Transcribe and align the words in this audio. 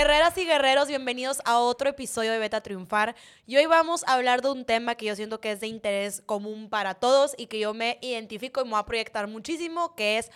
Guerreras 0.00 0.38
y 0.38 0.46
guerreros, 0.46 0.88
bienvenidos 0.88 1.42
a 1.44 1.58
otro 1.58 1.90
episodio 1.90 2.32
de 2.32 2.38
Beta 2.38 2.62
Triunfar. 2.62 3.14
Y 3.46 3.58
hoy 3.58 3.66
vamos 3.66 4.02
a 4.06 4.14
hablar 4.14 4.40
de 4.40 4.50
un 4.50 4.64
tema 4.64 4.94
que 4.94 5.04
yo 5.04 5.14
siento 5.14 5.42
que 5.42 5.52
es 5.52 5.60
de 5.60 5.66
interés 5.66 6.22
común 6.24 6.70
para 6.70 6.94
todos 6.94 7.34
y 7.36 7.48
que 7.48 7.58
yo 7.58 7.74
me 7.74 7.98
identifico 8.00 8.62
y 8.62 8.64
me 8.64 8.70
voy 8.70 8.80
a 8.80 8.86
proyectar 8.86 9.26
muchísimo, 9.26 9.94
que 9.96 10.16
es 10.16 10.30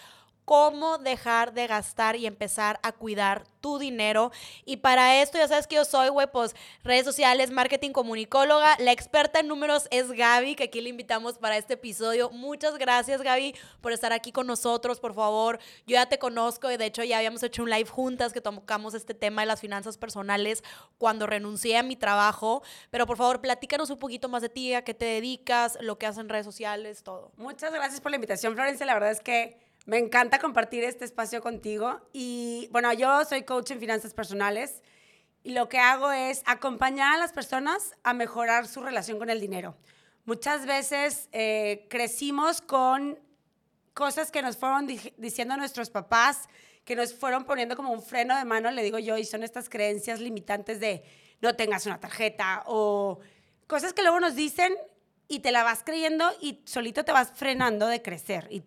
cómo 0.44 0.98
dejar 0.98 1.54
de 1.54 1.66
gastar 1.66 2.16
y 2.16 2.26
empezar 2.26 2.78
a 2.82 2.92
cuidar 2.92 3.44
tu 3.60 3.78
dinero. 3.78 4.30
Y 4.66 4.76
para 4.76 5.22
esto, 5.22 5.38
ya 5.38 5.48
sabes 5.48 5.66
que 5.66 5.76
yo 5.76 5.86
soy, 5.86 6.10
güey, 6.10 6.26
pues 6.30 6.54
redes 6.82 7.04
sociales, 7.04 7.50
marketing, 7.50 7.92
comunicóloga. 7.92 8.76
La 8.78 8.92
experta 8.92 9.40
en 9.40 9.48
números 9.48 9.88
es 9.90 10.12
Gaby, 10.12 10.54
que 10.54 10.64
aquí 10.64 10.82
le 10.82 10.90
invitamos 10.90 11.38
para 11.38 11.56
este 11.56 11.74
episodio. 11.74 12.28
Muchas 12.28 12.76
gracias, 12.76 13.22
Gaby, 13.22 13.54
por 13.80 13.92
estar 13.92 14.12
aquí 14.12 14.32
con 14.32 14.46
nosotros, 14.46 15.00
por 15.00 15.14
favor. 15.14 15.58
Yo 15.86 15.94
ya 15.94 16.06
te 16.06 16.18
conozco 16.18 16.70
y 16.70 16.76
de 16.76 16.84
hecho 16.86 17.02
ya 17.04 17.16
habíamos 17.16 17.42
hecho 17.42 17.62
un 17.62 17.70
live 17.70 17.88
juntas 17.88 18.34
que 18.34 18.42
tocamos 18.42 18.92
este 18.92 19.14
tema 19.14 19.42
de 19.42 19.46
las 19.46 19.60
finanzas 19.60 19.96
personales 19.96 20.62
cuando 20.98 21.26
renuncié 21.26 21.78
a 21.78 21.82
mi 21.82 21.96
trabajo. 21.96 22.62
Pero 22.90 23.06
por 23.06 23.16
favor, 23.16 23.40
platícanos 23.40 23.88
un 23.88 23.98
poquito 23.98 24.28
más 24.28 24.42
de 24.42 24.50
ti, 24.50 24.74
a 24.74 24.82
qué 24.82 24.92
te 24.92 25.06
dedicas, 25.06 25.78
lo 25.80 25.96
que 25.98 26.04
haces 26.04 26.20
en 26.20 26.28
redes 26.28 26.44
sociales, 26.44 27.02
todo. 27.02 27.32
Muchas 27.38 27.72
gracias 27.72 28.02
por 28.02 28.10
la 28.10 28.16
invitación, 28.16 28.54
Florencia. 28.54 28.84
La 28.84 28.92
verdad 28.92 29.10
es 29.10 29.20
que 29.20 29.63
me 29.86 29.98
encanta 29.98 30.38
compartir 30.38 30.84
este 30.84 31.04
espacio 31.04 31.42
contigo. 31.42 32.00
Y 32.12 32.68
bueno, 32.70 32.92
yo 32.92 33.24
soy 33.24 33.42
coach 33.42 33.72
en 33.72 33.80
finanzas 33.80 34.14
personales 34.14 34.82
y 35.42 35.52
lo 35.52 35.68
que 35.68 35.78
hago 35.78 36.10
es 36.10 36.42
acompañar 36.46 37.14
a 37.14 37.18
las 37.18 37.32
personas 37.32 37.94
a 38.02 38.14
mejorar 38.14 38.66
su 38.66 38.82
relación 38.82 39.18
con 39.18 39.28
el 39.28 39.40
dinero. 39.40 39.76
Muchas 40.24 40.64
veces 40.64 41.28
eh, 41.32 41.86
crecimos 41.90 42.62
con 42.62 43.18
cosas 43.92 44.30
que 44.30 44.40
nos 44.40 44.56
fueron 44.56 44.86
diciendo 45.18 45.56
nuestros 45.56 45.90
papás, 45.90 46.48
que 46.84 46.96
nos 46.96 47.14
fueron 47.14 47.44
poniendo 47.44 47.76
como 47.76 47.92
un 47.92 48.02
freno 48.02 48.36
de 48.36 48.44
mano, 48.44 48.70
le 48.70 48.82
digo 48.82 48.98
yo, 48.98 49.18
y 49.18 49.24
son 49.24 49.42
estas 49.42 49.68
creencias 49.68 50.20
limitantes 50.20 50.80
de 50.80 51.04
no 51.42 51.54
tengas 51.56 51.84
una 51.84 52.00
tarjeta 52.00 52.62
o 52.66 53.20
cosas 53.66 53.92
que 53.92 54.02
luego 54.02 54.18
nos 54.18 54.34
dicen 54.34 54.74
y 55.28 55.40
te 55.40 55.52
la 55.52 55.62
vas 55.62 55.82
creyendo 55.84 56.30
y 56.40 56.60
solito 56.64 57.04
te 57.04 57.12
vas 57.12 57.30
frenando 57.34 57.86
de 57.86 58.02
crecer 58.02 58.48
y, 58.50 58.60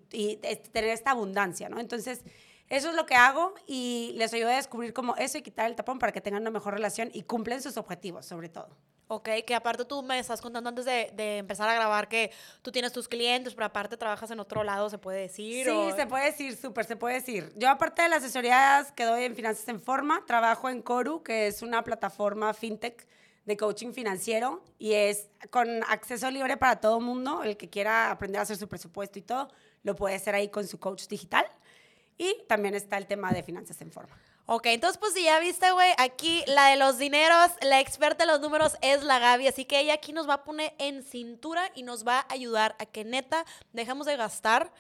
tener 0.72 0.90
esta 0.90 1.12
abundancia, 1.12 1.70
¿no? 1.70 1.80
Entonces, 1.80 2.22
eso 2.70 2.90
es 2.90 2.96
lo 2.96 3.06
que 3.06 3.16
hago 3.16 3.54
y 3.66 4.14
les 4.18 4.34
ayudo 4.34 4.50
a 4.50 4.56
descubrir 4.56 4.94
cómo 4.94 5.16
eso 5.16 5.38
y 5.38 5.42
quitar 5.42 5.70
el 5.70 5.76
tapón 5.76 6.00
para 6.00 6.12
que 6.12 6.22
tengan 6.22 6.42
una 6.42 6.52
mejor 6.52 6.74
relación 6.74 7.10
y 7.14 7.24
cumplen 7.24 7.62
sus 7.62 7.78
objetivos, 7.78 8.26
sobre 8.26 8.50
todo. 8.50 8.70
Ok, 9.10 9.30
que 9.46 9.56
aparte 9.56 9.86
tú 9.86 10.04
me 10.04 10.20
estás 10.20 10.42
contando 10.42 10.68
antes 10.68 10.84
de, 10.84 11.14
de, 11.16 11.38
empezar 11.38 11.70
a 11.70 11.74
grabar 11.74 12.10
que 12.10 12.30
tú 12.62 12.74
tienes 12.74 12.92
tus 12.92 13.08
clientes, 13.08 13.56
pero 13.56 13.68
aparte 13.68 13.96
trabajas 13.96 14.32
en 14.32 14.40
otro 14.42 14.66
lado, 14.66 14.90
¿se 14.90 14.98
puede 14.98 15.22
decir? 15.22 15.66
Sí, 15.66 15.92
se 15.96 16.08
puede 16.08 16.26
decir, 16.26 16.58
súper, 16.58 16.84
se 16.84 16.98
puede 16.98 17.16
decir. 17.16 17.54
Yo 17.56 17.70
aparte 17.70 18.02
de 18.02 18.10
las 18.10 18.22
asesorías 18.24 18.92
que 18.92 19.06
doy 19.06 19.24
en 19.24 19.34
Finanzas 19.34 19.66
en 19.70 19.80
Forma, 19.80 20.26
trabajo 20.26 20.68
en 20.68 20.82
Coru, 20.82 21.24
que 21.24 21.48
es 21.48 21.62
una 21.62 21.86
plataforma 21.86 22.54
fintech 22.54 23.08
de 23.48 23.56
coaching 23.56 23.94
financiero 23.94 24.62
y 24.78 24.94
es 24.94 25.30
con 25.50 25.82
acceso 25.86 26.30
libre 26.30 26.58
para 26.58 26.82
todo 26.82 27.00
mundo. 27.00 27.44
El 27.44 27.56
que 27.56 27.70
quiera 27.70 28.12
aprender 28.12 28.40
a 28.40 28.44
hacer 28.44 28.58
su 28.58 28.68
presupuesto 28.68 29.18
y 29.18 29.22
todo, 29.22 29.48
lo 29.84 29.96
puede 29.96 30.16
hacer 30.16 30.36
ahí 30.36 30.50
con 30.50 30.68
su 30.68 30.80
coach 30.80 31.08
digital. 31.08 31.46
Y 32.18 32.44
también 32.48 32.76
está 32.76 32.98
el 32.98 33.08
tema 33.08 33.32
de 33.32 33.44
finanzas 33.44 33.80
en 33.82 33.92
forma. 33.92 34.16
Ok, 34.48 34.68
entonces 34.68 34.98
pues 34.98 35.14
si 35.14 35.24
ya 35.24 35.40
viste, 35.40 35.72
güey, 35.72 35.92
aquí 35.98 36.44
la 36.48 36.68
de 36.68 36.78
los 36.78 36.98
dineros, 36.98 37.52
la 37.62 37.80
experta 37.80 38.26
en 38.26 38.30
los 38.30 38.42
números 38.42 38.78
es 38.82 39.04
la 39.04 39.20
Gaby, 39.20 39.48
así 39.48 39.66
que 39.66 39.80
ella 39.80 39.94
aquí 39.94 40.14
nos 40.14 40.28
va 40.28 40.36
a 40.36 40.44
poner 40.44 40.74
en 40.78 41.04
cintura 41.04 41.70
y 41.76 41.84
nos 41.84 42.08
va 42.08 42.20
a 42.20 42.34
ayudar 42.34 42.76
a 42.80 42.86
que 42.86 43.04
neta 43.04 43.46
dejemos 43.74 44.08
de 44.08 44.16
gastar 44.16 44.72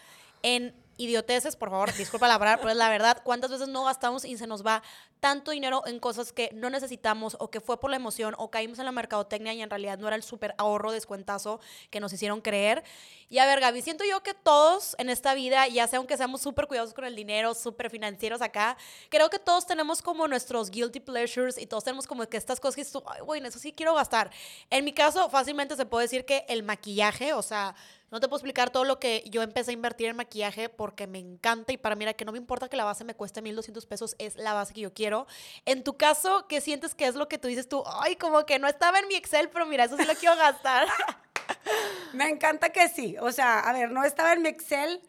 en 0.41 0.73
idioteces, 0.98 1.56
por 1.56 1.70
favor, 1.70 1.94
disculpa 1.94 2.28
la 2.28 2.38
palabra, 2.38 2.58
pero 2.58 2.72
es 2.72 2.78
la 2.78 2.90
verdad, 2.90 3.22
¿cuántas 3.23 3.52
veces 3.52 3.67
no 3.67 3.86
gastamos 3.86 4.25
y 4.25 4.38
se 4.38 4.47
nos 4.47 4.66
va 4.66 4.84
tanto 5.19 5.52
dinero 5.52 5.84
en 5.88 6.00
cosas 6.00 6.31
que 6.31 6.52
no 6.53 6.69
necesitamos 6.69 7.38
o 7.40 7.50
que 7.50 7.59
fue 7.59 7.80
por 7.80 7.90
la 7.90 7.96
emoción 7.96 8.35
o 8.38 8.52
caímos 8.52 8.80
en 8.80 8.85
la 8.85 8.91
mercadotecnia 8.91 9.53
y 9.53 9.62
en 9.62 9.69
realidad 9.69 9.97
no 9.97 10.07
era 10.07 10.16
el 10.16 10.24
súper 10.24 10.53
ahorro 10.57 10.91
descuentazo 10.91 11.59
que 11.90 12.00
nos 12.00 12.13
hicieron 12.13 12.41
creer? 12.41 12.84
Y 13.30 13.40
a 13.40 13.46
ver, 13.46 13.59
Gaby, 13.59 13.81
siento 13.81 14.03
yo 14.06 14.22
que 14.22 14.34
todos 14.34 14.96
en 15.00 15.09
esta 15.09 15.34
vida, 15.34 15.68
ya 15.68 15.88
sea 15.88 15.97
aunque 15.97 16.18
seamos 16.18 16.41
súper 16.41 16.68
cuidadosos 16.68 16.94
con 16.94 17.06
el 17.06 17.16
dinero, 17.16 17.53
súper 17.53 17.90
financieros 17.90 18.41
acá, 18.41 18.78
creo 19.09 19.30
que 19.30 19.40
todos 19.40 19.66
tenemos 19.66 20.02
como 20.02 20.28
nuestros 20.28 20.69
guilty 20.69 21.00
pleasures 21.00 21.57
y 21.57 21.66
todos 21.66 21.84
tenemos 21.84 22.07
como 22.07 22.25
que 22.28 22.38
estas 22.38 22.59
cosas 22.59 22.75
que 22.75 22.86
tú, 22.86 23.03
ay, 23.07 23.22
güey, 23.22 23.46
eso 23.46 23.59
sí 23.59 23.74
quiero 23.74 23.96
gastar. 23.96 24.31
En 24.69 24.86
mi 24.86 24.94
caso, 24.94 25.30
fácilmente 25.30 25.75
se 25.75 25.86
puede 25.86 26.06
decir 26.06 26.25
que 26.25 26.46
el 26.47 26.63
maquillaje, 26.63 27.34
o 27.34 27.41
sea, 27.41 27.75
no 28.09 28.22
te 28.22 28.28
puedo 28.28 28.38
explicar 28.38 28.69
todo 28.69 28.85
lo 28.85 29.00
que 29.00 29.23
yo 29.29 29.41
empecé 29.41 29.72
a 29.72 29.73
invertir 29.73 30.07
en 30.07 30.16
maquillaje 30.16 30.69
porque 30.69 31.07
me 31.07 31.19
encanta 31.19 31.73
y 31.73 31.78
para 31.78 31.95
mí 31.95 32.06
era 32.06 32.13
que 32.13 32.23
no 32.23 32.31
me 32.31 32.38
importa 32.38 32.69
que 32.69 32.78
la 32.78 32.85
base 32.85 33.03
me 33.03 33.16
cueste 33.16 33.41
1200 33.41 33.85
pesos, 33.85 34.16
es 34.18 34.38
la 34.38 34.53
base 34.53 34.73
que 34.73 34.81
yo 34.81 34.94
quiero. 34.94 35.28
En 35.66 35.84
tu 35.84 35.97
caso, 35.97 36.47
¿qué 36.47 36.62
sientes 36.62 36.95
que 36.95 37.06
es 37.06 37.16
lo 37.16 37.28
que 37.28 37.38
tú 37.38 37.50
dices 37.50 37.68
tú? 37.68 37.84
Ay, 37.85 38.16
como 38.16 38.45
que 38.45 38.59
no 38.59 38.68
estaba 38.68 39.00
en 39.00 39.07
mi 39.09 39.16
Excel, 39.16 39.50
pero 39.50 39.66
mira, 39.66 39.84
eso 39.84 39.97
sí 39.97 40.06
lo 40.06 40.16
quiero 40.16 40.38
gastar. 40.38 40.88
me 42.13 42.29
encanta 42.29 42.69
que 42.69 42.88
sí. 42.88 43.18
O 43.19 43.31
sea, 43.34 43.59
a 43.59 43.73
ver, 43.73 43.91
no 43.91 44.06
estaba 44.06 44.31
en 44.31 44.41
mi 44.41 44.50
Excel, 44.50 45.01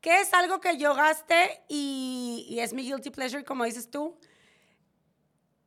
que 0.00 0.20
es 0.20 0.32
algo 0.32 0.60
que 0.60 0.76
yo 0.76 0.94
gaste 0.94 1.60
y, 1.66 2.56
es 2.60 2.72
mi 2.72 2.82
guilty 2.82 3.10
pleasure, 3.10 3.44
como 3.44 3.64
dices 3.64 3.90
tú. 3.90 4.16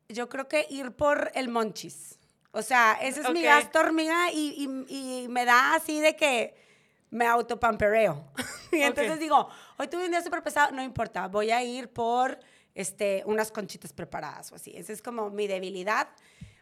Yo 0.08 0.30
creo 0.30 0.48
que 0.48 0.66
ir 0.70 0.92
por 0.92 1.30
el 1.34 1.48
monchis. 1.48 2.18
O 2.52 2.62
sea, 2.62 2.98
ese 3.02 3.20
es 3.20 3.30
mi 3.30 3.42
gasto 3.42 3.78
hormiga 3.78 4.32
y, 4.32 4.86
y 4.88 5.28
me 5.28 5.44
da 5.44 5.74
así 5.74 6.00
de 6.00 6.16
que 6.16 6.67
me 7.10 7.26
autopampereo. 7.26 8.24
y 8.72 8.82
entonces 8.82 9.18
digo, 9.18 9.48
hoy 9.76 9.88
tuve 9.88 10.04
un 10.04 10.10
día 10.10 10.22
súper 10.22 10.42
pesado, 10.42 10.72
no 10.72 10.82
importa, 10.82 11.28
voy 11.28 11.50
a 11.50 11.62
ir 11.62 11.92
por 11.92 12.38
este, 12.74 13.22
unas 13.26 13.50
conchitas 13.50 13.92
preparadas 13.92 14.52
o 14.52 14.54
así. 14.54 14.72
Esa 14.76 14.92
es 14.92 15.02
como 15.02 15.30
mi 15.30 15.46
debilidad. 15.46 16.08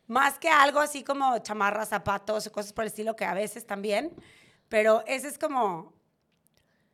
Más 0.07 0.39
que 0.39 0.49
algo 0.49 0.81
así 0.81 1.03
como 1.03 1.37
chamarras, 1.39 1.89
zapatos 1.89 2.47
o 2.47 2.53
cosas 2.53 2.73
por 2.73 2.85
el 2.85 2.89
estilo, 2.89 3.17
que 3.17 3.25
a 3.25 3.35
veces 3.35 3.67
también. 3.67 4.13
Pero 4.69 5.03
ese 5.07 5.29
es 5.29 5.39
como 5.39 5.93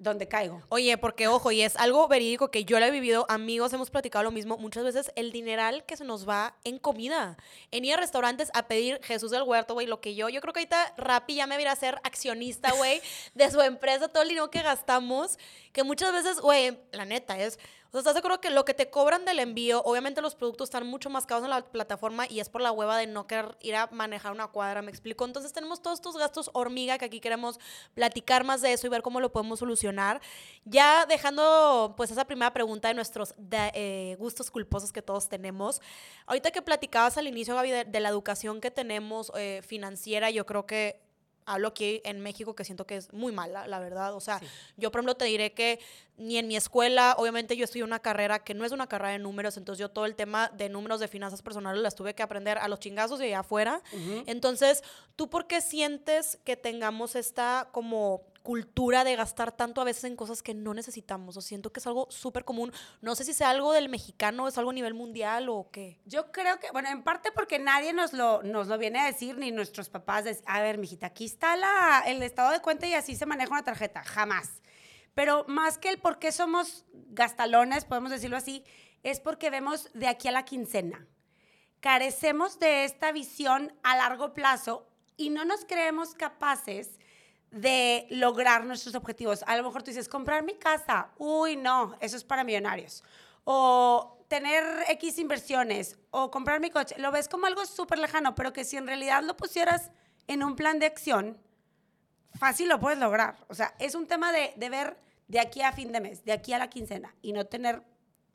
donde 0.02 0.26
caigo. 0.28 0.62
Oye, 0.68 0.98
porque 0.98 1.28
ojo, 1.28 1.52
y 1.52 1.62
es 1.62 1.76
algo 1.76 2.08
verídico 2.08 2.50
que 2.50 2.64
yo 2.64 2.80
lo 2.80 2.86
he 2.86 2.90
vivido, 2.90 3.24
amigos, 3.28 3.72
hemos 3.72 3.90
platicado 3.90 4.24
lo 4.24 4.30
mismo, 4.30 4.58
muchas 4.58 4.84
veces 4.84 5.12
el 5.14 5.32
dineral 5.32 5.84
que 5.84 5.96
se 5.96 6.04
nos 6.04 6.28
va 6.28 6.56
en 6.64 6.78
comida, 6.78 7.36
en 7.70 7.84
ir 7.84 7.94
a 7.94 7.96
restaurantes 7.96 8.50
a 8.54 8.66
pedir 8.66 9.00
Jesús 9.02 9.30
del 9.30 9.42
Huerto, 9.42 9.74
güey, 9.74 9.86
lo 9.86 10.00
que 10.00 10.14
yo, 10.14 10.28
yo 10.28 10.40
creo 10.40 10.52
que 10.52 10.60
ahorita 10.60 10.94
Rappi 10.96 11.36
ya 11.36 11.46
me 11.46 11.56
viera 11.56 11.72
a 11.72 11.76
ser 11.76 12.00
accionista, 12.02 12.72
güey, 12.72 13.00
de 13.34 13.50
su 13.50 13.60
empresa, 13.60 14.08
todo 14.08 14.22
el 14.22 14.30
dinero 14.30 14.50
que 14.50 14.62
gastamos, 14.62 15.38
que 15.72 15.84
muchas 15.84 16.12
veces, 16.12 16.40
güey, 16.40 16.78
la 16.90 17.04
neta 17.04 17.38
es 17.38 17.58
o 17.92 18.00
sea, 18.00 18.00
¿estás 18.00 18.14
de 18.14 18.18
acuerdo 18.20 18.40
que 18.40 18.48
lo 18.48 18.64
que 18.64 18.72
te 18.72 18.88
cobran 18.88 19.26
del 19.26 19.38
envío, 19.38 19.82
obviamente 19.82 20.22
los 20.22 20.34
productos 20.34 20.68
están 20.68 20.86
mucho 20.86 21.10
más 21.10 21.26
caros 21.26 21.44
en 21.44 21.50
la 21.50 21.60
plataforma 21.60 22.24
y 22.26 22.40
es 22.40 22.48
por 22.48 22.62
la 22.62 22.72
hueva 22.72 22.96
de 22.96 23.06
no 23.06 23.26
querer 23.26 23.58
ir 23.60 23.76
a 23.76 23.88
manejar 23.92 24.32
una 24.32 24.48
cuadra, 24.48 24.80
me 24.80 24.90
explico? 24.90 25.26
Entonces 25.26 25.52
tenemos 25.52 25.82
todos 25.82 25.98
estos 25.98 26.16
gastos 26.16 26.48
hormiga 26.54 26.96
que 26.96 27.04
aquí 27.04 27.20
queremos 27.20 27.60
platicar 27.92 28.44
más 28.44 28.62
de 28.62 28.72
eso 28.72 28.86
y 28.86 28.90
ver 28.90 29.02
cómo 29.02 29.20
lo 29.20 29.30
podemos 29.30 29.58
solucionar. 29.58 30.22
Ya 30.64 31.04
dejando 31.04 31.92
pues 31.94 32.10
esa 32.10 32.24
primera 32.24 32.54
pregunta 32.54 32.88
de 32.88 32.94
nuestros 32.94 33.34
eh, 33.52 34.16
gustos 34.18 34.50
culposos 34.50 34.90
que 34.90 35.02
todos 35.02 35.28
tenemos. 35.28 35.82
Ahorita 36.24 36.50
que 36.50 36.62
platicabas 36.62 37.18
al 37.18 37.26
inicio, 37.26 37.54
Gaby, 37.54 37.84
de, 37.84 38.00
la 38.00 38.08
educación 38.08 38.62
que 38.62 38.70
tenemos 38.70 39.30
eh, 39.36 39.60
financiera, 39.66 40.30
yo 40.30 40.46
creo 40.46 40.64
que 40.64 41.11
hablo 41.46 41.68
aquí 41.68 42.00
en 42.04 42.20
México 42.20 42.54
que 42.54 42.64
siento 42.64 42.86
que 42.86 42.96
es 42.96 43.12
muy 43.12 43.32
mala, 43.32 43.66
la 43.66 43.78
verdad. 43.78 44.14
O 44.14 44.20
sea, 44.20 44.40
yo 44.76 44.90
por 44.90 45.00
ejemplo 45.00 45.14
te 45.16 45.24
diré 45.24 45.52
que 45.52 45.80
ni 46.16 46.38
en 46.38 46.46
mi 46.46 46.56
escuela, 46.56 47.14
obviamente 47.18 47.56
yo 47.56 47.64
estudié 47.64 47.84
una 47.84 47.98
carrera 47.98 48.44
que 48.44 48.54
no 48.54 48.64
es 48.64 48.72
una 48.72 48.86
carrera 48.86 49.12
de 49.12 49.18
números, 49.18 49.56
entonces 49.56 49.80
yo 49.80 49.90
todo 49.90 50.06
el 50.06 50.14
tema 50.14 50.48
de 50.48 50.68
números 50.68 51.00
de 51.00 51.08
finanzas 51.08 51.42
personales 51.42 51.82
las 51.82 51.94
tuve 51.94 52.14
que 52.14 52.22
aprender 52.22 52.58
a 52.58 52.68
los 52.68 52.80
chingazos 52.80 53.20
y 53.20 53.24
allá 53.24 53.40
afuera. 53.40 53.82
Entonces, 54.26 54.82
¿tú 55.16 55.28
por 55.30 55.46
qué 55.46 55.60
sientes 55.60 56.38
que 56.44 56.56
tengamos 56.56 57.16
esta 57.16 57.68
como 57.72 58.31
cultura 58.42 59.04
de 59.04 59.16
gastar 59.16 59.52
tanto 59.52 59.80
a 59.80 59.84
veces 59.84 60.04
en 60.04 60.16
cosas 60.16 60.42
que 60.42 60.54
no 60.54 60.74
necesitamos. 60.74 61.36
O 61.36 61.40
siento 61.40 61.72
que 61.72 61.80
es 61.80 61.86
algo 61.86 62.06
súper 62.10 62.44
común. 62.44 62.72
No 63.00 63.14
sé 63.14 63.24
si 63.24 63.32
sea 63.32 63.50
algo 63.50 63.72
del 63.72 63.88
mexicano, 63.88 64.48
es 64.48 64.58
algo 64.58 64.70
a 64.70 64.74
nivel 64.74 64.94
mundial 64.94 65.48
o 65.48 65.70
qué. 65.70 66.00
Yo 66.04 66.32
creo 66.32 66.58
que, 66.58 66.70
bueno, 66.72 66.88
en 66.90 67.02
parte 67.02 67.32
porque 67.32 67.58
nadie 67.58 67.92
nos 67.92 68.12
lo, 68.12 68.42
nos 68.42 68.66
lo 68.66 68.78
viene 68.78 69.00
a 69.00 69.06
decir, 69.06 69.38
ni 69.38 69.50
nuestros 69.50 69.88
papás. 69.88 70.24
a 70.46 70.60
ver, 70.60 70.78
mijita, 70.78 71.06
aquí 71.06 71.24
está 71.24 71.56
la, 71.56 72.02
el 72.06 72.22
estado 72.22 72.50
de 72.50 72.60
cuenta 72.60 72.86
y 72.86 72.94
así 72.94 73.14
se 73.14 73.26
maneja 73.26 73.52
una 73.52 73.64
tarjeta. 73.64 74.02
Jamás. 74.04 74.60
Pero 75.14 75.44
más 75.48 75.78
que 75.78 75.90
el 75.90 75.98
por 75.98 76.18
qué 76.18 76.32
somos 76.32 76.84
gastalones, 76.92 77.84
podemos 77.84 78.10
decirlo 78.10 78.36
así, 78.36 78.64
es 79.02 79.20
porque 79.20 79.50
vemos 79.50 79.90
de 79.94 80.08
aquí 80.08 80.28
a 80.28 80.32
la 80.32 80.44
quincena. 80.44 81.06
Carecemos 81.80 82.58
de 82.58 82.84
esta 82.84 83.12
visión 83.12 83.76
a 83.82 83.96
largo 83.96 84.34
plazo 84.34 84.88
y 85.16 85.30
no 85.30 85.44
nos 85.44 85.64
creemos 85.64 86.14
capaces 86.14 86.98
de 87.52 88.06
lograr 88.10 88.64
nuestros 88.64 88.94
objetivos. 88.94 89.44
A 89.46 89.56
lo 89.56 89.62
mejor 89.62 89.82
tú 89.82 89.90
dices, 89.90 90.08
comprar 90.08 90.42
mi 90.42 90.54
casa, 90.54 91.10
uy, 91.18 91.56
no, 91.56 91.94
eso 92.00 92.16
es 92.16 92.24
para 92.24 92.42
millonarios. 92.42 93.04
O 93.44 94.24
tener 94.28 94.64
X 94.88 95.18
inversiones, 95.18 95.98
o 96.10 96.30
comprar 96.30 96.58
mi 96.60 96.70
coche, 96.70 96.94
lo 96.98 97.12
ves 97.12 97.28
como 97.28 97.46
algo 97.46 97.66
súper 97.66 97.98
lejano, 97.98 98.34
pero 98.34 98.52
que 98.52 98.64
si 98.64 98.78
en 98.78 98.86
realidad 98.86 99.22
lo 99.22 99.36
pusieras 99.36 99.90
en 100.26 100.42
un 100.42 100.56
plan 100.56 100.78
de 100.78 100.86
acción, 100.86 101.38
fácil 102.38 102.68
lo 102.68 102.80
puedes 102.80 102.98
lograr. 102.98 103.36
O 103.48 103.54
sea, 103.54 103.74
es 103.78 103.94
un 103.94 104.06
tema 104.06 104.32
de, 104.32 104.54
de 104.56 104.70
ver 104.70 104.96
de 105.28 105.38
aquí 105.38 105.60
a 105.60 105.72
fin 105.72 105.92
de 105.92 106.00
mes, 106.00 106.24
de 106.24 106.32
aquí 106.32 106.54
a 106.54 106.58
la 106.58 106.70
quincena, 106.70 107.14
y 107.20 107.34
no 107.34 107.44
tener 107.44 107.82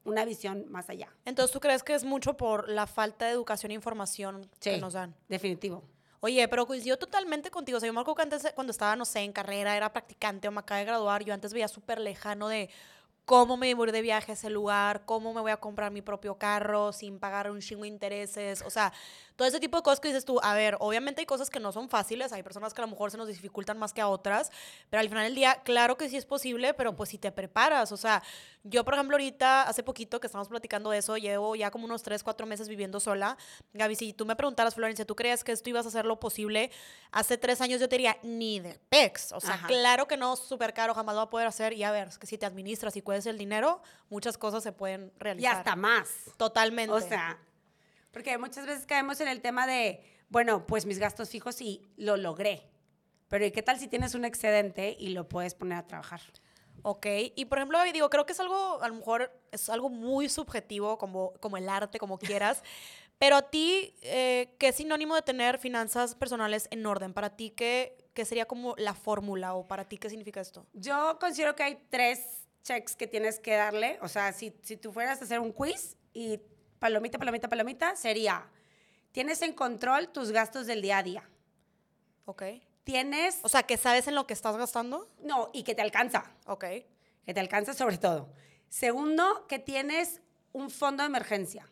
una 0.03 0.23
visión 0.23 0.65
más 0.69 0.89
allá. 0.89 1.11
Entonces, 1.25 1.51
¿tú 1.51 1.59
crees 1.59 1.83
que 1.83 1.95
es 1.95 2.03
mucho 2.03 2.37
por 2.37 2.69
la 2.69 2.85
falta 2.85 3.25
de 3.25 3.31
educación 3.31 3.71
e 3.71 3.75
información 3.75 4.49
que 4.61 4.77
nos 4.77 4.93
dan? 4.93 5.15
Definitivo. 5.27 5.83
Oye, 6.19 6.47
pero 6.47 6.65
coincido 6.65 6.97
totalmente 6.97 7.51
contigo. 7.51 7.77
O 7.77 7.79
sea, 7.79 7.87
yo 7.87 7.93
me 7.93 8.01
acuerdo 8.01 8.15
que 8.15 8.21
antes, 8.23 8.51
cuando 8.55 8.71
estaba, 8.71 8.95
no 8.95 9.05
sé, 9.05 9.19
en 9.19 9.31
carrera, 9.33 9.77
era 9.77 9.93
practicante 9.93 10.47
o 10.47 10.51
me 10.51 10.59
acaba 10.59 10.79
de 10.79 10.85
graduar, 10.85 11.23
yo 11.23 11.33
antes 11.33 11.53
veía 11.53 11.67
súper 11.67 11.99
lejano 11.99 12.47
de 12.47 12.69
cómo 13.25 13.57
me 13.57 13.73
voy 13.75 13.91
de 13.91 14.01
viaje 14.01 14.31
a 14.31 14.35
ese 14.35 14.49
lugar, 14.49 15.03
cómo 15.05 15.33
me 15.33 15.41
voy 15.41 15.51
a 15.51 15.57
comprar 15.57 15.91
mi 15.91 16.01
propio 16.01 16.37
carro 16.37 16.93
sin 16.93 17.19
pagar 17.19 17.51
un 17.51 17.61
chingo 17.61 17.83
de 17.83 17.89
intereses, 17.89 18.63
o 18.63 18.69
sea, 18.71 18.93
todo 19.37 19.47
ese 19.47 19.61
tipo 19.61 19.77
de 19.77 19.83
cosas 19.83 20.01
que 20.01 20.09
dices 20.09 20.25
tú, 20.25 20.39
a 20.43 20.53
ver, 20.53 20.75
obviamente 20.79 21.21
hay 21.21 21.25
cosas 21.25 21.49
que 21.49 21.61
no 21.61 21.71
son 21.71 21.87
fáciles, 21.87 22.33
hay 22.33 22.43
personas 22.43 22.73
que 22.73 22.81
a 22.81 22.85
lo 22.85 22.91
mejor 22.91 23.11
se 23.11 23.17
nos 23.17 23.27
dificultan 23.27 23.77
más 23.77 23.93
que 23.93 24.01
a 24.01 24.09
otras, 24.09 24.51
pero 24.89 24.99
al 24.99 25.07
final 25.07 25.23
del 25.23 25.35
día, 25.35 25.61
claro 25.63 25.95
que 25.95 26.09
sí 26.09 26.17
es 26.17 26.25
posible, 26.25 26.73
pero 26.73 26.95
pues 26.95 27.09
si 27.11 27.17
te 27.17 27.31
preparas, 27.31 27.93
o 27.93 27.97
sea, 27.97 28.21
yo 28.63 28.83
por 28.83 28.95
ejemplo 28.95 29.15
ahorita, 29.15 29.63
hace 29.63 29.83
poquito 29.83 30.19
que 30.19 30.27
estamos 30.27 30.49
platicando 30.49 30.89
de 30.89 30.97
eso, 30.97 31.15
llevo 31.15 31.55
ya 31.55 31.71
como 31.71 31.85
unos 31.85 32.03
3, 32.03 32.23
4 32.23 32.45
meses 32.47 32.67
viviendo 32.67 32.99
sola, 32.99 33.37
Gaby, 33.73 33.95
si 33.95 34.11
tú 34.11 34.25
me 34.25 34.35
preguntaras, 34.35 34.75
Florencia, 34.75 35.05
¿tú 35.05 35.15
crees 35.15 35.43
que 35.43 35.51
esto 35.51 35.69
ibas 35.69 35.85
a 35.85 35.89
hacer 35.89 36.05
lo 36.05 36.19
posible? 36.19 36.71
Hace 37.11 37.37
tres 37.37 37.61
años 37.61 37.79
yo 37.79 37.87
te 37.87 37.95
diría, 37.95 38.17
ni 38.23 38.59
de 38.59 38.79
pex, 38.89 39.31
o 39.33 39.39
sea, 39.39 39.61
claro 39.67 40.07
que 40.07 40.17
no, 40.17 40.35
súper 40.35 40.73
caro, 40.73 40.93
jamás 40.95 41.13
lo 41.13 41.19
va 41.19 41.25
a 41.25 41.29
poder 41.29 41.47
hacer, 41.47 41.73
y 41.73 41.83
a 41.83 41.91
ver, 41.91 42.07
es 42.07 42.17
que 42.17 42.25
si 42.25 42.39
te 42.39 42.47
administras 42.47 42.95
y 42.97 43.03
puedes 43.03 43.27
el 43.27 43.37
dinero, 43.37 43.81
muchas 44.09 44.37
cosas 44.37 44.63
se 44.63 44.71
pueden 44.71 45.13
realizar. 45.19 45.53
Y 45.53 45.57
hasta 45.57 45.75
más. 45.75 46.09
Totalmente. 46.37 46.91
O 46.91 46.99
sea, 46.99 47.39
porque 48.17 48.35
muchas 48.39 48.65
veces 48.65 48.87
caemos 48.87 49.21
en 49.21 49.27
el 49.27 49.41
tema 49.41 49.67
de, 49.67 50.01
bueno, 50.29 50.65
pues 50.65 50.87
mis 50.87 50.97
gastos 50.97 51.29
fijos 51.29 51.61
y 51.61 51.83
lo 51.97 52.17
logré. 52.17 52.63
Pero 53.27 53.45
¿y 53.45 53.51
qué 53.51 53.61
tal 53.61 53.77
si 53.77 53.87
tienes 53.87 54.15
un 54.15 54.25
excedente 54.25 54.97
y 54.99 55.09
lo 55.09 55.29
puedes 55.29 55.53
poner 55.53 55.77
a 55.77 55.85
trabajar? 55.85 56.21
Ok, 56.81 57.05
y 57.35 57.45
por 57.45 57.59
ejemplo, 57.59 57.77
digo, 57.93 58.09
creo 58.09 58.25
que 58.25 58.33
es 58.33 58.39
algo, 58.39 58.81
a 58.81 58.87
lo 58.87 58.95
mejor 58.95 59.31
es 59.51 59.69
algo 59.69 59.89
muy 59.89 60.29
subjetivo, 60.29 60.97
como, 60.97 61.33
como 61.33 61.57
el 61.57 61.69
arte, 61.69 61.99
como 61.99 62.17
quieras, 62.17 62.63
pero 63.19 63.35
a 63.35 63.51
ti, 63.51 63.93
eh, 64.01 64.55
¿qué 64.57 64.69
es 64.69 64.77
sinónimo 64.77 65.13
de 65.13 65.21
tener 65.21 65.59
finanzas 65.59 66.15
personales 66.15 66.67
en 66.71 66.83
orden? 66.87 67.13
Para 67.13 67.35
ti, 67.35 67.51
¿qué, 67.51 68.09
qué 68.15 68.25
sería 68.25 68.47
como 68.47 68.73
la 68.79 68.95
fórmula 68.95 69.53
o 69.53 69.67
para 69.67 69.87
ti 69.87 69.99
qué 69.99 70.09
significa 70.09 70.41
esto? 70.41 70.65
Yo 70.73 71.19
considero 71.19 71.55
que 71.55 71.61
hay 71.61 71.77
tres 71.91 72.47
checks 72.63 72.95
que 72.95 73.05
tienes 73.05 73.39
que 73.39 73.53
darle. 73.53 73.99
O 74.01 74.07
sea, 74.07 74.33
si, 74.33 74.55
si 74.63 74.75
tú 74.75 74.91
fueras 74.91 75.21
a 75.21 75.25
hacer 75.25 75.39
un 75.39 75.51
quiz 75.51 75.95
y 76.13 76.41
palomita, 76.79 77.17
palomita, 77.17 77.47
palomita, 77.47 77.95
sería, 77.95 78.45
tienes 79.11 79.41
en 79.41 79.53
control 79.53 80.09
tus 80.09 80.31
gastos 80.31 80.67
del 80.67 80.81
día 80.81 80.99
a 80.99 81.03
día. 81.03 81.29
Ok. 82.25 82.43
Tienes... 82.83 83.39
O 83.43 83.49
sea, 83.49 83.63
que 83.63 83.77
sabes 83.77 84.07
en 84.07 84.15
lo 84.15 84.27
que 84.27 84.33
estás 84.33 84.55
gastando. 84.55 85.07
No, 85.21 85.49
y 85.53 85.63
que 85.63 85.75
te 85.75 85.81
alcanza. 85.81 86.31
Ok. 86.45 86.65
Que 87.25 87.33
te 87.33 87.39
alcanza 87.39 87.73
sobre 87.73 87.97
todo. 87.97 88.29
Segundo, 88.69 89.45
que 89.47 89.59
tienes 89.59 90.21
un 90.53 90.69
fondo 90.69 91.03
de 91.03 91.07
emergencia. 91.07 91.67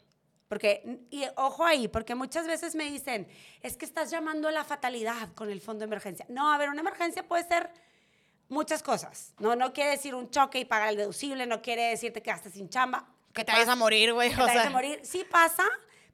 Porque, 0.47 0.99
y 1.09 1.25
ojo 1.37 1.65
ahí, 1.65 1.87
porque 1.87 2.13
muchas 2.15 2.47
veces 2.47 2.75
me 2.75 2.83
dicen, 2.85 3.27
es 3.61 3.77
que 3.77 3.85
estás 3.85 4.11
llamando 4.11 4.47
a 4.47 4.51
la 4.51 4.63
fatalidad 4.63 5.33
con 5.33 5.49
el 5.49 5.59
fondo 5.59 5.79
de 5.79 5.85
emergencia. 5.85 6.25
No, 6.29 6.53
a 6.53 6.57
ver, 6.57 6.69
una 6.69 6.81
emergencia 6.81 7.27
puede 7.27 7.47
ser 7.47 7.71
muchas 8.47 8.83
cosas. 8.83 9.33
No, 9.39 9.55
no 9.55 9.73
quiere 9.73 9.91
decir 9.91 10.13
un 10.13 10.29
choque 10.29 10.59
y 10.59 10.65
pagar 10.65 10.89
el 10.89 10.97
deducible, 10.97 11.47
no 11.47 11.61
quiere 11.61 11.89
decir 11.89 12.13
que 12.13 12.21
quedaste 12.21 12.51
sin 12.51 12.69
chamba. 12.69 13.07
Que 13.35 13.43
te 13.43 13.51
vayas 13.51 13.67
a 13.67 13.75
morir, 13.75 14.13
güey. 14.13 14.29
Que 14.29 14.35
te 14.37 14.41
vayas 14.41 14.67
a 14.67 14.69
morir. 14.69 14.99
Sí 15.03 15.25
pasa, 15.29 15.65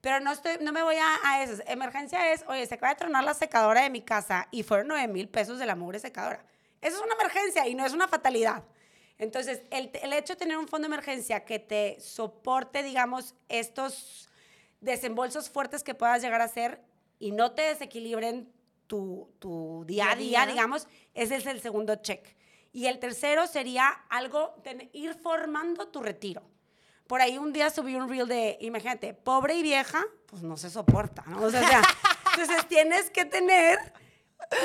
pero 0.01 0.19
no, 0.19 0.31
estoy, 0.31 0.57
no 0.59 0.71
me 0.71 0.81
voy 0.81 0.95
a, 0.95 1.19
a 1.23 1.43
eso. 1.43 1.61
Emergencia 1.67 2.33
es, 2.33 2.43
oye, 2.47 2.65
se 2.65 2.75
acaba 2.75 2.93
de 2.93 2.99
tronar 2.99 3.23
la 3.23 3.35
secadora 3.35 3.83
de 3.83 3.91
mi 3.91 4.01
casa 4.01 4.47
y 4.49 4.63
fueron 4.63 4.87
9 4.87 5.07
mil 5.07 5.29
pesos 5.29 5.59
de 5.59 5.67
la 5.67 5.75
mugre 5.75 5.99
secadora. 5.99 6.43
Eso 6.81 6.97
es 6.97 7.03
una 7.03 7.13
emergencia 7.13 7.67
y 7.67 7.75
no 7.75 7.85
es 7.85 7.93
una 7.93 8.07
fatalidad. 8.07 8.63
Entonces, 9.19 9.61
el, 9.69 9.91
el, 10.01 10.13
hecho 10.13 10.33
de 10.33 10.39
tener 10.39 10.57
un 10.57 10.67
fondo 10.67 10.87
de 10.87 10.95
emergencia 10.95 11.45
que 11.45 11.59
te 11.59 11.99
soporte, 11.99 12.81
digamos, 12.81 13.35
estos 13.49 14.27
desembolsos 14.79 15.47
fuertes 15.47 15.83
que 15.83 15.93
puedas 15.93 16.23
llegar 16.23 16.41
a 16.41 16.45
hacer 16.45 16.81
y 17.19 17.31
no 17.31 17.51
te 17.51 17.61
desequilibren 17.61 18.51
tu, 18.87 19.31
tu 19.37 19.85
día 19.85 20.09
a 20.09 20.15
día, 20.15 20.47
digamos, 20.47 20.87
ese 21.13 21.35
es 21.35 21.45
el 21.45 21.61
segundo 21.61 21.97
check. 21.97 22.35
Y 22.73 22.87
el 22.87 22.97
tercero 22.97 23.45
sería 23.45 23.89
algo, 24.09 24.55
de 24.63 24.89
ir 24.93 25.13
formando 25.13 25.87
tu 25.89 26.01
retiro. 26.01 26.41
Por 27.11 27.21
ahí 27.21 27.37
un 27.37 27.51
día 27.51 27.69
subí 27.69 27.93
un 27.97 28.07
reel 28.07 28.25
de, 28.25 28.57
imagínate, 28.61 29.13
pobre 29.13 29.55
y 29.55 29.61
vieja, 29.61 30.01
pues 30.27 30.43
no 30.43 30.55
se 30.55 30.69
soporta, 30.69 31.21
¿no? 31.27 31.41
O 31.41 31.51
sea, 31.51 31.81
entonces 32.31 32.65
tienes 32.69 33.09
que 33.09 33.25
tener, 33.25 33.77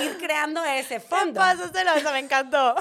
ir 0.01 0.17
creando 0.19 0.65
ese 0.65 1.01
fondo. 1.01 1.41
Pásaselo, 1.41 1.91
me 2.13 2.21
encantó. 2.21 2.77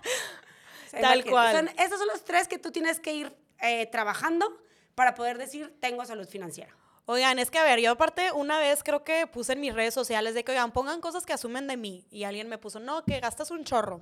Tal 0.98 1.26
cual. 1.26 1.54
Son, 1.54 1.68
esos 1.78 1.98
son 1.98 2.08
los 2.08 2.24
tres 2.24 2.48
que 2.48 2.58
tú 2.58 2.72
tienes 2.72 3.00
que 3.00 3.12
ir 3.12 3.36
eh, 3.60 3.84
trabajando 3.88 4.50
para 4.94 5.14
poder 5.14 5.36
decir, 5.36 5.76
tengo 5.78 6.02
salud 6.06 6.26
financiera. 6.26 6.74
Oigan, 7.12 7.40
es 7.40 7.50
que 7.50 7.58
a 7.58 7.64
ver, 7.64 7.80
yo 7.80 7.90
aparte 7.90 8.30
una 8.30 8.60
vez 8.60 8.84
creo 8.84 9.02
que 9.02 9.26
puse 9.26 9.54
en 9.54 9.60
mis 9.60 9.74
redes 9.74 9.92
sociales 9.92 10.32
de 10.32 10.44
que, 10.44 10.52
oigan, 10.52 10.70
pongan 10.70 11.00
cosas 11.00 11.26
que 11.26 11.32
asumen 11.32 11.66
de 11.66 11.76
mí. 11.76 12.06
Y 12.08 12.22
alguien 12.22 12.48
me 12.48 12.56
puso, 12.56 12.78
no, 12.78 13.04
que 13.04 13.18
gastas 13.18 13.50
un 13.50 13.64
chorro. 13.64 14.00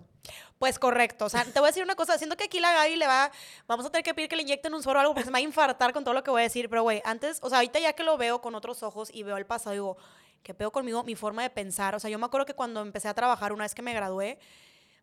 Pues 0.58 0.78
correcto. 0.78 1.25
O 1.25 1.28
sea, 1.31 1.43
te 1.43 1.58
voy 1.58 1.69
a 1.69 1.70
decir 1.70 1.82
una 1.82 1.94
cosa, 1.94 2.19
siento 2.19 2.37
que 2.37 2.44
aquí 2.44 2.60
la 2.60 2.70
Gaby 2.75 2.96
le 2.96 3.06
va, 3.06 3.32
vamos 3.66 3.87
a 3.87 3.90
tener 3.90 4.05
que 4.05 4.12
pedir 4.12 4.28
que 4.28 4.37
le 4.37 4.43
inyecten 4.43 4.75
un 4.75 4.82
suero 4.82 4.99
o 4.99 5.00
algo 5.00 5.14
porque 5.14 5.25
se 5.25 5.31
me 5.31 5.37
va 5.37 5.38
a 5.38 5.40
infartar 5.40 5.94
con 5.94 6.05
todo 6.05 6.12
lo 6.12 6.22
que 6.22 6.31
voy 6.31 6.43
a 6.43 6.44
decir. 6.44 6.69
Pero, 6.69 6.82
güey, 6.82 7.00
antes, 7.02 7.38
o 7.40 7.49
sea, 7.49 7.60
ahorita 7.60 7.78
ya 7.78 7.94
que 7.94 8.02
lo 8.02 8.19
veo 8.19 8.43
con 8.43 8.55
otros 8.55 8.82
ojos 8.82 9.08
y 9.11 9.22
veo 9.22 9.38
el 9.38 9.46
pasado, 9.46 9.72
digo, 9.72 9.96
¿qué 10.43 10.52
pedo 10.52 10.70
conmigo? 10.70 11.02
Mi 11.02 11.14
forma 11.14 11.43
de 11.43 11.49
pensar. 11.49 11.94
O 11.94 12.00
sea, 12.00 12.11
yo 12.11 12.19
me 12.19 12.26
acuerdo 12.26 12.44
que 12.44 12.52
cuando 12.52 12.82
empecé 12.82 13.08
a 13.08 13.14
trabajar, 13.14 13.54
una 13.54 13.64
vez 13.64 13.75
que 13.75 13.81
me 13.81 13.94
gradué, 13.94 14.38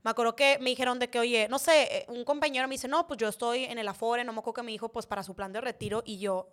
me 0.03 0.11
acuerdo 0.11 0.35
que 0.35 0.59
me 0.59 0.69
dijeron 0.69 0.99
de 0.99 1.09
que, 1.09 1.17
oye, 1.17 1.47
no 1.49 1.57
sé, 1.57 1.87
eh, 1.89 2.05
un 2.09 2.23
compañero 2.23 2.67
me 2.67 2.75
dice, 2.75 2.87
no, 2.87 3.07
pues 3.07 3.17
yo 3.17 3.27
estoy 3.27 3.63
en 3.63 3.79
el 3.79 3.87
Afore, 3.87 4.23
no 4.23 4.31
me 4.31 4.37
acuerdo 4.37 4.53
que 4.53 4.61
me 4.61 4.71
dijo, 4.71 4.89
pues 4.89 5.07
para 5.07 5.23
su 5.23 5.33
plan 5.33 5.51
de 5.51 5.59
retiro, 5.59 6.03
y 6.05 6.19
yo, 6.19 6.49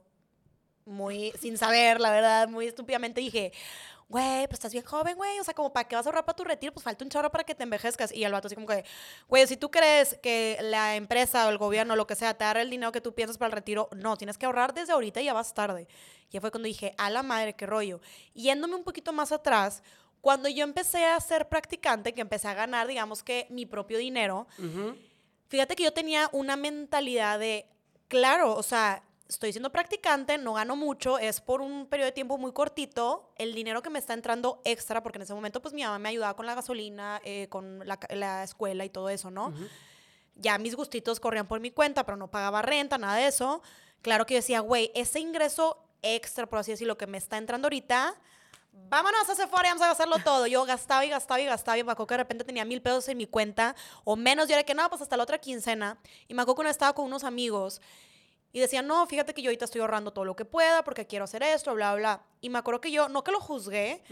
muy 0.87 1.33
sin 1.41 1.57
saber, 1.59 2.01
la 2.01 2.11
verdad, 2.11 2.49
muy 2.49 2.67
estúpidamente 2.67 3.21
dije, 3.21 3.53
güey, 4.13 4.47
pues 4.47 4.55
estás 4.55 4.73
bien 4.73 4.85
joven, 4.85 5.17
güey, 5.17 5.41
o 5.41 5.45
sea, 5.45 5.55
como 5.55 5.73
para 5.73 5.89
qué 5.89 5.97
vas 5.97 6.05
a 6.05 6.11
ahorrar 6.11 6.27
para 6.27 6.37
tu 6.37 6.45
retiro, 6.45 6.71
pues 6.73 6.85
falta 6.85 7.03
un 7.03 7.11
chorro 7.11 7.31
para 7.31 7.45
que 7.45 7.55
te 7.55 7.63
envejezcas. 7.63 8.13
Y 8.13 8.23
el 8.25 8.33
vato 8.33 8.47
así 8.47 8.55
como 8.55 8.67
que, 8.67 8.85
güey, 9.27 9.47
si 9.47 9.57
tú 9.57 9.71
crees 9.71 10.19
que 10.23 10.59
la 10.61 10.97
empresa 10.97 11.47
o 11.47 11.51
el 11.51 11.57
gobierno, 11.57 11.97
lo 11.97 12.07
que 12.07 12.15
sea, 12.15 12.35
te 12.35 12.45
dará 12.45 12.61
el 12.61 12.69
dinero 12.69 12.93
que 12.93 13.01
tú 13.01 13.15
piensas 13.15 13.39
para 13.39 13.47
el 13.47 13.53
retiro, 13.53 13.89
no, 13.97 14.19
tienes 14.19 14.37
que 14.37 14.45
ahorrar 14.45 14.75
desde 14.75 14.93
ahorita 14.93 15.23
y 15.23 15.25
ya 15.25 15.33
vas 15.33 15.55
tarde. 15.55 15.89
Y 16.31 16.39
fue 16.41 16.51
cuando 16.51 16.67
dije, 16.67 16.95
a 16.99 17.09
la 17.09 17.23
madre, 17.23 17.55
qué 17.55 17.65
rollo. 17.65 18.01
Yéndome 18.35 18.75
un 18.75 18.85
poquito 18.85 19.15
más 19.15 19.33
atrás, 19.33 19.83
cuando 20.21 20.49
yo 20.49 20.63
empecé 20.63 21.07
a 21.07 21.19
ser 21.21 21.49
practicante, 21.49 22.13
que 22.13 22.21
empecé 22.21 22.49
a 22.49 22.55
ganar, 22.55 22.87
digamos 22.87 23.23
que 23.23 23.47
mi 23.49 23.65
propio 23.65 23.97
dinero, 23.97 24.47
fíjate 25.49 25.75
que 25.75 25.85
yo 25.85 25.93
tenía 25.93 26.29
una 26.33 26.57
mentalidad 26.57 27.39
de, 27.39 27.67
claro, 28.09 28.55
o 28.55 28.63
sea, 28.63 29.03
estoy 29.29 29.53
siendo 29.53 29.71
practicante, 29.71 30.39
no 30.39 30.55
gano 30.55 30.77
mucho, 30.77 31.19
es 31.19 31.41
por 31.41 31.61
un 31.61 31.87
periodo 31.87 32.07
de 32.07 32.13
tiempo 32.13 32.39
muy 32.39 32.53
cortito, 32.53 33.33
el 33.37 33.55
dinero 33.55 33.83
que 33.83 33.91
me 33.91 33.99
está 33.99 34.15
entrando 34.15 34.61
extra, 34.65 35.03
porque 35.03 35.19
en 35.19 35.23
ese 35.23 35.35
momento 35.35 35.63
pues 35.63 35.75
mi 35.75 35.83
mamá 35.83 35.99
me 35.99 36.09
ayudaba 36.09 36.35
con 36.35 36.47
la 36.47 36.55
gasolina, 36.55 37.21
eh, 37.25 37.49
con 37.49 37.87
la, 37.87 37.99
la, 38.11 38.45
escuela 38.45 38.85
y 38.85 38.91
todo 38.91 39.09
eso, 39.09 39.31
¿no? 39.31 39.53
Ya 40.37 40.59
mis 40.59 40.75
gustitos 40.75 41.21
corrían 41.21 41.47
por 41.47 41.61
mi 41.61 41.71
cuenta, 41.71 42.05
pero 42.05 42.17
no 42.17 42.31
pagaba 42.31 42.63
renta, 42.63 42.99
nada 42.99 43.17
de 43.17 43.27
eso. 43.27 43.63
Claro 44.01 44.27
que 44.27 44.35
yo 44.35 44.39
decía, 44.39 44.61
güey, 44.61 44.91
ese 44.95 45.21
ingreso 45.21 45.79
extra, 46.03 46.47
por 46.47 46.59
así 46.59 46.73
decirlo, 46.73 46.99
que 46.99 47.07
me 47.07 47.19
está 47.19 47.39
entrando 47.39 47.67
ahorita, 47.67 48.15
vámonos 48.73 49.29
a 49.29 49.35
Sephora 49.35 49.69
y 49.69 49.71
vamos 49.71 49.83
a 49.83 49.89
gastarlo 49.89 50.19
todo. 50.19 50.47
Yo 50.47 50.65
gastaba 50.65 51.05
y 51.05 51.09
gastaba 51.09 51.41
y 51.41 51.47
gastaba 51.47 51.79
y 51.79 51.85
me 51.85 51.93
acuerdo 51.93 52.07
que 52.09 52.15
de 52.15 52.19
repente 52.19 52.45
tenía 52.45 52.65
mil 52.65 52.83
pesos 52.83 53.09
en 53.09 53.19
mi 53.19 53.27
cuenta 53.27 53.77
o 54.05 54.17
menos. 54.17 54.49
Yo 54.49 54.55
era 54.55 54.65
que 54.65 54.75
no, 54.75 54.89
pues 54.89 55.03
hasta 55.03 55.17
la 55.17 55.23
otra 55.23 55.39
quincena. 55.39 55.99
Y 56.29 56.35
me 56.35 56.43
acuerdo 56.43 56.57
que 56.57 56.61
una 56.63 56.71
estaba 56.71 56.93
con 56.95 57.07
unos 57.07 57.25
amigos 57.25 57.81
y 58.53 58.61
decía, 58.61 58.83
no, 58.83 59.07
fíjate 59.07 59.33
que 59.33 59.43
yo 59.43 59.49
ahorita 59.49 59.65
estoy 59.65 59.81
ahorrando 59.81 60.13
todo 60.13 60.25
lo 60.25 60.37
que 60.37 60.45
pueda 60.45 60.85
porque 60.85 61.07
quiero 61.07 61.25
hacer 61.25 61.43
esto, 61.43 61.75
bla, 61.75 61.95
bla. 61.95 62.23
Y 62.41 62.51
me 62.51 62.59
acuerdo 62.59 62.81
que 62.81 62.91
yo, 62.91 63.09
no 63.09 63.25
que 63.25 63.33
lo 63.33 63.41
juzgué, 63.41 64.03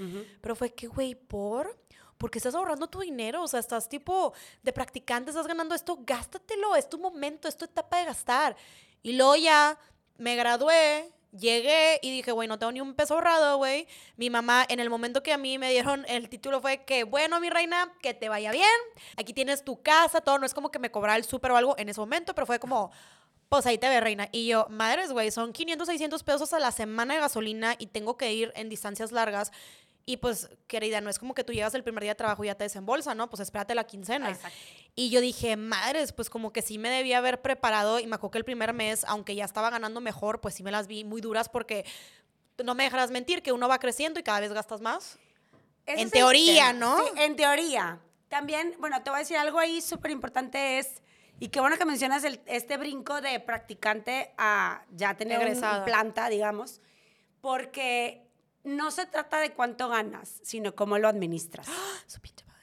pero 0.40 0.56
fue 0.56 0.73
que, 0.73 0.87
güey, 0.87 1.14
¿por? 1.14 1.78
Porque 2.16 2.38
estás 2.38 2.54
ahorrando 2.54 2.88
tu 2.88 3.00
dinero, 3.00 3.42
o 3.42 3.49
sea, 3.49 3.61
estás 3.61 3.88
tipo 3.88 4.32
de 4.62 4.73
practicante, 4.73 5.30
estás 5.30 5.47
ganando 5.47 5.75
esto, 5.75 5.99
gástatelo, 6.06 6.75
es 6.75 6.88
tu 6.88 6.99
momento, 6.99 7.49
es 7.49 7.56
tu 7.56 7.66
etapa 7.66 7.99
de 7.99 8.06
gastar. 8.06 8.56
Y 9.02 9.12
luego 9.12 9.37
ya 9.37 9.78
me 10.16 10.37
gradué, 10.37 11.12
llegué 11.32 11.99
y 12.02 12.11
dije, 12.11 12.32
güey, 12.32 12.49
no 12.49 12.59
tengo 12.59 12.73
ni 12.73 12.80
un 12.80 12.94
peso 12.94 13.14
ahorrado, 13.14 13.59
güey. 13.59 13.87
Mi 14.16 14.30
mamá, 14.30 14.64
en 14.68 14.80
el 14.80 14.90
momento 14.90 15.23
que 15.23 15.32
a 15.32 15.38
mí 15.38 15.59
me 15.59 15.70
dieron 15.70 16.04
el 16.09 16.28
título, 16.28 16.61
fue 16.61 16.85
que, 16.85 17.04
bueno, 17.04 17.40
mi 17.40 17.50
reina, 17.50 17.92
que 18.02 18.14
te 18.14 18.28
vaya 18.28 18.50
bien. 18.52 18.66
Aquí 19.16 19.32
tienes 19.32 19.64
tu 19.64 19.82
casa, 19.82 20.20
todo. 20.20 20.38
No 20.38 20.47
es 20.47 20.54
como 20.54 20.70
que 20.70 20.78
me 20.78 20.90
cobrara 20.90 21.16
el 21.16 21.25
súper 21.25 21.52
o 21.52 21.56
algo 21.56 21.75
en 21.78 21.88
ese 21.88 22.00
momento, 22.00 22.35
pero 22.35 22.47
fue 22.47 22.59
como, 22.59 22.90
pues 23.50 23.66
ahí 23.66 23.78
te 23.78 23.88
ve, 23.88 24.00
reina. 24.00 24.28
Y 24.30 24.47
yo, 24.47 24.69
madres, 24.71 25.11
güey, 25.11 25.33
son 25.33 25.52
500, 25.52 25.88
600 25.88 26.23
pesos 26.23 26.52
a 26.52 26.61
la 26.61 26.71
semana 26.71 27.14
de 27.14 27.21
gasolina 27.21 27.75
y 27.78 27.88
tengo 27.88 28.16
que 28.16 28.33
ir 28.33 28.52
en 28.54 28.69
distancias 28.69 29.11
largas. 29.11 29.50
Y 30.07 30.19
pues, 30.19 30.49
querida, 30.69 31.00
no 31.00 31.11
es 31.11 31.19
como 31.19 31.35
que 31.35 31.42
tú 31.42 31.52
llegas 31.52 31.75
el 31.75 31.83
primer 31.83 32.04
día 32.04 32.12
de 32.12 32.14
trabajo 32.14 32.45
y 32.45 32.47
ya 32.47 32.54
te 32.54 32.62
desembolsa, 32.62 33.12
¿no? 33.16 33.28
Pues 33.28 33.40
espérate 33.40 33.75
la 33.75 33.83
quincena. 33.85 34.30
Exacto. 34.30 34.57
Y 34.95 35.11
yo 35.11 35.21
dije, 35.21 35.57
madres, 35.57 36.12
pues 36.12 36.30
como 36.30 36.52
que 36.52 36.62
sí 36.62 36.78
me 36.78 36.90
debía 36.90 37.19
haber 37.19 37.42
preparado. 37.42 37.99
Y 37.99 38.07
me 38.07 38.14
acuerdo 38.14 38.30
que 38.30 38.38
el 38.38 38.45
primer 38.45 38.73
mes, 38.73 39.04
aunque 39.09 39.35
ya 39.35 39.47
estaba 39.47 39.69
ganando 39.69 40.00
mejor, 40.00 40.40
pues 40.40 40.54
sí 40.54 40.62
me 40.62 40.71
las 40.71 40.87
vi 40.87 41.02
muy 41.02 41.21
duras 41.21 41.49
porque 41.49 41.85
no 42.62 42.76
me 42.76 42.85
dejarás 42.85 43.11
mentir 43.11 43.42
que 43.42 43.50
uno 43.50 43.66
va 43.66 43.80
creciendo 43.80 44.21
y 44.21 44.23
cada 44.23 44.38
vez 44.38 44.52
gastas 44.52 44.80
más. 44.80 45.19
en 45.87 46.09
teoría, 46.09 46.73
¿no? 46.73 46.99
Sí, 46.99 47.04
en 47.16 47.35
teoría. 47.35 47.99
También, 48.28 48.76
bueno, 48.78 49.02
te 49.02 49.11
voy 49.11 49.16
a 49.16 49.21
decir 49.21 49.38
algo 49.38 49.59
ahí 49.59 49.80
súper 49.80 50.12
importante 50.12 50.78
es 50.78 51.02
Y 51.40 51.49
qué 51.49 51.59
bueno 51.61 51.76
que 51.78 51.85
mencionas 51.85 52.23
el- 52.25 52.40
este 52.47 52.76
brinco 52.76 53.20
de 53.20 53.40
practicante 53.40 54.32
a 54.38 54.85
ya 54.90 55.14
tener 55.14 55.38
un- 55.38 55.44
un 55.44 55.49
Egresada. 55.50 55.85
planta, 55.85 56.28
digamos, 56.28 56.80
porque 57.40 58.23
no 58.62 58.90
se 58.90 59.06
trata 59.06 59.38
de 59.40 59.52
cuánto 59.52 59.88
ganas, 59.88 60.40
sino 60.42 60.75
cómo 60.75 60.99
lo 60.99 61.09
administras. 61.09 61.66
Su 62.06 62.20
pinche 62.20 62.44
madre. 62.44 62.61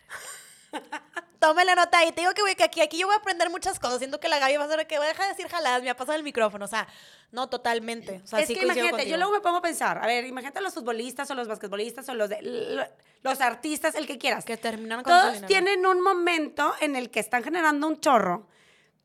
Tómale 1.40 1.76
nota 1.76 2.00
ahí. 2.00 2.12
Te 2.12 2.22
digo 2.22 2.34
que, 2.34 2.42
güey, 2.42 2.56
que 2.56 2.64
aquí, 2.64 2.82
aquí 2.82 2.98
yo 2.98 3.06
voy 3.08 3.14
a 3.16 3.20
aprender 3.20 3.50
muchas 3.52 3.80
cosas. 3.80 4.00
Siento 4.00 4.20
que 4.20 4.28
la 4.28 4.40
Gaby 4.40 4.58
va 4.58 4.64
a 4.66 4.68
ser 4.70 4.88
que 4.88 5.00
deja 5.00 5.24
de 5.24 5.30
decir 5.30 5.48
jaladas, 5.48 5.84
me 5.84 5.90
ha 5.92 5.96
pasado 5.96 6.18
el 6.18 6.24
micrófono. 6.24 6.66
O 6.66 6.68
sea, 6.68 6.88
no, 7.32 7.48
totalmente. 7.48 8.22
O 8.24 8.28
sea, 8.28 8.40
es 8.40 8.48
sí 8.48 8.56
que 8.56 8.64
imagínate, 8.64 8.90
contigo. 8.92 9.12
yo 9.12 9.18
luego 9.18 9.32
me 9.34 9.40
pongo 9.42 9.58
a 9.58 9.62
pensar, 9.62 10.00
a 10.04 10.08
ver, 10.08 10.26
imagínate 10.26 10.58
a 10.60 10.62
los 10.62 10.74
futbolistas 10.74 11.30
o 11.30 11.36
los 11.36 11.48
basquetbolistas 11.48 12.10
o 12.10 12.16
los, 12.16 12.30
de- 12.30 12.90
los 13.22 13.42
artistas, 13.42 13.94
el 13.96 14.08
que 14.08 14.18
quieras. 14.18 14.46
Que 14.46 14.58
terminan 14.58 15.04
con 15.04 15.14
Todos 15.14 15.46
tienen 15.46 15.86
un 15.86 16.02
momento 16.02 16.74
en 16.80 16.96
el 16.96 17.12
que 17.12 17.20
están 17.20 17.44
generando 17.44 17.86
un 17.88 18.00
chorro, 18.00 18.48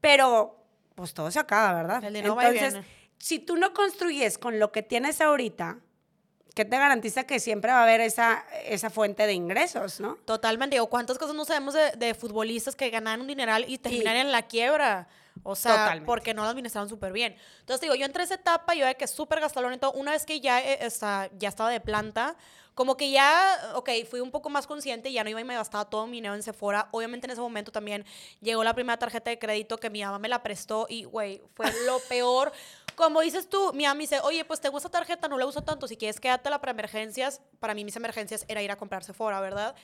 pero 0.03 0.59
pues 0.95 1.15
todo 1.15 1.31
se 1.31 1.39
acaba, 1.39 1.73
¿verdad? 1.73 2.05
El 2.05 2.13
dinero 2.13 2.39
Entonces, 2.39 2.85
si 3.19 3.39
tú 3.39 3.57
no 3.57 3.73
construyes 3.73 4.37
con 4.37 4.59
lo 4.59 4.73
que 4.73 4.83
tienes 4.83 5.21
ahorita, 5.21 5.79
¿qué 6.55 6.65
te 6.65 6.77
garantiza 6.77 7.25
que 7.25 7.41
siempre 7.41 7.71
va 7.73 7.79
a 7.79 7.83
haber 7.85 8.01
esa, 8.01 8.45
esa 8.65 8.91
fuente 8.91 9.27
de 9.27 9.33
ingresos, 9.33 10.01
no? 10.01 10.17
Totalmente. 10.27 10.77
Digo, 10.77 10.89
¿cuántas 10.89 11.19
cosas 11.19 11.37
no 11.37 11.45
sabemos 11.45 11.75
de, 11.75 11.93
de 11.93 12.15
futbolistas 12.15 12.77
que 12.77 12.91
ganan 12.91 13.21
un 13.21 13.29
dineral 13.29 13.65
y 13.69 13.79
terminan 13.79 14.17
en 14.17 14.33
la 14.33 14.43
quiebra? 14.43 15.09
O 15.45 15.55
sea, 15.55 15.73
Totalmente. 15.73 16.07
porque 16.07 16.35
no 16.35 16.43
lo 16.43 16.49
administraron 16.49 16.89
súper 16.89 17.13
bien. 17.13 17.37
Entonces, 17.61 17.81
digo, 17.81 17.95
yo 17.95 18.05
entré 18.05 18.23
a 18.23 18.25
esa 18.25 18.35
etapa, 18.35 18.75
yo 18.75 18.87
de 18.87 18.97
que 18.97 19.07
súper 19.07 19.41
gastalón 19.41 19.73
y 19.73 19.79
todo. 19.79 19.93
Una 19.93 20.11
vez 20.11 20.27
que 20.27 20.41
ya, 20.41 20.61
eh, 20.61 20.79
está, 20.83 21.31
ya 21.39 21.49
estaba 21.49 21.71
de 21.71 21.81
planta, 21.81 22.37
como 22.75 22.97
que 22.97 23.11
ya, 23.11 23.73
ok, 23.75 23.91
fui 24.09 24.21
un 24.21 24.31
poco 24.31 24.49
más 24.49 24.67
consciente, 24.67 25.13
ya 25.13 25.25
no 25.25 25.31
iba 25.31 25.41
y 25.41 25.45
me 25.45 25.55
gastaba 25.55 25.85
todo 25.85 26.07
mi 26.07 26.19
dinero 26.19 26.35
en 26.35 26.43
Sephora. 26.43 26.89
Obviamente 26.91 27.27
en 27.27 27.33
ese 27.33 27.41
momento 27.41 27.71
también 27.71 28.05
llegó 28.41 28.65
la 28.65 28.75
primera 28.75 28.99
tarjeta 28.99 29.31
de 29.31 29.39
crédito 29.39 29.77
que 29.79 29.91
mi 29.91 30.03
mamá 30.03 30.19
me 30.19 30.29
la 30.29 30.43
prestó 30.43 30.87
y, 30.89 31.05
güey, 31.05 31.43
fue 31.55 31.67
lo 31.87 31.99
peor. 32.09 32.53
Como 32.95 33.21
dices 33.21 33.49
tú, 33.49 33.73
mi 33.75 33.85
mamá 33.85 33.95
me 33.95 34.01
dice, 34.03 34.21
oye, 34.21 34.45
pues 34.45 34.61
tengo 34.61 34.79
esta 34.79 34.91
tarjeta, 34.91 35.29
no 35.29 35.39
la 35.39 35.47
uso 35.47 35.63
tanto, 35.63 35.87
si 35.87 35.97
quieres 35.97 36.21
quédatela 36.21 36.61
para 36.61 36.73
emergencias. 36.73 37.41
Para 37.61 37.75
mí 37.75 37.85
mis 37.85 37.97
emergencias 37.97 38.45
era 38.49 38.63
ir 38.63 38.71
a 38.71 38.77
comprar 38.77 39.05
Sephora, 39.05 39.41
¿verdad? 39.41 39.75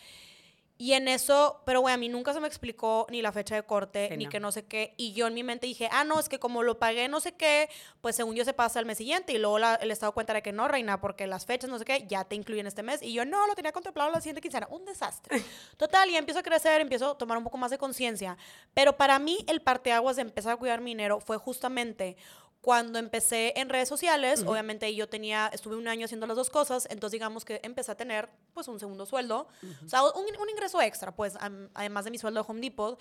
Y 0.81 0.93
en 0.93 1.09
eso, 1.09 1.61
pero 1.67 1.81
güey, 1.81 1.93
a 1.93 1.97
mí 1.97 2.09
nunca 2.09 2.33
se 2.33 2.39
me 2.39 2.47
explicó 2.47 3.05
ni 3.11 3.21
la 3.21 3.33
fecha 3.33 3.57
de 3.57 3.65
corte, 3.65 4.07
Sí, 4.11 4.17
ni 4.17 4.25
no. 4.27 4.31
que 4.31 4.39
no 4.39 4.53
sé 4.53 4.65
qué. 4.65 4.95
Y 4.97 5.13
yo 5.13 5.27
en 5.27 5.35
mi 5.35 5.43
mente 5.43 5.67
dije, 5.67 5.89
ah, 5.91 6.05
no, 6.05 6.21
es 6.21 6.29
que 6.29 6.39
como 6.39 6.63
lo 6.63 6.79
pagué 6.79 7.09
no 7.09 7.19
sé 7.19 7.33
qué, 7.33 7.69
pues 8.01 8.15
según 8.15 8.37
yo 8.37 8.45
se 8.45 8.53
pasa 8.53 8.79
el 8.79 8.87
mes 8.87 8.97
siguiente. 8.99 9.33
Y 9.33 9.39
luego 9.39 9.59
la- 9.59 9.75
el 9.75 9.91
estado 9.91 10.13
cuenta 10.13 10.33
de 10.35 10.41
que 10.41 10.53
no, 10.53 10.69
reina, 10.69 11.01
porque 11.01 11.27
las 11.27 11.47
fechas 11.47 11.69
no 11.69 11.81
sé 11.81 11.85
qué, 11.85 12.07
ya 12.07 12.23
te 12.25 12.37
incluyen 12.37 12.69
este 12.69 12.85
mes. 12.85 13.03
Y 13.03 13.13
yo 13.13 13.25
no, 13.25 13.45
lo 13.49 13.57
tenía 13.57 13.73
contemplado 13.73 14.11
la 14.13 14.21
siguiente 14.21 14.41
quincena. 14.41 14.69
Un 14.71 14.85
desastre. 14.85 15.43
Total, 15.77 16.09
y 16.11 16.17
empiezo 16.17 16.39
a 16.39 16.43
crecer, 16.45 16.81
empiezo 16.81 17.11
a 17.11 17.19
tomar 17.19 17.37
un 17.39 17.43
poco 17.45 17.59
más 17.59 17.73
de 17.73 17.79
conciencia. 17.79 18.37
Pero 18.73 18.97
para 18.97 19.19
mí, 19.19 19.45
el 19.49 19.61
parteaguas 19.61 20.15
de 20.15 20.23
empezar 20.23 20.53
a 20.53 20.57
cuidar 20.59 20.81
mi 20.81 20.93
dinero 20.93 21.19
fue 21.19 21.39
justamente 21.39 22.17
cuando 22.61 22.99
empecé 22.99 23.53
en 23.57 23.69
redes 23.69 23.89
sociales, 23.89 24.43
obviamente 24.47 24.93
yo 24.95 25.09
tenía, 25.09 25.49
estuve 25.53 25.77
un 25.77 25.87
año 25.89 26.05
haciendo 26.05 26.27
las 26.27 26.37
dos 26.37 26.51
cosas, 26.51 26.87
entonces 26.91 27.13
digamos 27.13 27.45
que 27.45 27.61
empecé 27.63 27.93
a 27.93 27.97
tener 27.97 28.29
pues 28.53 28.67
un 28.69 28.81
segundo 28.81 29.07
sueldo, 29.07 29.49
o 29.85 29.89
sea, 29.89 30.03
un, 30.03 30.25
un 30.41 30.51
ingreso 30.51 30.81
extra, 30.83 31.15
pues 31.15 31.35
además 31.75 32.05
de 32.05 32.11
mi 32.11 32.19
sueldo 32.19 32.43
de 32.43 32.47
Home 32.49 32.61
Depot. 32.61 33.01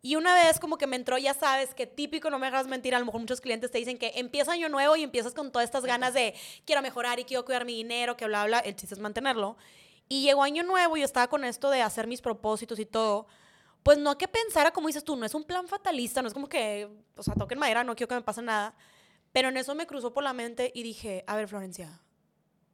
Y 0.00 0.14
una 0.14 0.32
vez 0.32 0.60
como 0.60 0.78
que 0.78 0.86
me 0.86 0.94
entró, 0.94 1.18
ya 1.18 1.34
sabes, 1.34 1.74
que 1.74 1.86
típico, 1.86 2.30
no 2.30 2.38
me 2.38 2.46
hagas 2.46 2.68
mentir, 2.68 2.94
a 2.94 3.00
lo 3.00 3.04
mejor 3.04 3.20
muchos 3.20 3.40
clientes 3.40 3.70
te 3.72 3.78
dicen 3.78 3.98
que 3.98 4.12
empieza 4.14 4.52
año 4.52 4.68
nuevo 4.68 4.94
y 4.94 5.02
empiezas 5.02 5.34
con 5.34 5.50
todas 5.50 5.64
estas 5.66 5.84
ganas 5.84 6.14
de 6.14 6.34
quiero 6.64 6.80
mejorar 6.82 7.18
y 7.18 7.24
quiero 7.24 7.44
cuidar 7.44 7.64
mi 7.64 7.74
dinero, 7.74 8.16
que 8.16 8.26
bla, 8.26 8.46
bla, 8.46 8.60
el 8.60 8.76
chiste 8.76 8.94
es 8.94 9.00
mantenerlo. 9.00 9.56
Y 10.08 10.22
llegó 10.22 10.44
año 10.44 10.62
nuevo 10.62 10.96
y 10.96 11.00
yo 11.00 11.04
estaba 11.04 11.26
con 11.26 11.44
esto 11.44 11.68
de 11.68 11.82
hacer 11.82 12.06
mis 12.06 12.22
propósitos 12.22 12.78
y 12.78 12.86
todo. 12.86 13.26
Pues 13.82 13.98
no 13.98 14.18
que 14.18 14.28
pensara, 14.28 14.70
como 14.72 14.88
dices 14.88 15.04
tú, 15.04 15.16
no 15.16 15.24
es 15.24 15.34
un 15.34 15.44
plan 15.44 15.68
fatalista, 15.68 16.20
no 16.20 16.28
es 16.28 16.34
como 16.34 16.48
que, 16.48 16.88
o 17.16 17.22
sea, 17.22 17.34
toquen 17.34 17.58
madera, 17.58 17.84
no 17.84 17.94
quiero 17.94 18.08
que 18.08 18.14
me 18.16 18.22
pase 18.22 18.42
nada. 18.42 18.74
Pero 19.32 19.48
en 19.48 19.56
eso 19.56 19.74
me 19.74 19.86
cruzó 19.86 20.12
por 20.12 20.24
la 20.24 20.32
mente 20.32 20.72
y 20.74 20.82
dije, 20.82 21.24
a 21.26 21.36
ver, 21.36 21.48
Florencia, 21.48 22.00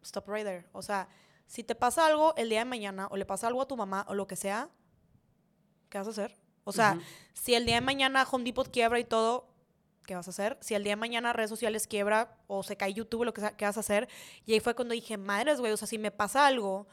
stop 0.02 0.28
right 0.28 0.44
there. 0.44 0.66
O 0.72 0.82
sea, 0.82 1.08
si 1.46 1.62
te 1.62 1.74
pasa 1.74 2.06
algo 2.06 2.34
el 2.36 2.48
día 2.48 2.60
de 2.60 2.64
mañana 2.64 3.08
o 3.10 3.16
le 3.16 3.26
pasa 3.26 3.46
algo 3.46 3.62
a 3.62 3.68
tu 3.68 3.76
mamá 3.76 4.04
o 4.08 4.14
lo 4.14 4.26
que 4.26 4.36
sea, 4.36 4.70
¿qué 5.88 5.98
vas 5.98 6.06
a 6.06 6.10
hacer? 6.10 6.36
O 6.64 6.72
sea, 6.72 6.98
si 7.34 7.54
el 7.54 7.66
día 7.66 7.76
de 7.76 7.80
mañana 7.82 8.26
Home 8.30 8.44
Depot 8.44 8.70
quiebra 8.70 8.98
y 8.98 9.04
todo, 9.04 9.48
¿qué 10.06 10.14
vas 10.14 10.26
a 10.26 10.30
hacer? 10.30 10.56
Si 10.60 10.74
el 10.74 10.82
día 10.82 10.92
de 10.92 10.96
mañana 10.96 11.32
redes 11.32 11.50
sociales 11.50 11.86
quiebra 11.86 12.38
o 12.46 12.62
se 12.62 12.76
cae 12.76 12.94
YouTube 12.94 13.24
lo 13.24 13.34
que 13.34 13.42
sea, 13.42 13.56
¿qué 13.56 13.66
vas 13.66 13.76
a 13.76 13.80
hacer? 13.80 14.08
Y 14.46 14.54
ahí 14.54 14.60
fue 14.60 14.74
cuando 14.74 14.94
dije, 14.94 15.18
madres, 15.18 15.60
güey, 15.60 15.72
o 15.72 15.76
sea, 15.76 15.86
si 15.86 15.98
me 15.98 16.10
pasa 16.10 16.46
algo, 16.46 16.86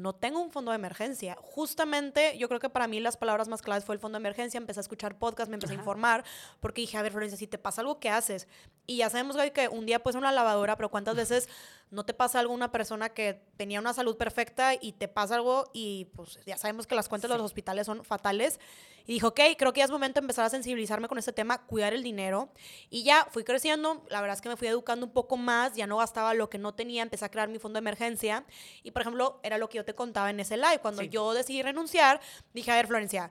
no 0.00 0.14
tengo 0.14 0.40
un 0.40 0.50
fondo 0.50 0.70
de 0.70 0.76
emergencia. 0.76 1.36
Justamente, 1.40 2.36
yo 2.38 2.48
creo 2.48 2.60
que 2.60 2.70
para 2.70 2.86
mí 2.86 3.00
las 3.00 3.16
palabras 3.16 3.48
más 3.48 3.62
claves 3.62 3.84
fue 3.84 3.94
el 3.94 4.00
fondo 4.00 4.16
de 4.16 4.22
emergencia. 4.22 4.58
Empecé 4.58 4.80
a 4.80 4.82
escuchar 4.82 5.18
podcast, 5.18 5.48
me 5.48 5.54
empecé 5.54 5.74
a 5.74 5.76
informar, 5.76 6.24
porque 6.60 6.80
dije, 6.80 6.96
a 6.96 7.02
ver, 7.02 7.12
Florencia, 7.12 7.38
si 7.38 7.46
te 7.46 7.58
pasa 7.58 7.80
algo, 7.80 8.00
¿qué 8.00 8.10
haces? 8.10 8.48
Y 8.86 8.98
ya 8.98 9.10
sabemos, 9.10 9.36
güey, 9.36 9.52
que 9.52 9.68
un 9.68 9.86
día 9.86 10.02
puedes 10.02 10.16
una 10.16 10.32
lavadora, 10.32 10.76
pero 10.76 10.88
¿cuántas 10.88 11.16
veces 11.16 11.48
no 11.90 12.04
te 12.04 12.14
pasa 12.14 12.38
algo 12.38 12.54
una 12.54 12.70
persona 12.70 13.08
que 13.08 13.42
tenía 13.56 13.80
una 13.80 13.92
salud 13.92 14.16
perfecta 14.16 14.74
y 14.80 14.92
te 14.92 15.08
pasa 15.08 15.34
algo 15.34 15.70
y 15.72 16.06
pues 16.14 16.38
ya 16.46 16.56
sabemos 16.56 16.86
que 16.86 16.94
las 16.94 17.08
cuentas 17.08 17.30
de 17.30 17.36
los 17.36 17.44
hospitales 17.44 17.86
son 17.86 18.04
fatales? 18.04 18.60
Y 19.06 19.14
dijo, 19.14 19.28
ok, 19.28 19.40
creo 19.58 19.72
que 19.72 19.78
ya 19.78 19.86
es 19.86 19.90
momento 19.90 20.20
de 20.20 20.24
empezar 20.24 20.44
a 20.44 20.50
sensibilizarme 20.50 21.08
con 21.08 21.18
este 21.18 21.32
tema, 21.32 21.66
cuidar 21.66 21.92
el 21.92 22.02
dinero. 22.04 22.50
Y 22.90 23.02
ya 23.02 23.26
fui 23.30 23.42
creciendo, 23.42 24.04
la 24.08 24.20
verdad 24.20 24.36
es 24.36 24.40
que 24.40 24.48
me 24.48 24.56
fui 24.56 24.68
educando 24.68 25.06
un 25.06 25.12
poco 25.12 25.36
más, 25.36 25.74
ya 25.74 25.88
no 25.88 25.96
gastaba 25.96 26.32
lo 26.34 26.48
que 26.48 26.58
no 26.58 26.74
tenía, 26.74 27.02
empecé 27.02 27.24
a 27.24 27.30
crear 27.30 27.48
mi 27.48 27.58
fondo 27.58 27.78
de 27.78 27.80
emergencia. 27.80 28.44
Y 28.84 28.92
por 28.92 29.02
ejemplo, 29.02 29.40
era 29.42 29.58
lo 29.58 29.68
que 29.68 29.78
yo 29.78 29.84
te 29.84 29.94
contaba 29.94 30.30
en 30.30 30.38
ese 30.38 30.56
live. 30.56 30.78
Cuando 30.80 31.02
Sí. 31.02 31.08
yo 31.08 31.34
decidí 31.34 31.62
renunciar, 31.62 32.20
dije, 32.54 32.70
a 32.70 32.76
ver, 32.76 32.86
Florencia, 32.86 33.30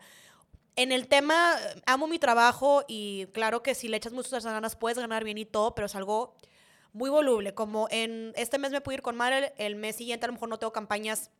en 0.75 0.91
el 0.91 1.07
tema, 1.07 1.55
amo 1.85 2.07
mi 2.07 2.19
trabajo 2.19 2.83
y 2.87 3.27
claro 3.27 3.63
que 3.63 3.73
si 3.75 3.87
le 3.87 3.97
echas 3.97 4.11
muchas 4.11 4.43
ganas 4.43 4.75
puedes 4.75 4.97
ganar 4.97 5.23
bien 5.23 5.37
y 5.37 5.45
todo, 5.45 5.75
pero 5.75 5.85
es 5.85 5.95
algo 5.95 6.35
muy 6.93 7.09
voluble. 7.09 7.53
Como 7.53 7.87
en 7.91 8.33
este 8.35 8.57
mes 8.57 8.71
me 8.71 8.81
pude 8.81 8.95
ir 8.95 9.01
con 9.01 9.15
madre, 9.15 9.53
el 9.57 9.75
mes 9.75 9.95
siguiente 9.95 10.25
a 10.25 10.27
lo 10.27 10.33
mejor 10.33 10.49
no 10.49 10.59
tengo 10.59 10.73
campañas 10.73 11.31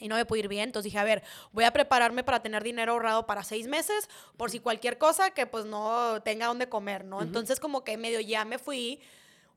y 0.00 0.08
no 0.08 0.16
me 0.16 0.24
pude 0.24 0.40
ir 0.40 0.48
bien. 0.48 0.64
Entonces 0.64 0.92
dije, 0.92 0.98
a 0.98 1.04
ver, 1.04 1.22
voy 1.52 1.64
a 1.64 1.72
prepararme 1.72 2.24
para 2.24 2.42
tener 2.42 2.62
dinero 2.62 2.92
ahorrado 2.92 3.26
para 3.26 3.42
seis 3.42 3.66
meses 3.66 4.08
por 4.36 4.50
si 4.50 4.60
cualquier 4.60 4.98
cosa 4.98 5.30
que 5.30 5.46
pues 5.46 5.64
no 5.64 6.20
tenga 6.22 6.46
dónde 6.46 6.68
comer, 6.68 7.04
¿no? 7.04 7.22
Entonces 7.22 7.60
como 7.60 7.84
que 7.84 7.96
medio 7.96 8.20
ya 8.20 8.44
me 8.44 8.58
fui 8.58 9.00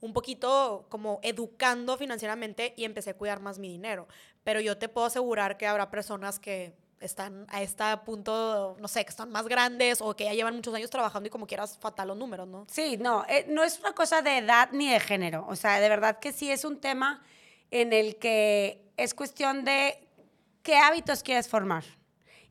un 0.01 0.13
poquito 0.13 0.85
como 0.89 1.19
educando 1.23 1.97
financieramente 1.97 2.73
y 2.77 2.85
empecé 2.85 3.11
a 3.11 3.17
cuidar 3.17 3.41
más 3.41 3.59
mi 3.59 3.69
dinero. 3.69 4.07
Pero 4.43 4.61
yo 4.61 4.77
te 4.77 4.87
puedo 4.87 5.07
asegurar 5.07 5.57
que 5.57 5.67
habrá 5.67 5.91
personas 5.91 6.39
que 6.39 6.73
están 6.99 7.45
a 7.49 7.61
este 7.61 7.83
punto, 8.05 8.75
no 8.79 8.87
sé, 8.87 9.03
que 9.03 9.09
están 9.09 9.31
más 9.31 9.47
grandes 9.47 10.01
o 10.01 10.15
que 10.15 10.25
ya 10.25 10.33
llevan 10.33 10.55
muchos 10.55 10.73
años 10.73 10.89
trabajando 10.89 11.27
y 11.27 11.29
como 11.29 11.47
quieras 11.47 11.77
fatal 11.79 12.09
los 12.09 12.17
números, 12.17 12.47
¿no? 12.47 12.65
Sí, 12.69 12.97
no, 12.97 13.25
eh, 13.27 13.45
no 13.47 13.63
es 13.63 13.79
una 13.79 13.93
cosa 13.93 14.21
de 14.21 14.37
edad 14.37 14.69
ni 14.71 14.89
de 14.89 14.99
género. 14.99 15.45
O 15.47 15.55
sea, 15.55 15.79
de 15.79 15.89
verdad 15.89 16.19
que 16.19 16.31
sí 16.31 16.51
es 16.51 16.65
un 16.65 16.79
tema 16.79 17.21
en 17.71 17.93
el 17.93 18.17
que 18.17 18.91
es 18.97 19.13
cuestión 19.13 19.63
de 19.63 20.07
qué 20.63 20.77
hábitos 20.77 21.23
quieres 21.23 21.47
formar. 21.47 21.83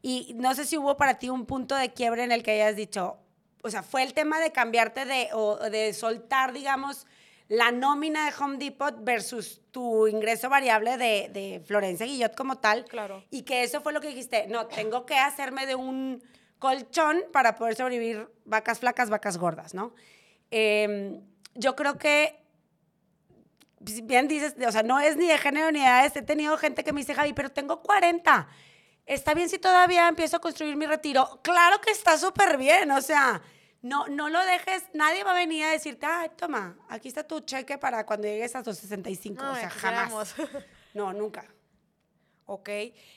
Y 0.01 0.35
no 0.37 0.55
sé 0.55 0.65
si 0.65 0.79
hubo 0.79 0.97
para 0.97 1.19
ti 1.19 1.29
un 1.29 1.45
punto 1.45 1.75
de 1.75 1.93
quiebre 1.93 2.23
en 2.23 2.33
el 2.33 2.43
que 2.43 2.53
hayas 2.53 2.77
dicho, 2.77 3.19
o 3.63 3.71
sea, 3.71 3.83
fue 3.83 4.03
el 4.03 4.15
tema 4.15 4.41
de 4.41 4.53
cambiarte 4.53 5.05
de, 5.05 5.29
o 5.33 5.57
de 5.57 5.93
soltar, 5.93 6.53
digamos, 6.53 7.07
la 7.49 7.73
nómina 7.73 8.27
de 8.27 8.33
Home 8.39 8.59
Depot 8.59 8.95
versus 9.01 9.63
tu 9.71 10.07
ingreso 10.07 10.49
variable 10.49 10.97
de, 10.99 11.31
de 11.33 11.63
Florencia 11.67 12.07
Guillot 12.07 12.35
como 12.37 12.59
tal. 12.59 12.85
Claro. 12.85 13.25
Y 13.31 13.43
que 13.43 13.63
eso 13.63 13.81
fue 13.81 13.93
lo 13.93 14.01
que 14.01 14.09
dijiste, 14.09 14.47
no, 14.49 14.67
tengo 14.67 15.07
que 15.07 15.17
hacerme 15.17 15.67
de 15.67 15.75
un 15.75 16.23
colchón 16.59 17.23
para 17.33 17.57
poder 17.57 17.75
sobrevivir 17.75 18.29
vacas 18.45 18.81
flacas, 18.81 19.11
vacas 19.11 19.39
gordas, 19.39 19.75
¿no? 19.75 19.95
Eh, 20.51 21.21
yo 21.55 21.75
creo 21.75 21.99
que, 21.99 22.41
bien 23.81 24.29
dices, 24.29 24.55
o 24.67 24.73
sea, 24.73 24.83
no 24.83 25.01
es 25.01 25.17
ni 25.17 25.29
de 25.29 25.39
género 25.39 25.71
ni 25.71 25.81
de 25.81 25.87
edades, 25.87 26.17
he 26.17 26.23
tenido 26.23 26.57
gente 26.57 26.85
que 26.85 26.93
me 26.93 27.01
dice, 27.01 27.15
Javi, 27.15 27.33
pero 27.33 27.51
tengo 27.51 27.83
40. 27.83 28.49
Está 29.07 29.35
bien 29.35 29.49
si 29.49 29.59
todavía 29.59 30.07
empiezo 30.09 30.37
a 30.37 30.41
construir 30.41 30.77
mi 30.77 30.87
retiro. 30.87 31.41
Claro 31.43 31.81
que 31.81 31.91
está 31.91 32.19
súper 32.19 32.59
bien, 32.59 32.91
o 32.91 33.01
sea, 33.01 33.41
no, 33.83 34.07
no 34.09 34.29
lo 34.29 34.45
dejes, 34.45 34.85
nadie 34.93 35.23
va 35.25 35.31
a 35.33 35.35
venir 35.35 35.65
a 35.65 35.71
decirte, 35.71 36.07
ay, 36.07 36.31
toma, 36.37 36.77
aquí 36.89 37.09
está 37.09 37.23
tu 37.27 37.41
cheque 37.41 37.79
para 37.79 38.05
cuando 38.05 38.27
llegues 38.27 38.55
a 38.57 38.63
tus 38.63 38.77
65, 38.79 39.43
o 39.43 39.47
Ay, 39.47 39.61
sea, 39.61 39.71
jamás. 39.71 40.35
quisiéramos. 40.35 40.65
No, 40.95 41.13
nunca. 41.13 41.45
Ok. 42.47 42.71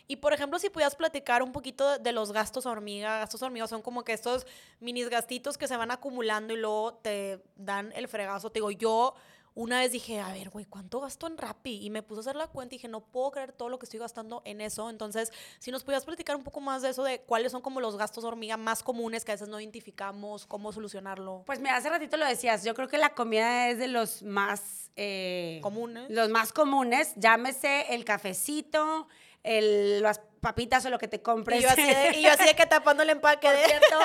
Y 0.07 0.17
por 0.17 0.33
ejemplo, 0.33 0.59
si 0.59 0.69
pudieras 0.69 0.93
platicar 0.93 1.41
un 1.41 1.53
poquito 1.53 1.97
de 1.97 2.11
los 2.11 2.33
gastos 2.33 2.65
hormiga. 2.65 3.19
Gastos 3.19 3.41
hormiga 3.41 3.65
son 3.65 3.81
como 3.81 4.03
que 4.03 4.11
estos 4.11 4.45
minis 4.81 5.09
gastitos 5.09 5.57
que 5.57 5.69
se 5.69 5.77
van 5.77 5.89
acumulando 5.89 6.53
y 6.53 6.57
luego 6.57 6.95
te 6.95 7.41
dan 7.55 7.93
el 7.95 8.09
fregazo. 8.09 8.51
Te 8.51 8.59
digo, 8.59 8.71
yo 8.71 9.15
una 9.53 9.79
vez 9.79 9.91
dije, 9.91 10.19
a 10.19 10.31
ver, 10.31 10.49
güey, 10.49 10.65
¿cuánto 10.65 11.01
gasto 11.01 11.27
en 11.27 11.37
Rappi? 11.37 11.85
Y 11.85 11.89
me 11.89 12.03
puse 12.03 12.19
a 12.19 12.21
hacer 12.21 12.35
la 12.35 12.47
cuenta 12.47 12.75
y 12.75 12.77
dije, 12.77 12.87
no 12.87 13.01
puedo 13.01 13.31
creer 13.31 13.51
todo 13.51 13.67
lo 13.67 13.79
que 13.79 13.85
estoy 13.85 13.99
gastando 13.99 14.41
en 14.45 14.61
eso. 14.61 14.89
Entonces, 14.89 15.31
si 15.59 15.71
nos 15.71 15.83
pudieras 15.83 16.05
platicar 16.05 16.35
un 16.35 16.43
poco 16.43 16.61
más 16.61 16.81
de 16.81 16.89
eso, 16.89 17.03
de 17.03 17.19
cuáles 17.21 17.51
son 17.51 17.61
como 17.61 17.81
los 17.81 17.97
gastos 17.97 18.23
hormiga 18.23 18.55
más 18.55 18.81
comunes 18.81 19.25
que 19.25 19.31
a 19.31 19.35
veces 19.35 19.49
no 19.49 19.59
identificamos, 19.59 20.45
cómo 20.45 20.71
solucionarlo. 20.71 21.43
Pues 21.45 21.59
mira, 21.59 21.75
hace 21.75 21.89
ratito 21.89 22.17
lo 22.17 22.25
decías, 22.25 22.63
yo 22.63 22.73
creo 22.73 22.87
que 22.87 22.97
la 22.97 23.13
comida 23.13 23.69
es 23.69 23.77
de 23.77 23.87
los 23.87 24.23
más... 24.23 24.89
eh, 24.95 25.59
Comunes. 25.61 26.09
Los 26.09 26.29
más 26.29 26.53
comunes, 26.53 27.13
llámese 27.17 27.93
el 27.93 28.05
cafecito, 28.05 29.07
el, 29.43 30.01
las 30.01 30.21
papitas 30.39 30.85
o 30.85 30.89
lo 30.89 30.97
que 30.97 31.07
te 31.07 31.21
compres. 31.21 31.59
Y 31.59 31.63
yo 31.63 31.69
así 31.69 31.83
de, 31.83 32.17
y 32.17 32.23
yo 32.23 32.31
así 32.31 32.45
de 32.45 32.55
que 32.55 32.65
tapando 32.65 33.03
el 33.03 33.09
empaque 33.09 33.47
Por 33.47 33.57
de... 33.57 33.65
cierto, 33.65 33.99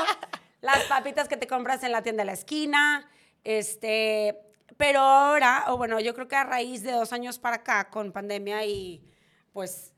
las 0.61 0.83
papitas 0.85 1.29
que 1.29 1.37
te 1.37 1.47
compras 1.47 1.83
en 1.85 1.93
la 1.93 2.03
tienda 2.03 2.23
de 2.23 2.27
la 2.27 2.33
esquina, 2.33 3.09
este, 3.45 4.41
pero 4.77 5.01
ahora, 5.01 5.65
o 5.69 5.77
bueno, 5.77 6.01
yo 6.01 6.15
creo 6.15 6.29
que 6.29 6.37
a 6.37 6.45
raíz 6.45 6.83
de 6.83 6.93
dos 6.93 7.13
años 7.13 7.39
para 7.39 7.57
acá, 7.57 7.89
con 7.91 8.13
pandemia 8.13 8.65
y 8.65 9.03
pues 9.53 9.93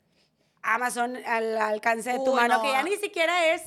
Amazon 0.62 1.16
al 1.26 1.58
alcance 1.58 2.12
de 2.12 2.18
tu 2.18 2.30
Uy, 2.30 2.37
mano, 2.37 2.56
no. 2.56 2.62
que 2.62 2.70
ya 2.70 2.82
ni 2.82 2.96
siquiera 2.96 3.52
es 3.54 3.62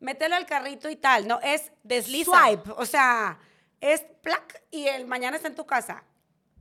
mételo 0.00 0.34
al 0.34 0.46
carrito 0.46 0.90
y 0.90 0.96
tal, 0.96 1.28
no, 1.28 1.40
es 1.40 1.72
Desliza. 1.82 2.30
swipe, 2.30 2.70
o 2.76 2.86
sea, 2.86 3.38
es 3.80 4.02
plac 4.22 4.62
y 4.70 4.86
el 4.86 5.06
mañana 5.06 5.36
está 5.36 5.48
en 5.48 5.54
tu 5.54 5.66
casa. 5.66 6.04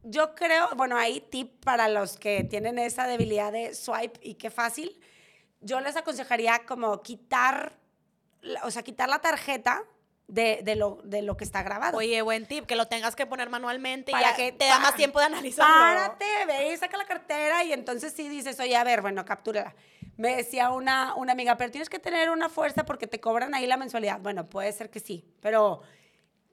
Yo 0.03 0.33
creo, 0.35 0.69
bueno, 0.75 0.97
hay 0.97 1.19
tip 1.19 1.63
para 1.63 1.89
los 1.89 2.17
que 2.17 2.43
tienen 2.43 2.79
esa 2.79 3.07
debilidad 3.07 3.51
de 3.51 3.75
swipe 3.75 4.19
y 4.21 4.35
qué 4.35 4.49
fácil. 4.49 4.99
Yo 5.61 5.81
les 5.81 5.97
aconsejaría 5.97 6.59
como 6.65 7.01
quitar, 7.01 7.77
o 8.63 8.71
sea, 8.71 8.83
quitar 8.83 9.09
la 9.09 9.19
tarjeta 9.19 9.83
de, 10.29 10.61
de 10.63 10.75
lo, 10.75 10.99
de 11.03 11.21
lo 11.21 11.35
que 11.35 11.43
está 11.43 11.63
grabado. 11.63 11.97
Oye, 11.97 12.21
buen 12.21 12.45
tip, 12.45 12.65
que 12.65 12.75
lo 12.75 12.87
tengas 12.87 13.15
que 13.15 13.25
poner 13.25 13.49
manualmente 13.49 14.11
y 14.11 14.19
ya 14.19 14.35
que 14.35 14.51
te 14.51 14.65
da 14.65 14.79
más 14.79 14.95
tiempo 14.95 15.19
de 15.19 15.25
analizarlo. 15.25 15.73
Párate, 15.73 16.25
ve 16.47 16.71
y 16.71 16.77
saca 16.77 16.97
la 16.97 17.05
cartera 17.05 17.63
y 17.63 17.73
entonces 17.73 18.13
sí 18.13 18.29
dices, 18.29 18.59
oye, 18.59 18.75
a 18.75 18.83
ver, 18.83 19.01
bueno, 19.01 19.25
captúrala. 19.25 19.75
Me 20.17 20.35
decía 20.35 20.69
una, 20.69 21.15
una 21.15 21.31
amiga, 21.31 21.57
pero 21.57 21.71
tienes 21.71 21.89
que 21.89 21.99
tener 21.99 22.29
una 22.29 22.49
fuerza 22.49 22.85
porque 22.85 23.07
te 23.07 23.19
cobran 23.19 23.55
ahí 23.55 23.65
la 23.65 23.77
mensualidad. 23.77 24.19
Bueno, 24.19 24.47
puede 24.47 24.71
ser 24.71 24.89
que 24.89 24.99
sí, 24.99 25.25
pero 25.41 25.81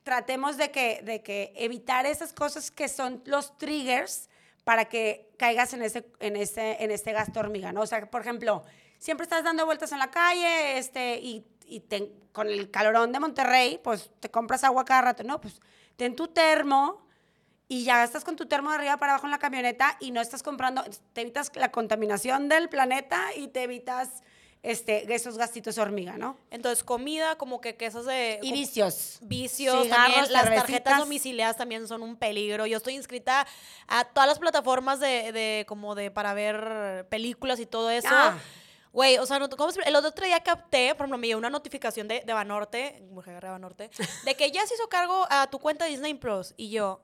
tratemos 0.03 0.57
de 0.57 0.71
que, 0.71 1.03
de 1.03 1.23
que 1.23 1.53
evitar 1.57 2.07
esas 2.07 2.33
cosas 2.33 2.71
que 2.71 2.89
son 2.89 3.23
los 3.27 3.59
triggers 3.59 4.31
para 4.65 4.87
que 4.87 5.29
caigas 5.37 5.75
en 5.75 5.83
ese, 5.83 6.07
en 6.21 6.37
ese, 6.37 6.83
en 6.83 6.91
este 6.91 7.13
gasto 7.13 7.41
hormiga, 7.41 7.73
¿no? 7.73 7.83
O 7.83 7.87
sea, 7.87 8.09
por 8.09 8.21
ejemplo, 8.21 8.63
siempre 8.99 9.25
estás 9.25 9.45
dando 9.45 9.67
vueltas 9.67 9.93
en 9.93 9.99
la 9.99 10.11
calle 10.11 10.79
este, 10.79 11.19
y, 11.19 11.45
y 11.69 11.81
te- 11.81 12.13
con 12.33 12.49
el 12.49 12.71
calorón 12.71 13.13
de 13.13 13.21
Monterrey, 13.21 13.81
pues 13.83 14.11
te 14.21 14.31
compras 14.31 14.65
agua 14.65 14.85
cada 14.85 15.03
rato, 15.03 15.23
¿no? 15.23 15.41
Pues 15.41 15.61
ten 15.97 16.15
tu 16.15 16.29
termo 16.29 17.07
y 17.69 17.85
ya 17.85 18.05
estás 18.05 18.25
con 18.25 18.37
tu 18.37 18.47
termo 18.47 18.71
de 18.71 18.77
arriba 18.77 18.97
para 18.99 19.13
abajo 19.13 19.27
en 19.27 19.31
la 19.33 19.39
camioneta 19.39 19.97
y 20.01 20.11
no 20.11 20.21
estás 20.21 20.43
comprando, 20.43 20.85
te 21.13 21.23
evitas 21.23 21.51
la 21.57 21.73
contaminación 21.73 22.49
del 22.49 22.69
planeta 22.69 23.21
y 23.37 23.49
te 23.49 23.63
evitas 23.65 24.23
este, 24.63 25.13
esos 25.15 25.39
gastitos 25.39 25.79
hormiga, 25.79 26.19
¿no? 26.19 26.37
Entonces, 26.51 26.83
comida, 26.83 27.37
como 27.39 27.61
que 27.61 27.77
quesos 27.77 28.05
de... 28.05 28.41
Y 28.43 28.53
vicios. 28.53 29.19
Vicios, 29.23 29.85
Cigarros, 29.85 30.05
también 30.15 30.33
las 30.33 30.45
tarjetas 30.55 30.99
domiciliadas 30.99 31.57
también 31.57 31.87
son 31.87 32.03
un 32.03 32.17
peligro. 32.17 32.67
Yo 32.67 32.77
estoy 32.79 32.95
inscrita 32.97 33.47
a 33.87 34.05
todas 34.05 34.29
las 34.29 34.39
plataformas 34.41 34.99
de, 34.99 35.31
de 35.33 35.65
como 35.69 35.95
de 35.95 36.11
para 36.11 36.35
ver 36.35 37.07
películas 37.11 37.61
y 37.61 37.67
todo 37.67 37.91
eso. 37.91 38.09
Ah. 38.11 38.37
Güey, 38.97 39.19
o 39.19 39.27
sea, 39.27 39.39
no, 39.39 39.51
¿cómo 39.51 39.71
se- 39.73 39.83
el 39.87 39.95
otro 39.95 40.25
día 40.25 40.41
capté, 40.41 40.95
por 40.95 41.03
ejemplo, 41.05 41.19
me 41.19 41.27
llegó 41.27 41.39
una 41.39 41.51
notificación 41.51 42.09
de, 42.09 42.23
de 42.25 42.33
Banorte, 42.33 43.03
mujer 43.11 43.43
de 43.43 43.51
Banorte, 43.51 43.91
de 44.25 44.35
que 44.35 44.51
ya 44.51 44.67
se 44.67 44.73
hizo 44.75 44.89
cargo 44.89 45.27
a 45.29 45.51
tu 45.51 45.59
cuenta 45.59 45.85
de 45.85 45.91
Disney 45.91 46.15
Plus. 46.15 46.55
Y 46.57 46.71
yo, 46.71 47.03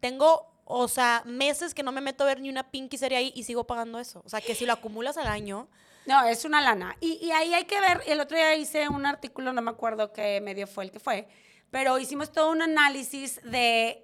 tengo, 0.00 0.50
o 0.64 0.88
sea, 0.88 1.22
meses 1.26 1.74
que 1.74 1.82
no 1.82 1.92
me 1.92 2.00
meto 2.00 2.24
a 2.24 2.28
ver 2.28 2.40
ni 2.40 2.48
una 2.48 2.70
pinky 2.70 2.96
serie 2.96 3.18
ahí 3.18 3.32
y 3.36 3.42
sigo 3.44 3.64
pagando 3.66 3.98
eso. 3.98 4.22
O 4.24 4.28
sea, 4.30 4.40
que 4.40 4.54
si 4.54 4.64
lo 4.64 4.72
acumulas 4.72 5.18
al 5.18 5.26
año, 5.26 5.68
No, 6.06 6.24
es 6.24 6.46
una 6.46 6.62
lana. 6.62 6.96
Y, 7.00 7.18
y 7.22 7.30
ahí 7.32 7.52
hay 7.52 7.64
que 7.66 7.78
ver, 7.78 8.00
el 8.06 8.20
otro 8.20 8.38
día 8.38 8.54
hice 8.54 8.88
un 8.88 9.04
artículo, 9.04 9.52
no 9.52 9.60
me 9.60 9.70
acuerdo 9.70 10.14
qué 10.14 10.40
medio 10.40 10.66
fue 10.66 10.84
el 10.84 10.90
que 10.90 10.98
fue, 10.98 11.28
pero 11.70 11.98
hicimos 11.98 12.32
todo 12.32 12.50
un 12.52 12.62
análisis 12.62 13.40
de, 13.42 14.03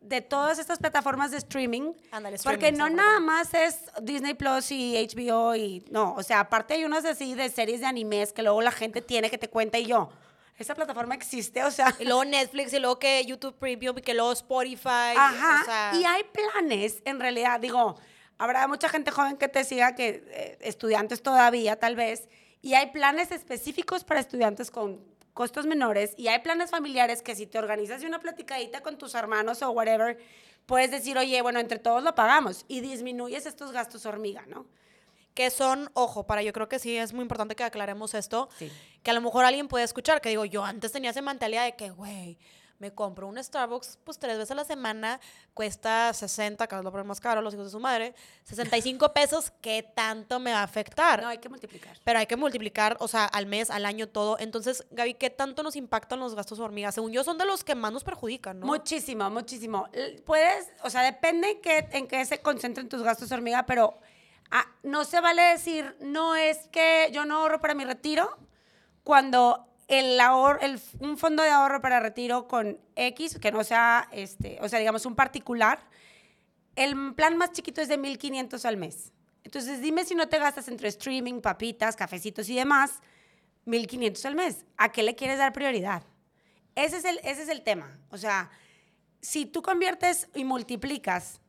de 0.00 0.20
todas 0.20 0.58
estas 0.58 0.78
plataformas 0.78 1.30
de 1.30 1.38
streaming. 1.38 1.92
Porque 2.42 2.68
streaming, 2.68 2.78
no 2.78 2.84
se 2.84 2.90
me 2.90 2.96
nada 2.96 3.20
más 3.20 3.54
es 3.54 3.80
Disney 4.02 4.34
Plus 4.34 4.70
y 4.70 4.94
HBO 4.96 5.54
y 5.54 5.84
no, 5.90 6.14
o 6.14 6.22
sea, 6.22 6.40
aparte 6.40 6.74
hay 6.74 6.84
unas 6.84 7.04
así 7.04 7.34
de 7.34 7.48
series 7.48 7.80
de 7.80 7.86
animes 7.86 8.32
que 8.32 8.42
luego 8.42 8.62
la 8.62 8.72
gente 8.72 9.02
tiene 9.02 9.30
que 9.30 9.38
te 9.38 9.48
cuenta 9.48 9.78
y 9.78 9.86
yo, 9.86 10.10
esa 10.58 10.74
plataforma 10.74 11.14
existe, 11.14 11.62
o 11.64 11.70
sea, 11.70 11.94
y 11.98 12.04
luego 12.04 12.24
Netflix, 12.24 12.72
y 12.72 12.78
luego 12.78 12.98
que 12.98 13.24
YouTube 13.24 13.54
Premium, 13.54 13.98
y 13.98 14.02
que 14.02 14.14
luego 14.14 14.32
Spotify. 14.32 15.14
Ajá. 15.16 15.60
o 15.62 15.64
sea, 15.64 15.92
y 15.94 16.04
hay 16.04 16.22
planes, 16.24 17.00
en 17.04 17.20
realidad, 17.20 17.60
digo, 17.60 17.96
habrá 18.38 18.66
mucha 18.66 18.88
gente 18.88 19.10
joven 19.10 19.36
que 19.36 19.48
te 19.48 19.64
siga, 19.64 19.94
que 19.94 20.24
eh, 20.26 20.58
estudiantes 20.60 21.22
todavía, 21.22 21.78
tal 21.78 21.94
vez, 21.94 22.28
y 22.60 22.74
hay 22.74 22.90
planes 22.90 23.30
específicos 23.30 24.02
para 24.04 24.20
estudiantes 24.20 24.70
con 24.70 25.00
costos 25.38 25.66
menores, 25.66 26.14
y 26.16 26.26
hay 26.26 26.40
planes 26.40 26.68
familiares 26.70 27.22
que 27.22 27.36
si 27.36 27.46
te 27.46 27.60
organizas 27.60 28.02
una 28.02 28.18
platicadita 28.18 28.80
con 28.80 28.98
tus 28.98 29.14
hermanos 29.14 29.62
o 29.62 29.70
whatever, 29.70 30.18
puedes 30.66 30.90
decir, 30.90 31.16
oye, 31.16 31.40
bueno, 31.42 31.60
entre 31.60 31.78
todos 31.78 32.02
lo 32.02 32.12
pagamos, 32.16 32.64
y 32.66 32.80
disminuyes 32.80 33.46
estos 33.46 33.70
gastos 33.70 34.04
hormiga, 34.04 34.44
¿no? 34.48 34.66
que 35.34 35.50
son, 35.50 35.88
ojo, 35.94 36.26
para 36.26 36.42
yo 36.42 36.52
creo 36.52 36.68
que 36.68 36.80
sí 36.80 36.96
es 36.96 37.12
muy 37.12 37.22
importante 37.22 37.54
que 37.54 37.62
aclaremos 37.62 38.14
esto, 38.14 38.48
Sí. 38.58 38.68
que 39.04 39.12
a 39.12 39.14
lo 39.14 39.20
mejor 39.20 39.44
alguien 39.44 39.68
puede 39.68 39.84
escuchar, 39.84 40.20
que 40.20 40.30
digo, 40.30 40.44
yo 40.44 40.64
antes 40.64 40.90
tenía 40.90 41.10
esa 41.10 41.22
mentalidad 41.22 41.64
de 41.64 41.76
que, 41.76 41.90
güey, 41.90 42.36
me 42.78 42.92
compro 42.92 43.26
un 43.26 43.42
Starbucks 43.42 43.98
pues 44.04 44.18
tres 44.18 44.36
veces 44.36 44.52
a 44.52 44.54
la 44.54 44.64
semana, 44.64 45.20
cuesta 45.54 46.12
60, 46.12 46.66
que 46.66 46.76
es 46.76 46.82
lo 46.82 47.04
más 47.04 47.20
caro, 47.20 47.42
los 47.42 47.54
hijos 47.54 47.66
de 47.66 47.70
su 47.70 47.80
madre, 47.80 48.14
65 48.44 49.12
pesos, 49.14 49.52
¿qué 49.60 49.82
tanto 49.82 50.38
me 50.38 50.52
va 50.52 50.60
a 50.60 50.62
afectar? 50.62 51.22
No, 51.22 51.28
hay 51.28 51.38
que 51.38 51.48
multiplicar. 51.48 51.98
Pero 52.04 52.18
hay 52.18 52.26
que 52.26 52.36
multiplicar, 52.36 52.96
o 53.00 53.08
sea, 53.08 53.24
al 53.24 53.46
mes, 53.46 53.70
al 53.70 53.84
año, 53.84 54.08
todo. 54.08 54.38
Entonces, 54.38 54.86
Gaby, 54.90 55.14
¿qué 55.14 55.30
tanto 55.30 55.62
nos 55.62 55.76
impactan 55.76 56.20
los 56.20 56.34
gastos 56.34 56.58
hormigas? 56.60 56.94
Según 56.94 57.12
yo, 57.12 57.24
son 57.24 57.38
de 57.38 57.44
los 57.44 57.64
que 57.64 57.74
más 57.74 57.92
nos 57.92 58.04
perjudican, 58.04 58.60
¿no? 58.60 58.66
Muchísimo, 58.66 59.28
muchísimo. 59.30 59.88
Puedes, 60.24 60.68
o 60.82 60.90
sea, 60.90 61.02
depende 61.02 61.50
en 61.50 61.60
qué, 61.60 61.88
en 61.92 62.06
qué 62.06 62.24
se 62.24 62.40
concentren 62.40 62.88
tus 62.88 63.02
gastos 63.02 63.32
hormiga, 63.32 63.66
pero 63.66 63.98
ah, 64.50 64.66
no 64.82 65.04
se 65.04 65.20
vale 65.20 65.42
decir, 65.42 65.96
no 66.00 66.36
es 66.36 66.68
que 66.68 67.10
yo 67.12 67.24
no 67.24 67.38
ahorro 67.38 67.60
para 67.60 67.74
mi 67.74 67.84
retiro, 67.84 68.36
cuando 69.02 69.68
el 69.88 70.20
ahorro, 70.20 70.60
el, 70.60 70.80
un 71.00 71.16
fondo 71.16 71.42
de 71.42 71.50
ahorro 71.50 71.80
para 71.80 71.98
retiro 71.98 72.46
con 72.46 72.78
X, 72.94 73.38
que 73.38 73.50
no 73.50 73.64
sea, 73.64 74.08
este, 74.12 74.58
o 74.60 74.68
sea, 74.68 74.78
digamos, 74.78 75.06
un 75.06 75.16
particular, 75.16 75.80
el 76.76 77.14
plan 77.14 77.36
más 77.36 77.52
chiquito 77.52 77.80
es 77.80 77.88
de 77.88 77.98
1.500 77.98 78.64
al 78.66 78.76
mes. 78.76 79.12
Entonces, 79.42 79.80
dime 79.80 80.04
si 80.04 80.14
no 80.14 80.28
te 80.28 80.38
gastas 80.38 80.68
entre 80.68 80.88
streaming, 80.88 81.40
papitas, 81.40 81.96
cafecitos 81.96 82.48
y 82.50 82.54
demás, 82.54 83.00
1.500 83.66 84.24
al 84.26 84.34
mes. 84.34 84.66
¿A 84.76 84.92
qué 84.92 85.02
le 85.02 85.16
quieres 85.16 85.38
dar 85.38 85.54
prioridad? 85.54 86.02
Ese 86.74 86.98
es 86.98 87.04
el, 87.06 87.18
ese 87.24 87.42
es 87.42 87.48
el 87.48 87.62
tema. 87.62 87.98
O 88.10 88.18
sea, 88.18 88.50
si 89.22 89.46
tú 89.46 89.62
conviertes 89.62 90.28
y 90.34 90.44
multiplicas 90.44 91.40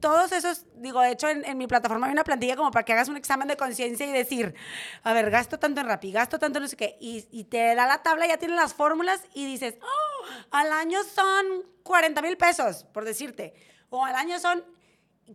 todos 0.00 0.32
esos, 0.32 0.64
digo, 0.76 1.00
de 1.00 1.12
hecho 1.12 1.28
en, 1.28 1.44
en 1.44 1.58
mi 1.58 1.66
plataforma 1.66 2.06
hay 2.06 2.12
una 2.12 2.24
plantilla 2.24 2.56
como 2.56 2.70
para 2.70 2.84
que 2.84 2.92
hagas 2.92 3.08
un 3.08 3.16
examen 3.16 3.48
de 3.48 3.56
conciencia 3.56 4.06
y 4.06 4.12
decir, 4.12 4.54
a 5.02 5.12
ver, 5.12 5.30
gasto 5.30 5.58
tanto 5.58 5.80
en 5.80 5.86
Rappi, 5.86 6.12
gasto 6.12 6.38
tanto 6.38 6.58
en 6.58 6.62
no 6.62 6.68
sé 6.68 6.76
qué, 6.76 6.96
y, 7.00 7.26
y 7.30 7.44
te 7.44 7.74
da 7.74 7.86
la 7.86 8.02
tabla, 8.02 8.26
ya 8.26 8.38
tienes 8.38 8.56
las 8.56 8.74
fórmulas 8.74 9.22
y 9.34 9.46
dices, 9.46 9.76
"Oh, 9.82 10.26
al 10.50 10.72
año 10.72 10.98
son 11.04 11.64
40 11.82 12.22
mil 12.22 12.36
pesos, 12.36 12.84
por 12.92 13.04
decirte, 13.04 13.54
o 13.90 14.04
al 14.04 14.14
año 14.14 14.38
son, 14.38 14.64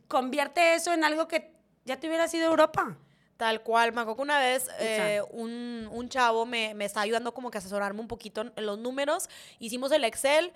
convierte 0.07 0.75
eso 0.75 0.93
en 0.93 1.03
algo 1.03 1.27
que 1.27 1.53
ya 1.85 1.99
te 1.99 2.07
hubiera 2.07 2.27
sido 2.27 2.45
Europa. 2.45 2.97
Tal 3.37 3.61
cual, 3.63 3.91
me 3.93 4.01
acuerdo 4.01 4.17
que 4.17 4.21
una 4.21 4.39
vez 4.39 4.69
eh, 4.79 5.21
un, 5.31 5.89
un 5.91 6.07
chavo 6.07 6.45
me, 6.45 6.73
me 6.75 6.85
estaba 6.85 7.03
ayudando 7.03 7.33
como 7.33 7.49
que 7.49 7.57
a 7.57 7.59
asesorarme 7.59 7.99
un 7.99 8.07
poquito 8.07 8.41
en, 8.41 8.65
los 8.65 8.77
números, 8.77 9.27
hicimos 9.59 9.91
el 9.91 10.03
Excel 10.03 10.53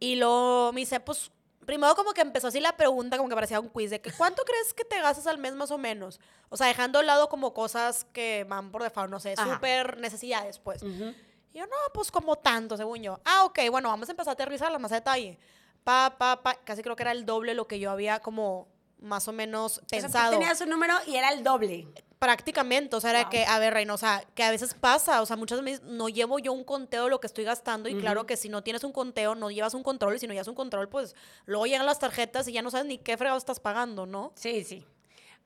y 0.00 0.16
luego 0.16 0.72
me 0.72 0.80
dice, 0.80 1.00
pues, 1.00 1.30
primero 1.66 1.94
como 1.94 2.12
que 2.12 2.22
empezó 2.22 2.48
así 2.48 2.60
la 2.60 2.76
pregunta, 2.76 3.16
como 3.16 3.28
que 3.28 3.34
parecía 3.34 3.60
un 3.60 3.68
quiz, 3.68 3.90
de 3.90 4.00
que 4.00 4.12
¿cuánto 4.12 4.44
crees 4.44 4.72
que 4.72 4.84
te 4.84 5.00
gastas 5.00 5.26
al 5.26 5.38
mes 5.38 5.54
más 5.54 5.70
o 5.70 5.78
menos? 5.78 6.20
O 6.48 6.56
sea, 6.56 6.68
dejando 6.68 6.98
a 6.98 7.00
un 7.00 7.06
lado 7.06 7.28
como 7.28 7.52
cosas 7.52 8.06
que 8.12 8.46
van 8.48 8.70
por 8.70 8.82
default, 8.82 9.10
no 9.10 9.20
sé, 9.20 9.34
súper 9.36 9.98
necesidades, 9.98 10.58
pues. 10.58 10.82
Y 10.82 11.58
yo, 11.58 11.66
no, 11.66 11.76
pues 11.92 12.10
como 12.10 12.36
tanto, 12.36 12.76
según 12.76 13.02
yo. 13.02 13.20
Ah, 13.24 13.44
ok, 13.44 13.58
bueno, 13.70 13.88
vamos 13.88 14.08
a 14.08 14.12
empezar 14.12 14.30
a 14.30 14.34
aterrizarla 14.34 14.78
más 14.78 14.92
a 14.92 14.96
detalle. 14.96 15.38
Pa, 15.84 16.14
pa, 16.18 16.42
pa, 16.42 16.54
casi 16.64 16.82
creo 16.82 16.96
que 16.96 17.02
era 17.02 17.12
el 17.12 17.26
doble 17.26 17.54
lo 17.54 17.66
que 17.66 17.78
yo 17.78 17.90
había 17.90 18.20
como 18.20 18.68
más 18.98 19.28
o 19.28 19.32
menos 19.32 19.78
O 19.78 19.88
sea, 19.88 20.00
pensado 20.00 20.32
tenías 20.32 20.60
un 20.60 20.70
número 20.70 20.94
y 21.06 21.16
era 21.16 21.30
el 21.30 21.44
doble. 21.44 21.86
Prácticamente, 22.18 22.96
o 22.96 23.00
sea, 23.00 23.10
era 23.10 23.22
Wow. 23.22 23.30
que, 23.30 23.44
a 23.44 23.58
ver, 23.58 23.74
Reina, 23.74 23.94
o 23.94 23.98
sea, 23.98 24.24
que 24.34 24.42
a 24.42 24.50
veces 24.50 24.74
pasa, 24.74 25.20
o 25.22 25.26
sea, 25.26 25.36
muchas 25.36 25.62
veces 25.62 25.82
no 25.82 26.08
llevo 26.08 26.38
yo 26.38 26.52
un 26.52 26.64
conteo 26.64 27.04
de 27.04 27.10
lo 27.10 27.20
que 27.20 27.26
estoy 27.26 27.44
gastando 27.44 27.88
y 27.88 27.94
claro 27.96 28.26
que 28.26 28.36
si 28.36 28.48
no 28.48 28.62
tienes 28.62 28.84
un 28.84 28.92
conteo, 28.92 29.34
no 29.34 29.50
llevas 29.50 29.74
un 29.74 29.82
control 29.82 30.16
y 30.16 30.18
si 30.18 30.26
no 30.26 30.32
llevas 30.32 30.48
un 30.48 30.54
control, 30.54 30.88
pues 30.88 31.14
luego 31.44 31.66
llegan 31.66 31.84
las 31.86 31.98
tarjetas 31.98 32.48
y 32.48 32.52
ya 32.52 32.62
no 32.62 32.70
sabes 32.70 32.86
ni 32.86 32.98
qué 32.98 33.16
fregado 33.16 33.36
estás 33.38 33.60
pagando, 33.60 34.06
¿no? 34.06 34.32
Sí, 34.36 34.64
sí. 34.64 34.84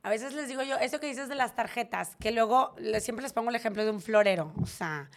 A 0.02 0.08
veces 0.10 0.32
les 0.32 0.48
digo 0.48 0.62
yo, 0.62 0.76
eso 0.78 0.98
que 1.00 1.06
dices 1.08 1.28
de 1.28 1.34
las 1.34 1.54
tarjetas, 1.54 2.16
que 2.20 2.30
luego 2.30 2.74
le- 2.78 3.00
siempre 3.00 3.22
les 3.22 3.32
pongo 3.32 3.50
el 3.50 3.56
ejemplo 3.56 3.84
de 3.84 3.90
un 3.90 4.00
florero. 4.00 4.52
O 4.62 4.66
sea, 4.66 5.10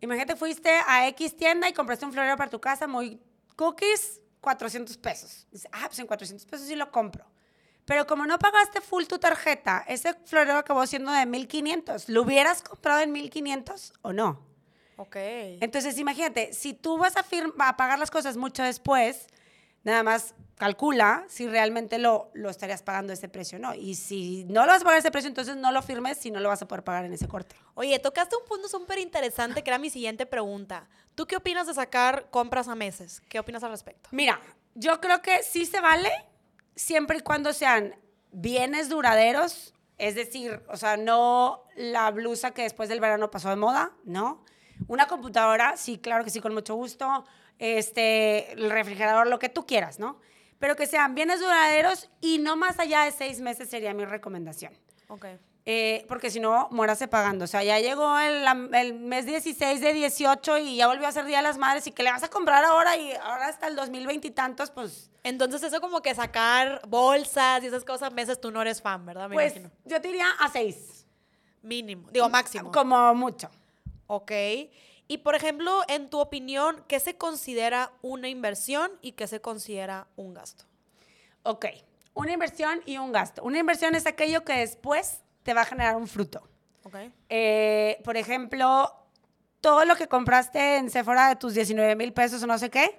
imagínate, 0.00 0.36
fuiste 0.36 0.70
a 0.86 1.06
X 1.08 1.36
tienda 1.36 1.68
y 1.68 1.72
compraste 1.72 2.04
un 2.04 2.12
florero 2.12 2.36
para 2.36 2.50
tu 2.50 2.60
casa, 2.60 2.86
muy 2.86 3.20
cookies, 3.56 4.20
400 4.40 4.98
pesos. 4.98 5.46
Dices, 5.50 5.68
ah, 5.72 5.84
pues 5.86 5.98
en 6.00 6.06
400 6.06 6.44
pesos 6.46 6.66
sí 6.66 6.74
lo 6.74 6.90
compro. 6.90 7.24
Pero 7.84 8.06
como 8.06 8.26
no 8.26 8.38
pagaste 8.38 8.80
full 8.80 9.04
tu 9.04 9.18
tarjeta, 9.18 9.84
ese 9.88 10.14
florero 10.24 10.58
acabó 10.58 10.86
siendo 10.86 11.10
de 11.12 11.26
1500. 11.26 12.08
¿Lo 12.08 12.22
hubieras 12.22 12.62
comprado 12.62 13.00
en 13.00 13.12
1500 13.12 13.92
o 14.02 14.12
no? 14.12 14.46
Ok. 14.96 15.16
Entonces, 15.16 15.98
imagínate, 15.98 16.52
si 16.52 16.74
tú 16.74 16.98
vas 16.98 17.16
a, 17.16 17.24
a 17.58 17.76
pagar 17.76 17.98
las 17.98 18.10
cosas 18.10 18.36
mucho 18.36 18.62
después, 18.62 19.26
Nada 19.84 20.04
más 20.04 20.34
calcula 20.56 21.24
si 21.28 21.48
realmente 21.48 21.98
lo, 21.98 22.30
lo 22.34 22.50
estarías 22.50 22.82
pagando 22.82 23.12
ese 23.12 23.28
precio, 23.28 23.58
¿no? 23.58 23.74
Y 23.74 23.96
si 23.96 24.44
no 24.44 24.64
lo 24.64 24.68
vas 24.68 24.82
a 24.82 24.84
pagar 24.84 25.00
ese 25.00 25.10
precio, 25.10 25.28
entonces 25.28 25.56
no 25.56 25.72
lo 25.72 25.82
firmes 25.82 26.18
si 26.18 26.30
no 26.30 26.38
lo 26.38 26.48
vas 26.48 26.62
a 26.62 26.68
poder 26.68 26.84
pagar 26.84 27.04
en 27.04 27.12
ese 27.12 27.26
corte. 27.26 27.56
Oye, 27.74 27.98
tocaste 27.98 28.36
un 28.36 28.44
punto 28.44 28.68
súper 28.68 28.98
interesante 29.00 29.64
que 29.64 29.70
era 29.70 29.78
mi 29.78 29.90
siguiente 29.90 30.24
pregunta. 30.24 30.88
¿Tú 31.16 31.26
qué 31.26 31.36
opinas 31.36 31.66
de 31.66 31.74
sacar 31.74 32.30
compras 32.30 32.68
a 32.68 32.76
meses? 32.76 33.22
¿Qué 33.28 33.40
opinas 33.40 33.64
al 33.64 33.70
respecto? 33.70 34.08
Mira, 34.12 34.40
yo 34.74 35.00
creo 35.00 35.20
que 35.20 35.42
sí 35.42 35.66
se 35.66 35.80
vale 35.80 36.10
siempre 36.74 37.18
y 37.18 37.20
cuando 37.20 37.52
sean 37.52 37.96
bienes 38.32 38.88
duraderos, 38.88 39.74
es 39.98 40.14
decir, 40.14 40.62
o 40.68 40.76
sea, 40.76 40.96
no 40.96 41.64
la 41.76 42.10
blusa 42.10 42.52
que 42.52 42.62
después 42.62 42.88
del 42.88 43.00
verano 43.00 43.30
pasó 43.30 43.50
de 43.50 43.56
moda, 43.56 43.92
¿no? 44.04 44.44
Una 44.88 45.06
computadora, 45.06 45.76
sí, 45.76 45.98
claro 45.98 46.24
que 46.24 46.30
sí, 46.30 46.40
con 46.40 46.54
mucho 46.54 46.74
gusto. 46.74 47.24
Este, 47.58 48.52
el 48.52 48.70
refrigerador, 48.70 49.28
lo 49.28 49.38
que 49.38 49.48
tú 49.48 49.66
quieras, 49.66 49.98
¿no? 50.00 50.18
Pero 50.58 50.74
que 50.74 50.86
sean 50.86 51.14
bienes 51.14 51.40
duraderos 51.40 52.10
y 52.20 52.38
no 52.38 52.56
más 52.56 52.78
allá 52.78 53.04
de 53.04 53.12
seis 53.12 53.40
meses 53.40 53.68
sería 53.68 53.94
mi 53.94 54.04
recomendación. 54.04 54.72
Ok. 55.08 55.26
Eh, 55.64 56.04
porque 56.08 56.30
si 56.30 56.40
no, 56.40 56.68
muérase 56.70 57.06
pagando. 57.06 57.44
O 57.44 57.48
sea, 57.48 57.62
ya 57.62 57.78
llegó 57.78 58.18
el, 58.18 58.44
el, 58.74 58.94
mes 58.94 59.26
16 59.26 59.80
de 59.80 59.92
18 59.92 60.58
y 60.58 60.76
ya 60.76 60.88
volvió 60.88 61.06
a 61.06 61.12
ser 61.12 61.24
Día 61.24 61.36
de 61.36 61.44
las 61.44 61.56
Madres 61.56 61.86
y 61.86 61.92
que 61.92 62.02
le 62.02 62.10
vas 62.10 62.24
a 62.24 62.28
comprar 62.28 62.64
ahora 62.64 62.96
y 62.96 63.12
ahora 63.12 63.46
hasta 63.46 63.68
el 63.68 63.76
2020 63.76 64.28
y 64.28 64.30
tantos, 64.32 64.70
pues... 64.70 65.10
Entonces 65.24 65.62
eso 65.62 65.80
como 65.80 66.02
que 66.02 66.12
sacar 66.16 66.82
bolsas 66.88 67.62
y 67.62 67.66
esas 67.68 67.84
cosas 67.84 68.12
meses 68.12 68.40
tú 68.40 68.50
no 68.50 68.60
eres 68.60 68.82
fan, 68.82 69.06
¿verdad? 69.06 69.28
Me 69.28 69.36
pues 69.36 69.52
imagino. 69.52 69.70
yo 69.84 70.00
te 70.00 70.08
diría 70.08 70.26
a 70.40 70.48
seis. 70.48 71.06
Mínimo, 71.62 72.08
digo 72.10 72.28
máximo. 72.28 72.72
Como 72.72 73.14
mucho. 73.14 73.48
Ok. 74.08 74.32
Y 75.06 75.18
por 75.18 75.36
ejemplo, 75.36 75.82
en 75.86 76.10
tu 76.10 76.18
opinión, 76.18 76.84
¿qué 76.88 76.98
se 76.98 77.16
considera 77.16 77.92
una 78.02 78.28
inversión 78.28 78.90
y 79.00 79.12
qué 79.12 79.28
se 79.28 79.40
considera 79.40 80.08
un 80.16 80.34
gasto? 80.34 80.64
Ok, 81.44 81.66
una 82.14 82.32
inversión 82.32 82.82
y 82.84 82.98
un 82.98 83.12
gasto. 83.12 83.44
Una 83.44 83.58
inversión 83.58 83.94
es 83.94 84.06
aquello 84.06 84.44
que 84.44 84.54
después 84.54 85.22
te 85.42 85.54
va 85.54 85.62
a 85.62 85.64
generar 85.64 85.96
un 85.96 86.06
fruto. 86.06 86.48
Okay. 86.84 87.12
Eh, 87.28 88.00
por 88.04 88.16
ejemplo, 88.16 88.92
todo 89.60 89.84
lo 89.84 89.96
que 89.96 90.08
compraste 90.08 90.76
en 90.76 90.90
Sephora 90.90 91.28
de 91.28 91.36
tus 91.36 91.54
19 91.54 91.94
mil 91.96 92.12
pesos 92.12 92.42
o 92.42 92.46
no 92.46 92.58
sé 92.58 92.70
qué, 92.70 92.98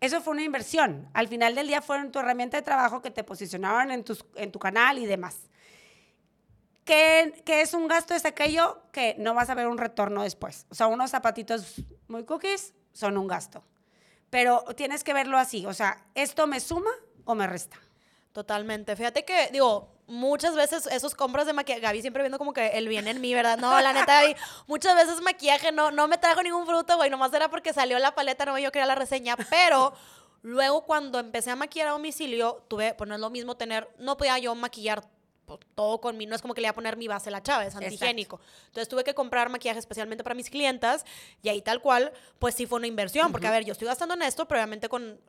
eso 0.00 0.20
fue 0.20 0.32
una 0.32 0.42
inversión. 0.42 1.08
Al 1.12 1.28
final 1.28 1.54
del 1.54 1.68
día 1.68 1.82
fueron 1.82 2.10
tu 2.10 2.18
herramienta 2.18 2.56
de 2.56 2.62
trabajo 2.62 3.00
que 3.02 3.10
te 3.10 3.22
posicionaron 3.22 3.90
en, 3.90 4.02
tus, 4.02 4.24
en 4.34 4.50
tu 4.50 4.58
canal 4.58 4.98
y 4.98 5.06
demás. 5.06 5.50
¿Qué, 6.84 7.42
¿Qué, 7.44 7.60
es 7.60 7.74
un 7.74 7.86
gasto? 7.86 8.14
Es 8.14 8.24
aquello 8.24 8.82
que 8.92 9.14
no 9.18 9.34
vas 9.34 9.50
a 9.50 9.54
ver 9.54 9.68
un 9.68 9.78
retorno 9.78 10.22
después. 10.22 10.66
O 10.70 10.74
sea, 10.74 10.86
unos 10.86 11.10
zapatitos 11.10 11.82
muy 12.08 12.24
cookies 12.24 12.74
son 12.92 13.16
un 13.16 13.28
gasto. 13.28 13.62
Pero 14.30 14.64
tienes 14.76 15.04
que 15.04 15.12
verlo 15.12 15.38
así. 15.38 15.66
O 15.66 15.74
sea, 15.74 16.04
¿esto 16.14 16.46
me 16.46 16.60
suma 16.60 16.90
o 17.24 17.34
me 17.34 17.46
resta? 17.46 17.76
Totalmente. 18.32 18.96
Fíjate 18.96 19.24
que, 19.24 19.50
digo, 19.52 19.99
muchas 20.10 20.54
veces 20.54 20.86
esos 20.88 21.14
compras 21.14 21.46
de 21.46 21.52
maquillaje, 21.52 21.80
Gaby 21.80 22.00
siempre 22.00 22.22
viendo 22.22 22.38
como 22.38 22.52
que 22.52 22.68
el 22.68 22.88
bien 22.88 23.06
en 23.08 23.20
mí, 23.20 23.32
¿verdad? 23.32 23.56
No, 23.58 23.80
la 23.80 23.92
neta, 23.92 24.22
Gaby, 24.22 24.36
muchas 24.66 24.94
veces 24.96 25.20
maquillaje 25.22 25.72
no, 25.72 25.90
no 25.90 26.08
me 26.08 26.18
trajo 26.18 26.42
ningún 26.42 26.66
fruto, 26.66 26.96
güey, 26.96 27.08
nomás 27.10 27.32
era 27.32 27.48
porque 27.48 27.72
salió 27.72 27.98
la 27.98 28.14
paleta, 28.14 28.44
no, 28.44 28.58
yo 28.58 28.72
quería 28.72 28.86
la 28.86 28.96
reseña, 28.96 29.36
pero 29.48 29.92
luego 30.42 30.84
cuando 30.84 31.18
empecé 31.18 31.50
a 31.50 31.56
maquillar 31.56 31.88
a 31.88 31.92
domicilio, 31.92 32.64
tuve, 32.68 32.94
pues 32.94 33.08
no 33.08 33.14
es 33.14 33.20
lo 33.20 33.30
mismo 33.30 33.56
tener, 33.56 33.88
no 33.98 34.16
podía 34.16 34.38
yo 34.38 34.54
maquillar 34.54 35.02
todo 35.74 36.00
con 36.00 36.16
mí, 36.16 36.26
no 36.26 36.36
es 36.36 36.42
como 36.42 36.54
que 36.54 36.60
le 36.60 36.66
iba 36.66 36.70
a 36.70 36.74
poner 36.74 36.96
mi 36.96 37.08
base 37.08 37.30
la 37.30 37.42
chava, 37.42 37.64
es 37.66 37.74
antigénico. 37.74 38.40
Entonces 38.66 38.88
tuve 38.88 39.02
que 39.02 39.14
comprar 39.14 39.48
maquillaje 39.48 39.80
especialmente 39.80 40.22
para 40.22 40.34
mis 40.34 40.48
clientas 40.48 41.04
y 41.42 41.48
ahí 41.48 41.60
tal 41.60 41.80
cual, 41.80 42.12
pues 42.38 42.54
sí 42.54 42.66
fue 42.66 42.78
una 42.78 42.86
inversión, 42.86 43.32
porque 43.32 43.46
a 43.46 43.50
ver, 43.50 43.64
yo 43.64 43.72
estoy 43.72 43.86
gastando 43.86 44.14
en 44.14 44.22
esto, 44.22 44.46
pero 44.46 44.60
obviamente 44.60 44.88
con 44.88 45.20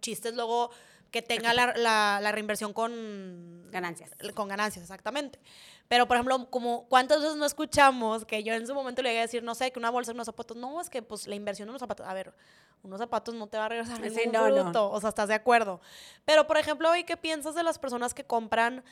chistes 0.00 0.34
luego 0.34 0.70
que 1.12 1.20
tenga 1.20 1.52
la, 1.52 1.74
la, 2.20 2.32
reinversión 2.32 2.72
con 2.72 3.70
ganancias. 3.70 4.10
Con 4.34 4.48
ganancias, 4.48 4.82
exactamente. 4.82 5.38
Pero, 5.86 6.08
por 6.08 6.16
ejemplo, 6.16 6.48
como 6.50 6.88
cuántas 6.88 7.20
veces 7.20 7.36
no 7.36 7.44
escuchamos 7.44 8.24
que 8.24 8.42
yo 8.42 8.54
en 8.54 8.66
su 8.66 8.74
momento 8.74 9.02
le 9.02 9.12
iba 9.12 9.20
a 9.20 9.22
decir, 9.22 9.42
no 9.42 9.54
sé, 9.54 9.70
que 9.70 9.78
una 9.78 9.90
bolsa, 9.90 10.12
unos 10.12 10.24
zapatos, 10.24 10.56
no, 10.56 10.80
es 10.80 10.88
que 10.88 11.02
pues 11.02 11.28
la 11.28 11.34
inversión 11.34 11.66
en 11.66 11.70
unos 11.70 11.80
zapatos, 11.80 12.06
a 12.06 12.14
ver, 12.14 12.32
unos 12.82 12.98
zapatos 12.98 13.34
no 13.34 13.46
te 13.46 13.58
va 13.58 13.66
a 13.66 13.68
regresar 13.68 14.00
ningún 14.00 14.64
fruto, 14.64 14.90
o 14.90 15.00
sea, 15.00 15.10
estás 15.10 15.28
de 15.28 15.34
acuerdo. 15.34 15.82
Pero, 16.24 16.46
por 16.46 16.56
ejemplo, 16.56 16.90
hoy, 16.90 17.04
¿qué 17.04 17.18
piensas 17.18 17.54
de 17.54 17.62
las 17.62 17.78
personas 17.78 18.14
que 18.14 18.24
compran 18.24 18.82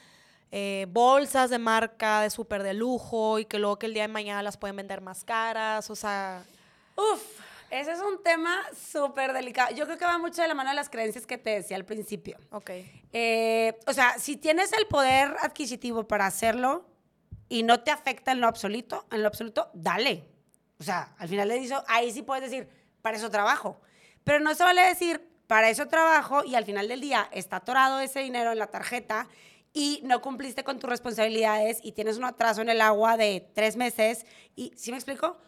eh, 0.53 0.87
bolsas 0.91 1.49
de 1.49 1.59
marca, 1.59 2.21
de 2.21 2.29
súper 2.29 2.63
de 2.63 2.75
lujo, 2.75 3.39
y 3.39 3.47
que 3.47 3.59
luego 3.59 3.79
que 3.79 3.87
el 3.87 3.95
día 3.95 4.03
de 4.03 4.09
mañana 4.09 4.43
las 4.43 4.59
pueden 4.59 4.77
vender 4.77 5.01
más 5.01 5.25
caras, 5.25 5.89
o 5.89 5.97
sea... 5.97 6.45
Uf, 6.97 7.41
ese 7.71 7.93
es 7.93 8.01
un 8.01 8.23
tema 8.23 8.63
súper 8.75 9.33
delicado. 9.33 9.75
Yo 9.75 9.87
creo 9.87 9.99
que 9.99 10.05
va 10.05 10.19
mucho 10.19 10.43
de 10.43 10.49
la 10.49 10.55
mano 10.55 10.71
de 10.71 10.77
las 10.77 10.91
creencias 10.91 11.27
que 11.27 11.39
te 11.39 11.51
decía 11.51 11.77
al 11.77 11.85
principio. 11.85 12.39
Ok. 12.51 12.71
Eh, 13.13 13.79
o 13.87 13.93
sea, 13.93 14.19
si 14.19 14.37
tienes 14.37 14.73
el 14.73 14.87
poder 14.87 15.37
adquisitivo 15.41 16.07
para 16.07 16.27
hacerlo 16.27 16.87
y 17.49 17.63
no 17.63 17.81
te 17.81 17.91
afecta 17.91 18.33
en 18.33 18.41
lo 18.41 18.49
absoluto, 18.49 19.07
en 19.11 19.23
lo 19.23 19.29
absoluto, 19.29 19.71
dale. 19.75 20.25
O 20.79 20.83
sea, 20.83 21.15
al 21.19 21.29
final 21.29 21.49
le 21.49 21.59
dice, 21.59 21.75
ahí 21.89 22.11
sí 22.11 22.23
puedes 22.23 22.51
decir, 22.51 22.69
para 23.03 23.17
eso 23.17 23.31
trabajo. 23.31 23.81
Pero 24.25 24.41
no 24.41 24.55
se 24.55 24.65
vale 24.65 24.83
decir, 24.83 25.29
para 25.47 25.69
eso 25.69 25.87
trabajo 25.89 26.45
y 26.45 26.55
al 26.55 26.65
final 26.65 26.89
del 26.89 27.01
día 27.01 27.29
está 27.33 27.57
atorado 27.57 28.01
ese 28.01 28.21
dinero 28.21 28.53
en 28.53 28.59
la 28.59 28.69
tarjeta 28.69 29.29
y 29.73 30.01
no 30.05 30.21
cumpliste 30.21 30.65
con 30.65 30.79
tus 30.79 30.89
responsabilidades 30.89 31.81
y 31.83 31.93
tienes 31.93 32.19
un 32.19 32.25
atraso 32.25 32.63
en 32.63 32.69
el 32.69 32.81
agua 32.81 33.17
de 33.17 33.49
tres 33.55 33.77
meses. 33.77 34.27
Y, 34.57 34.73
¿Sí 34.77 34.91
me 34.91 34.97
explico? 34.97 35.39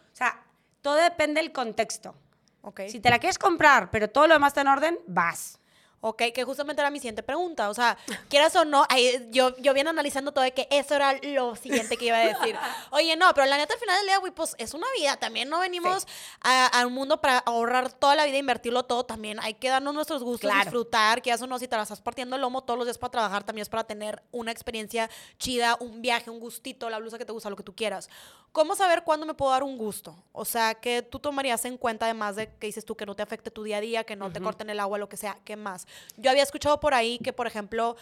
Todo 0.83 0.95
depende 0.95 1.41
del 1.41 1.53
contexto. 1.53 2.13
Okay. 2.61 2.89
Si 2.89 2.99
te 2.99 3.09
la 3.09 3.17
quieres 3.17 3.39
comprar, 3.39 3.89
pero 3.89 4.09
todo 4.09 4.27
lo 4.27 4.33
demás 4.33 4.49
está 4.49 4.61
en 4.61 4.67
orden, 4.67 4.99
vas. 5.07 5.57
Ok, 6.05 6.21
que 6.33 6.43
justamente 6.43 6.81
era 6.81 6.89
mi 6.89 6.99
siguiente 6.99 7.23
pregunta. 7.23 7.69
O 7.69 7.73
sea, 7.73 7.97
quieras 8.27 8.53
o 8.57 8.65
no, 8.65 8.85
yo, 9.31 9.55
yo 9.55 9.73
viene 9.73 9.89
analizando 9.89 10.33
todo 10.33 10.43
de 10.43 10.51
que 10.51 10.67
eso 10.69 10.95
era 10.95 11.13
lo 11.23 11.55
siguiente 11.55 11.95
que 11.95 12.07
iba 12.07 12.17
a 12.17 12.27
decir. 12.27 12.57
Oye, 12.91 13.15
no, 13.15 13.33
pero 13.33 13.47
la 13.47 13.55
neta 13.55 13.73
al 13.73 13.79
final 13.79 13.95
del 13.99 14.07
día, 14.07 14.17
güey, 14.17 14.33
pues 14.33 14.53
es 14.57 14.73
una 14.73 14.85
vida. 14.97 15.15
También 15.15 15.47
no 15.47 15.59
venimos 15.59 16.05
a, 16.41 16.83
un 16.85 16.91
mundo 16.91 17.21
para 17.21 17.37
ahorrar 17.37 17.93
toda 17.93 18.17
la 18.17 18.25
vida 18.25 18.35
e 18.35 18.39
invertirlo 18.39 18.83
todo. 18.83 19.05
También 19.05 19.39
hay 19.39 19.53
que 19.53 19.69
darnos 19.69 19.93
nuestros 19.93 20.23
gustos, 20.23 20.51
disfrutar, 20.53 21.21
que 21.21 21.31
eso 21.31 21.47
no, 21.47 21.57
si 21.57 21.69
te 21.69 21.77
la 21.77 21.83
estás 21.83 22.01
partiendo 22.01 22.35
el 22.35 22.41
lomo 22.41 22.65
todos 22.65 22.77
los 22.77 22.85
días 22.85 22.97
para 22.97 23.11
trabajar, 23.11 23.45
también 23.45 23.61
es 23.61 23.69
para 23.69 23.85
tener 23.85 24.21
una 24.33 24.51
experiencia 24.51 25.09
chida, 25.39 25.77
un 25.79 26.01
viaje, 26.01 26.29
un 26.29 26.41
gustito, 26.41 26.89
la 26.89 26.99
blusa 26.99 27.17
que 27.17 27.23
te 27.23 27.31
gusta, 27.31 27.49
lo 27.49 27.55
que 27.55 27.63
tú 27.63 27.75
quieras. 27.75 28.09
¿Cómo 28.51 28.75
saber 28.75 29.03
cuándo 29.03 29.25
me 29.25 29.33
puedo 29.33 29.51
dar 29.51 29.63
un 29.63 29.77
gusto? 29.79 30.15
O 30.31 30.45
sea, 30.45 30.75
que 30.75 31.01
tú 31.01 31.17
tomarías 31.17 31.65
en 31.65 31.75
cuenta, 31.75 32.05
además 32.05 32.35
de 32.35 32.53
que 32.55 32.67
dices 32.67 32.85
tú 32.85 32.95
que 32.95 33.05
no 33.05 33.15
te 33.15 33.23
afecte 33.23 33.49
tu 33.49 33.63
día 33.63 33.77
a 33.77 33.81
día, 33.81 34.03
que 34.03 34.15
no 34.15 34.31
te 34.31 34.41
corten 34.41 34.69
el 34.69 34.79
agua, 34.79 34.99
lo 34.99 35.09
que 35.09 35.17
sea, 35.17 35.39
¿qué 35.43 35.55
más? 35.55 35.87
Yo 36.17 36.31
había 36.31 36.43
escuchado 36.43 36.79
por 36.79 36.93
ahí 36.93 37.19
que, 37.19 37.33
por 37.33 37.47
ejemplo, 37.47 37.95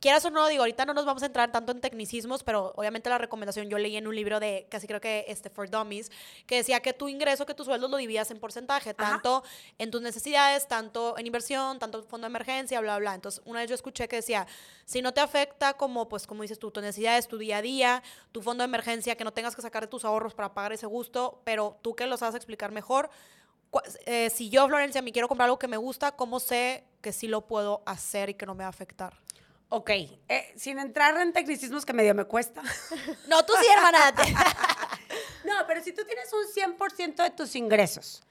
quieras 0.00 0.24
o 0.26 0.30
no, 0.30 0.46
digo, 0.48 0.62
ahorita 0.62 0.84
no 0.84 0.92
nos 0.92 1.06
vamos 1.06 1.22
a 1.22 1.26
entrar 1.26 1.50
tanto 1.52 1.72
en 1.72 1.80
tecnicismos, 1.80 2.42
pero 2.42 2.72
obviamente 2.76 3.08
la 3.08 3.18
recomendación 3.18 3.70
yo 3.70 3.78
leí 3.78 3.96
en 3.96 4.06
un 4.06 4.14
libro 4.14 4.38
de 4.38 4.66
casi 4.70 4.86
creo 4.86 5.00
que 5.00 5.24
este 5.28 5.48
For 5.48 5.70
Dummies, 5.70 6.10
que 6.46 6.56
decía 6.56 6.80
que 6.80 6.92
tu 6.92 7.08
ingreso, 7.08 7.46
que 7.46 7.54
tu 7.54 7.64
sueldo 7.64 7.88
lo 7.88 7.96
dividas 7.96 8.30
en 8.30 8.38
porcentaje, 8.38 8.92
tanto 8.92 9.42
en 9.78 9.90
tus 9.90 10.02
necesidades, 10.02 10.68
tanto 10.68 11.16
en 11.16 11.26
inversión, 11.26 11.78
tanto 11.78 12.02
fondo 12.02 12.26
de 12.26 12.30
emergencia, 12.30 12.80
bla, 12.80 12.98
bla. 12.98 13.14
Entonces, 13.14 13.40
una 13.46 13.60
vez 13.60 13.68
yo 13.68 13.74
escuché 13.74 14.06
que 14.06 14.16
decía, 14.16 14.46
si 14.84 15.00
no 15.00 15.14
te 15.14 15.20
afecta 15.20 15.74
como, 15.74 16.08
pues, 16.08 16.26
como 16.26 16.42
dices 16.42 16.58
tú, 16.58 16.70
tu 16.70 16.80
necesidades, 16.80 17.26
tu 17.26 17.38
día 17.38 17.58
a 17.58 17.62
día, 17.62 18.02
tu 18.32 18.42
fondo 18.42 18.62
de 18.62 18.66
emergencia, 18.66 19.16
que 19.16 19.24
no 19.24 19.32
tengas 19.32 19.56
que 19.56 19.62
sacar 19.62 19.84
de 19.84 19.88
tus 19.88 20.04
ahorros 20.04 20.34
para 20.34 20.52
pagar 20.52 20.74
ese 20.74 20.86
gusto, 20.86 21.40
pero 21.44 21.78
tú 21.80 21.94
que 21.94 22.06
lo 22.06 22.18
sabes 22.18 22.34
explicar 22.34 22.70
mejor, 22.70 23.10
eh, 24.06 24.30
si 24.30 24.50
yo, 24.50 24.66
Florencia, 24.66 25.02
me 25.02 25.12
quiero 25.12 25.28
comprar 25.28 25.46
algo 25.46 25.58
que 25.58 25.68
me 25.68 25.76
gusta, 25.76 26.12
¿cómo 26.12 26.40
sé 26.40 26.84
que 27.00 27.12
sí 27.12 27.28
lo 27.28 27.46
puedo 27.46 27.82
hacer 27.86 28.30
y 28.30 28.34
que 28.34 28.46
no 28.46 28.54
me 28.54 28.64
va 28.64 28.66
a 28.66 28.70
afectar? 28.70 29.14
Ok, 29.68 29.90
eh, 29.90 30.52
sin 30.56 30.78
entrar 30.78 31.18
en 31.20 31.32
tecnicismos 31.32 31.86
que 31.86 31.92
medio 31.92 32.14
me 32.14 32.24
cuesta. 32.24 32.62
no, 33.28 33.44
tú 33.44 33.52
sí, 33.60 33.66
hermana. 33.72 34.12
no, 35.44 35.54
pero 35.66 35.82
si 35.82 35.92
tú 35.92 36.02
tienes 36.04 36.32
un 36.32 36.76
100% 36.76 37.22
de 37.22 37.30
tus 37.30 37.54
ingresos, 37.54 38.22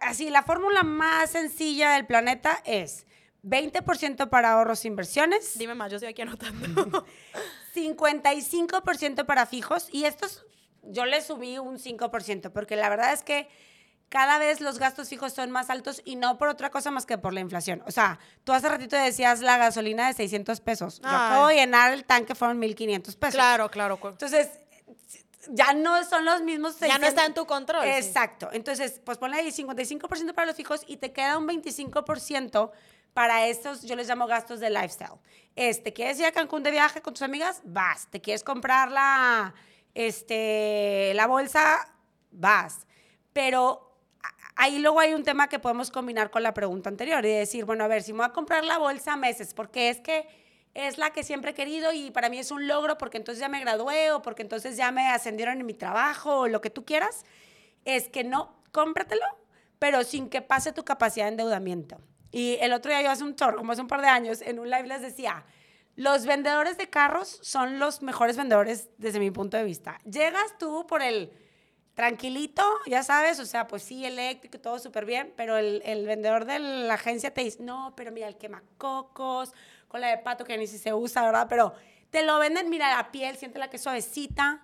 así, 0.00 0.30
la 0.30 0.42
fórmula 0.42 0.82
más 0.82 1.30
sencilla 1.30 1.92
del 1.92 2.06
planeta 2.06 2.62
es 2.64 3.06
20% 3.44 4.28
para 4.28 4.52
ahorros 4.52 4.84
e 4.84 4.88
inversiones. 4.88 5.58
Dime 5.58 5.74
más, 5.74 5.90
yo 5.90 5.96
estoy 5.96 6.10
aquí 6.10 6.22
anotando. 6.22 7.06
55% 7.74 9.26
para 9.26 9.46
fijos 9.46 9.88
y 9.92 10.04
estos 10.04 10.44
yo 10.82 11.04
le 11.06 11.22
subí 11.22 11.58
un 11.58 11.78
5% 11.78 12.52
porque 12.52 12.76
la 12.76 12.88
verdad 12.88 13.12
es 13.12 13.22
que 13.22 13.48
cada 14.08 14.38
vez 14.38 14.60
los 14.60 14.78
gastos 14.78 15.08
fijos 15.08 15.32
son 15.32 15.50
más 15.50 15.70
altos 15.70 16.00
y 16.04 16.16
no 16.16 16.38
por 16.38 16.48
otra 16.48 16.70
cosa 16.70 16.90
más 16.90 17.06
que 17.06 17.18
por 17.18 17.32
la 17.32 17.40
inflación. 17.40 17.82
O 17.86 17.90
sea, 17.90 18.18
tú 18.44 18.52
hace 18.52 18.68
ratito 18.68 18.96
decías 18.96 19.40
la 19.40 19.58
gasolina 19.58 20.06
de 20.06 20.12
600 20.14 20.60
pesos. 20.60 21.00
Yo 21.00 21.08
acabo 21.08 21.48
de 21.48 21.56
llenar 21.56 21.92
el 21.92 22.04
tanque, 22.04 22.34
fueron 22.34 22.60
1.500 22.60 23.16
pesos. 23.16 23.34
Claro, 23.34 23.70
claro. 23.70 23.98
Entonces, 24.02 24.48
ya 25.50 25.72
no 25.72 26.02
son 26.04 26.24
los 26.24 26.42
mismos. 26.42 26.78
Ya 26.80 26.98
no 26.98 27.06
está 27.06 27.26
en 27.26 27.34
tu 27.34 27.46
control. 27.46 27.84
Exacto. 27.84 28.48
Entonces, 28.52 29.00
pues 29.04 29.18
ponle 29.18 29.38
ahí 29.38 29.50
55% 29.50 30.34
para 30.34 30.46
los 30.46 30.56
fijos 30.56 30.82
y 30.86 30.96
te 30.96 31.12
queda 31.12 31.38
un 31.38 31.48
25% 31.48 32.70
para 33.14 33.46
estos, 33.46 33.82
yo 33.82 33.94
les 33.94 34.08
llamo 34.08 34.26
gastos 34.26 34.58
de 34.60 34.70
lifestyle. 34.70 35.20
Este, 35.54 35.92
¿quieres 35.92 36.18
ir 36.18 36.26
a 36.26 36.32
Cancún 36.32 36.64
de 36.64 36.72
viaje 36.72 37.00
con 37.00 37.14
tus 37.14 37.22
amigas? 37.22 37.62
Vas. 37.64 38.08
¿Te 38.10 38.20
quieres 38.20 38.42
comprar 38.42 38.90
la, 38.90 39.54
este, 39.94 41.12
la 41.14 41.28
bolsa? 41.28 41.94
Vas. 42.32 42.86
Pero 43.32 43.93
ahí 44.56 44.78
luego 44.78 45.00
hay 45.00 45.14
un 45.14 45.22
tema 45.22 45.48
que 45.48 45.58
podemos 45.58 45.90
combinar 45.90 46.30
con 46.30 46.42
la 46.42 46.54
pregunta 46.54 46.88
anterior 46.88 47.24
y 47.24 47.30
decir, 47.30 47.64
bueno, 47.64 47.84
a 47.84 47.88
ver, 47.88 48.02
si 48.02 48.12
me 48.12 48.18
voy 48.18 48.26
a 48.26 48.32
comprar 48.32 48.64
la 48.64 48.78
bolsa 48.78 49.16
meses, 49.16 49.54
porque 49.54 49.88
es 49.88 50.00
que 50.00 50.26
es 50.74 50.98
la 50.98 51.10
que 51.10 51.22
siempre 51.22 51.52
he 51.52 51.54
querido 51.54 51.92
y 51.92 52.10
para 52.10 52.28
mí 52.28 52.38
es 52.38 52.50
un 52.50 52.66
logro 52.66 52.98
porque 52.98 53.16
entonces 53.16 53.40
ya 53.40 53.48
me 53.48 53.60
gradué 53.60 54.10
o 54.10 54.22
porque 54.22 54.42
entonces 54.42 54.76
ya 54.76 54.90
me 54.90 55.08
ascendieron 55.08 55.60
en 55.60 55.66
mi 55.66 55.74
trabajo 55.74 56.40
o 56.40 56.48
lo 56.48 56.60
que 56.60 56.70
tú 56.70 56.84
quieras, 56.84 57.24
es 57.84 58.08
que 58.08 58.24
no, 58.24 58.54
cómpratelo, 58.72 59.24
pero 59.78 60.02
sin 60.02 60.28
que 60.28 60.42
pase 60.42 60.72
tu 60.72 60.84
capacidad 60.84 61.26
de 61.26 61.32
endeudamiento. 61.32 61.98
Y 62.32 62.58
el 62.60 62.72
otro 62.72 62.90
día 62.90 63.02
yo 63.02 63.10
hace 63.10 63.22
un 63.22 63.36
chorro, 63.36 63.58
como 63.58 63.72
hace 63.72 63.82
un 63.82 63.88
par 63.88 64.00
de 64.00 64.08
años, 64.08 64.42
en 64.42 64.58
un 64.58 64.68
live 64.68 64.88
les 64.88 65.02
decía, 65.02 65.44
los 65.94 66.26
vendedores 66.26 66.76
de 66.76 66.90
carros 66.90 67.38
son 67.42 67.78
los 67.78 68.02
mejores 68.02 68.36
vendedores 68.36 68.88
desde 68.98 69.20
mi 69.20 69.30
punto 69.30 69.56
de 69.56 69.62
vista. 69.62 69.98
Llegas 70.04 70.58
tú 70.58 70.86
por 70.88 71.02
el 71.02 71.30
tranquilito, 71.94 72.62
ya 72.86 73.02
sabes, 73.02 73.38
o 73.38 73.46
sea, 73.46 73.66
pues 73.66 73.82
sí, 73.82 74.04
eléctrico, 74.04 74.58
todo 74.58 74.78
súper 74.78 75.04
bien, 75.04 75.32
pero 75.36 75.56
el, 75.56 75.80
el, 75.84 76.06
vendedor 76.06 76.44
de 76.44 76.58
la 76.58 76.94
agencia 76.94 77.32
te 77.32 77.42
dice, 77.42 77.62
no, 77.62 77.94
pero 77.96 78.10
mira, 78.10 78.26
el 78.26 78.36
quemacocos, 78.36 79.52
con 79.88 80.00
la 80.00 80.08
de 80.08 80.18
pato 80.18 80.44
que 80.44 80.58
ni 80.58 80.66
si 80.66 80.78
se 80.78 80.92
usa, 80.92 81.22
¿verdad? 81.22 81.46
Pero 81.48 81.72
te 82.10 82.24
lo 82.24 82.38
venden, 82.38 82.68
mira 82.68 82.96
la 82.96 83.10
piel, 83.12 83.36
siéntela 83.36 83.70
que 83.70 83.76
es 83.76 83.82
suavecita. 83.82 84.62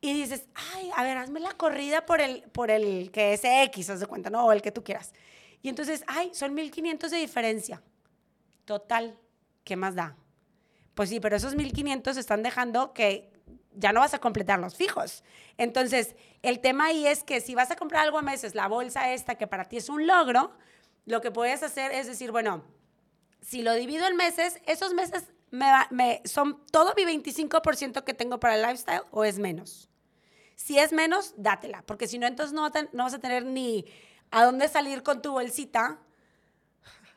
Y 0.00 0.12
dices, 0.14 0.46
ay, 0.74 0.90
a 0.96 1.02
ver, 1.02 1.16
hazme 1.16 1.38
la 1.38 1.52
corrida 1.52 2.04
por 2.04 2.20
el, 2.20 2.42
por 2.50 2.70
el 2.70 3.10
que 3.10 3.34
es 3.34 3.42
X, 3.44 3.90
haz 3.90 4.00
de 4.00 4.06
cuenta, 4.06 4.30
¿no? 4.30 4.44
O 4.46 4.52
el 4.52 4.60
que 4.60 4.72
tú 4.72 4.82
quieras. 4.82 5.12
Y 5.62 5.68
entonces, 5.68 6.04
ay, 6.06 6.30
son 6.34 6.54
1500 6.54 7.10
de 7.10 7.18
diferencia. 7.18 7.82
Total, 8.64 9.16
¿qué 9.64 9.76
más 9.76 9.94
da? 9.94 10.16
Pues 10.94 11.08
sí, 11.08 11.20
pero 11.20 11.36
esos 11.36 11.54
1500 11.54 12.16
están 12.16 12.42
dejando 12.42 12.92
que 12.92 13.31
ya 13.74 13.92
no 13.92 14.00
vas 14.00 14.14
a 14.14 14.18
completar 14.18 14.58
los 14.58 14.74
fijos. 14.76 15.24
Entonces, 15.56 16.14
el 16.42 16.60
tema 16.60 16.86
ahí 16.86 17.06
es 17.06 17.24
que 17.24 17.40
si 17.40 17.54
vas 17.54 17.70
a 17.70 17.76
comprar 17.76 18.02
algo 18.02 18.18
a 18.18 18.22
meses, 18.22 18.54
la 18.54 18.68
bolsa 18.68 19.12
esta 19.12 19.36
que 19.36 19.46
para 19.46 19.64
ti 19.64 19.76
es 19.76 19.88
un 19.88 20.06
logro, 20.06 20.52
lo 21.06 21.20
que 21.20 21.30
puedes 21.30 21.62
hacer 21.62 21.92
es 21.92 22.06
decir, 22.06 22.30
bueno, 22.30 22.62
si 23.40 23.62
lo 23.62 23.74
divido 23.74 24.06
en 24.06 24.16
meses, 24.16 24.60
esos 24.66 24.94
meses 24.94 25.32
me, 25.50 26.22
son 26.24 26.64
todo 26.70 26.94
mi 26.96 27.02
25% 27.02 28.04
que 28.04 28.14
tengo 28.14 28.40
para 28.40 28.56
el 28.56 28.62
lifestyle 28.62 29.02
o 29.10 29.24
es 29.24 29.38
menos. 29.38 29.90
Si 30.54 30.78
es 30.78 30.92
menos, 30.92 31.34
dátela, 31.36 31.82
porque 31.86 32.06
si 32.06 32.18
no, 32.18 32.26
entonces 32.26 32.52
no, 32.52 32.70
no 32.92 33.04
vas 33.04 33.14
a 33.14 33.18
tener 33.18 33.44
ni 33.44 33.84
a 34.30 34.44
dónde 34.44 34.68
salir 34.68 35.02
con 35.02 35.20
tu 35.20 35.32
bolsita, 35.32 35.98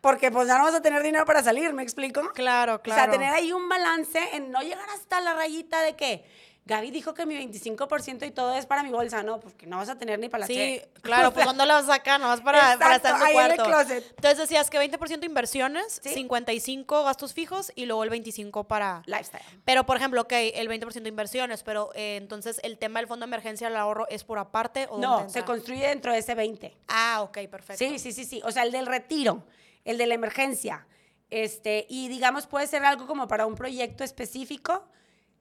porque 0.06 0.30
pues 0.30 0.48
ya 0.48 0.60
no 0.60 0.66
vas 0.66 0.76
a 0.76 0.84
tener 0.84 1.02
dinero 1.02 1.26
para 1.26 1.42
salir, 1.42 1.74
¿me 1.74 1.82
explico? 1.82 2.22
Claro, 2.36 2.80
claro. 2.84 3.02
O 3.02 3.06
sea, 3.06 3.12
tener 3.12 3.34
ahí 3.34 3.52
un 3.52 3.68
balance 3.68 4.20
en 4.34 4.52
no 4.52 4.62
llegar 4.62 4.88
hasta 4.94 5.20
la 5.20 5.34
rayita 5.34 5.82
de 5.82 5.96
que 5.96 6.24
Gaby 6.66 6.92
dijo 6.92 7.16
que 7.16 7.26
mi 7.26 7.34
25% 7.36 8.28
y 8.28 8.30
todo 8.30 8.54
es 8.54 8.68
para 8.68 8.84
mi 8.84 8.92
bolsa, 8.92 9.24
¿no? 9.24 9.40
Porque 9.40 9.66
no 9.66 9.78
vas 9.78 9.90
a 9.90 9.98
tener 9.98 10.20
ni 10.20 10.30
para 10.30 10.42
la 10.42 10.46
Sí, 10.46 10.80
claro, 11.02 11.34
pues 11.34 11.48
¿dónde 11.48 11.66
la 11.66 11.74
vas 11.74 11.86
a 11.86 11.94
sacar? 11.96 12.20
No 12.22 12.28
vas 12.28 12.42
para, 12.42 12.60
Exacto, 12.74 12.80
para 12.84 12.96
estar 12.98 13.14
en 13.14 13.20
tu 13.20 13.26
ahí 13.26 13.34
cuarto. 13.34 13.54
en 13.54 13.60
el 13.62 13.66
closet. 13.66 14.10
Entonces 14.12 14.38
decías 14.38 14.70
que 14.70 14.78
20% 14.80 15.26
inversiones, 15.26 16.00
Sí. 16.04 16.10
55 16.14 17.04
gastos 17.04 17.34
fijos 17.34 17.72
y 17.74 17.88
luego 17.88 18.04
el 18.04 18.12
25 18.12 18.66
para... 18.66 19.02
Lifestyle. 19.08 19.42
Pero, 19.64 19.88
por 19.88 19.98
ejemplo, 19.98 20.22
ok, 20.22 20.34
el 20.54 20.70
20% 20.70 21.08
inversiones, 21.08 21.64
pero 21.64 21.90
eh, 21.96 22.18
entonces 22.18 22.60
el 22.62 22.78
tema 22.78 23.00
del 23.00 23.08
fondo 23.08 23.26
de 23.26 23.30
emergencia, 23.32 23.70
el 23.70 23.76
ahorro, 23.76 24.08
¿es 24.10 24.24
por 24.24 24.38
aparte 24.38 24.86
o 24.92 25.00
No, 25.00 25.28
se 25.32 25.44
construye 25.44 25.88
dentro 25.88 26.12
de 26.14 26.20
ese 26.20 26.36
20. 26.36 26.78
Ah, 26.90 27.22
ok, 27.24 27.40
perfecto. 27.50 27.84
Sí, 27.84 27.98
sí, 27.98 28.12
sí, 28.12 28.24
sí. 28.24 28.40
O 28.46 28.52
sea, 28.52 28.62
el 28.62 28.72
del 28.72 28.86
retiro, 28.86 29.44
el 29.86 29.98
de 29.98 30.08
la 30.08 30.16
emergencia. 30.16 30.86
Este, 31.30 31.86
y 31.90 32.10
digamos, 32.10 32.48
puede 32.48 32.68
ser 32.68 32.84
algo 32.84 33.08
como 33.08 33.28
para 33.28 33.46
un 33.46 33.56
proyecto 33.56 34.04
específico. 34.04 34.86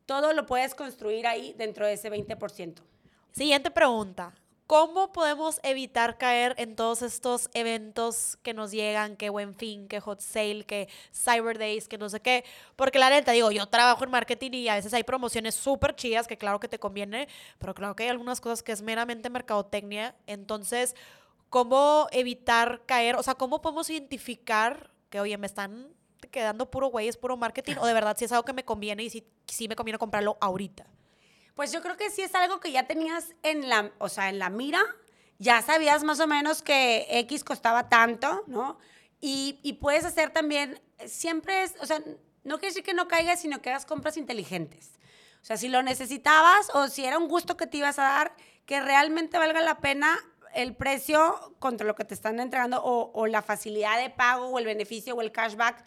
Todo 0.07 0.33
lo 0.33 0.47
puedes 0.47 0.75
construir 0.75 1.27
ahí 1.27 1.55
dentro 1.59 1.87
de 1.87 1.95
ese 1.95 2.11
20%. 2.11 2.83
Siguiente 3.33 3.71
pregunta. 3.71 4.33
¿Cómo 4.67 5.13
podemos 5.13 5.61
evitar 5.63 6.17
caer 6.17 6.55
en 6.57 6.75
todos 6.75 7.03
estos 7.03 7.51
eventos 7.53 8.39
que 8.43 8.55
nos 8.55 8.71
llegan, 8.71 9.15
que 9.15 9.29
Buen 9.29 9.55
Fin, 9.55 9.89
que 9.89 10.01
Hot 10.01 10.21
Sale, 10.21 10.65
que 10.65 10.89
Cyber 11.13 11.59
Days, 11.59 11.87
que 11.87 11.99
no 11.99 12.09
sé 12.09 12.21
qué? 12.21 12.47
Porque 12.75 12.99
la 12.99 13.11
neta, 13.11 13.33
digo, 13.33 13.51
yo 13.51 13.67
trabajo 13.67 14.05
en 14.05 14.11
marketing 14.11 14.53
y 14.53 14.69
a 14.69 14.77
veces 14.77 14.95
hay 14.95 15.03
promociones 15.03 15.55
súper 15.55 15.95
chidas 15.95 16.27
que 16.27 16.39
claro 16.39 16.61
que 16.61 16.69
te 16.69 16.79
conviene, 16.79 17.29
pero 17.59 17.75
claro 17.75 17.95
que 17.95 18.05
hay 18.05 18.09
algunas 18.09 18.41
cosas 18.41 18.63
que 18.63 18.73
es 18.73 18.81
meramente 18.81 19.29
mercadotecnia. 19.29 20.15
Entonces, 20.27 20.97
¿cómo 21.55 22.09
evitar 22.11 22.83
caer? 22.85 23.15
O 23.15 23.23
sea, 23.23 23.37
¿cómo 23.37 23.63
podemos 23.63 23.89
identificar 23.89 24.91
que, 25.09 25.21
oye, 25.21 25.39
me 25.39 25.47
están 25.47 25.87
quedando 26.33 26.69
puro 26.69 26.89
güey, 26.89 27.07
es 27.07 27.17
puro 27.17 27.37
marketing? 27.37 27.77
O 27.79 27.87
de 27.87 27.93
verdad, 27.93 28.17
si 28.19 28.25
es 28.25 28.33
algo 28.33 28.45
que 28.45 28.53
me 28.53 28.65
conviene 28.65 29.05
y 29.05 29.11
si, 29.11 29.25
si 29.47 29.69
me 29.69 29.77
conviene 29.77 29.97
comprarlo 29.97 30.37
ahorita. 30.41 30.85
Pues 31.55 31.71
yo 31.71 31.81
creo 31.81 31.97
que 31.97 32.11
sí 32.11 32.23
es 32.23 32.35
algo 32.35 32.59
que 32.59 32.73
ya 32.73 32.89
tenías 32.89 33.37
en 33.45 33.69
la, 33.69 33.93
o 33.99 34.09
sea, 34.09 34.31
en 34.31 34.41
la 34.41 34.51
mira, 34.51 34.81
ya 35.39 35.63
sabías 35.63 36.03
más 36.03 36.19
o 36.19 36.27
menos 36.27 36.61
que 36.61 37.07
X 37.09 37.45
costaba 37.45 37.89
tanto, 37.89 38.43
¿no? 38.49 38.77
Y, 39.21 39.61
y 39.63 39.75
puedes 39.75 40.05
hacer 40.05 40.31
también, 40.31 40.83
siempre 41.07 41.63
es, 41.63 41.77
o 41.81 41.87
sea, 41.87 42.01
no 42.43 42.59
quiere 42.59 42.71
decir 42.71 42.83
que 42.83 42.95
no 42.95 43.07
caigas, 43.07 43.41
sino 43.41 43.63
que 43.63 43.71
hagas 43.71 43.87
compras 43.87 44.17
inteligentes. 44.17 44.91
O 45.41 45.45
sea, 45.45 45.57
si 45.57 45.69
lo 45.69 45.85
necesitabas 45.85 46.69
o 46.75 46.89
si 46.89 47.05
era 47.05 47.17
un 47.17 47.29
gusto 47.29 47.57
que 47.57 47.69
te 47.69 47.77
ibas 47.77 48.01
a 48.01 48.03
dar, 48.03 48.37
que 48.67 48.81
realmente 48.81 49.39
valga 49.39 49.61
la 49.61 49.79
pena 49.79 50.19
el 50.55 50.75
precio 50.75 51.55
contra 51.59 51.87
lo 51.87 51.95
que 51.95 52.05
te 52.05 52.15
están 52.15 52.41
entregando 52.41 52.83
o, 52.83 53.11
o 53.13 53.27
la 53.27 53.43
facilidad 53.43 54.01
de 54.01 54.11
pago 54.11 54.47
o 54.47 54.59
el 54.59 54.65
beneficio 54.65 55.15
o 55.15 55.21
el 55.21 55.33
cashback. 55.33 55.85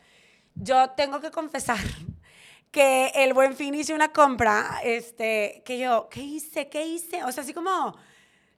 Yo 0.56 0.92
tengo 0.92 1.20
que 1.20 1.32
confesar 1.32 1.78
que 2.72 3.12
el 3.16 3.34
buen 3.34 3.56
fin 3.56 3.74
hice 3.76 3.94
una 3.94 4.12
compra, 4.12 4.80
este, 4.84 5.62
que 5.66 5.80
yo, 5.80 6.10
¿qué 6.10 6.22
hice? 6.22 6.70
¿Qué 6.70 6.86
hice? 6.86 7.24
O 7.24 7.32
sea, 7.32 7.44
así 7.44 7.54
como, 7.54 7.98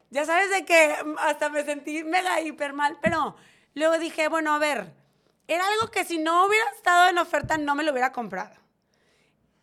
ya 0.10 0.26
sabes 0.26 0.50
de 0.50 0.65
que 0.65 0.95
hasta 1.19 1.50
me 1.50 1.63
sentí 1.63 2.04
mega 2.04 2.41
hiper 2.41 2.74
mal, 2.74 2.98
pero 3.02 3.36
luego 3.76 3.98
dije, 3.98 4.28
bueno, 4.28 4.54
a 4.54 4.60
ver, 4.60 4.91
era 5.48 5.65
algo 5.67 5.91
que 5.91 6.04
si 6.04 6.17
no 6.17 6.45
hubiera 6.45 6.69
estado 6.72 7.10
en 7.10 7.17
oferta 7.17 7.58
no 7.58 7.76
me 7.76 7.84
lo 7.84 7.91
hubiera 7.91 8.12
comprado. 8.12 8.56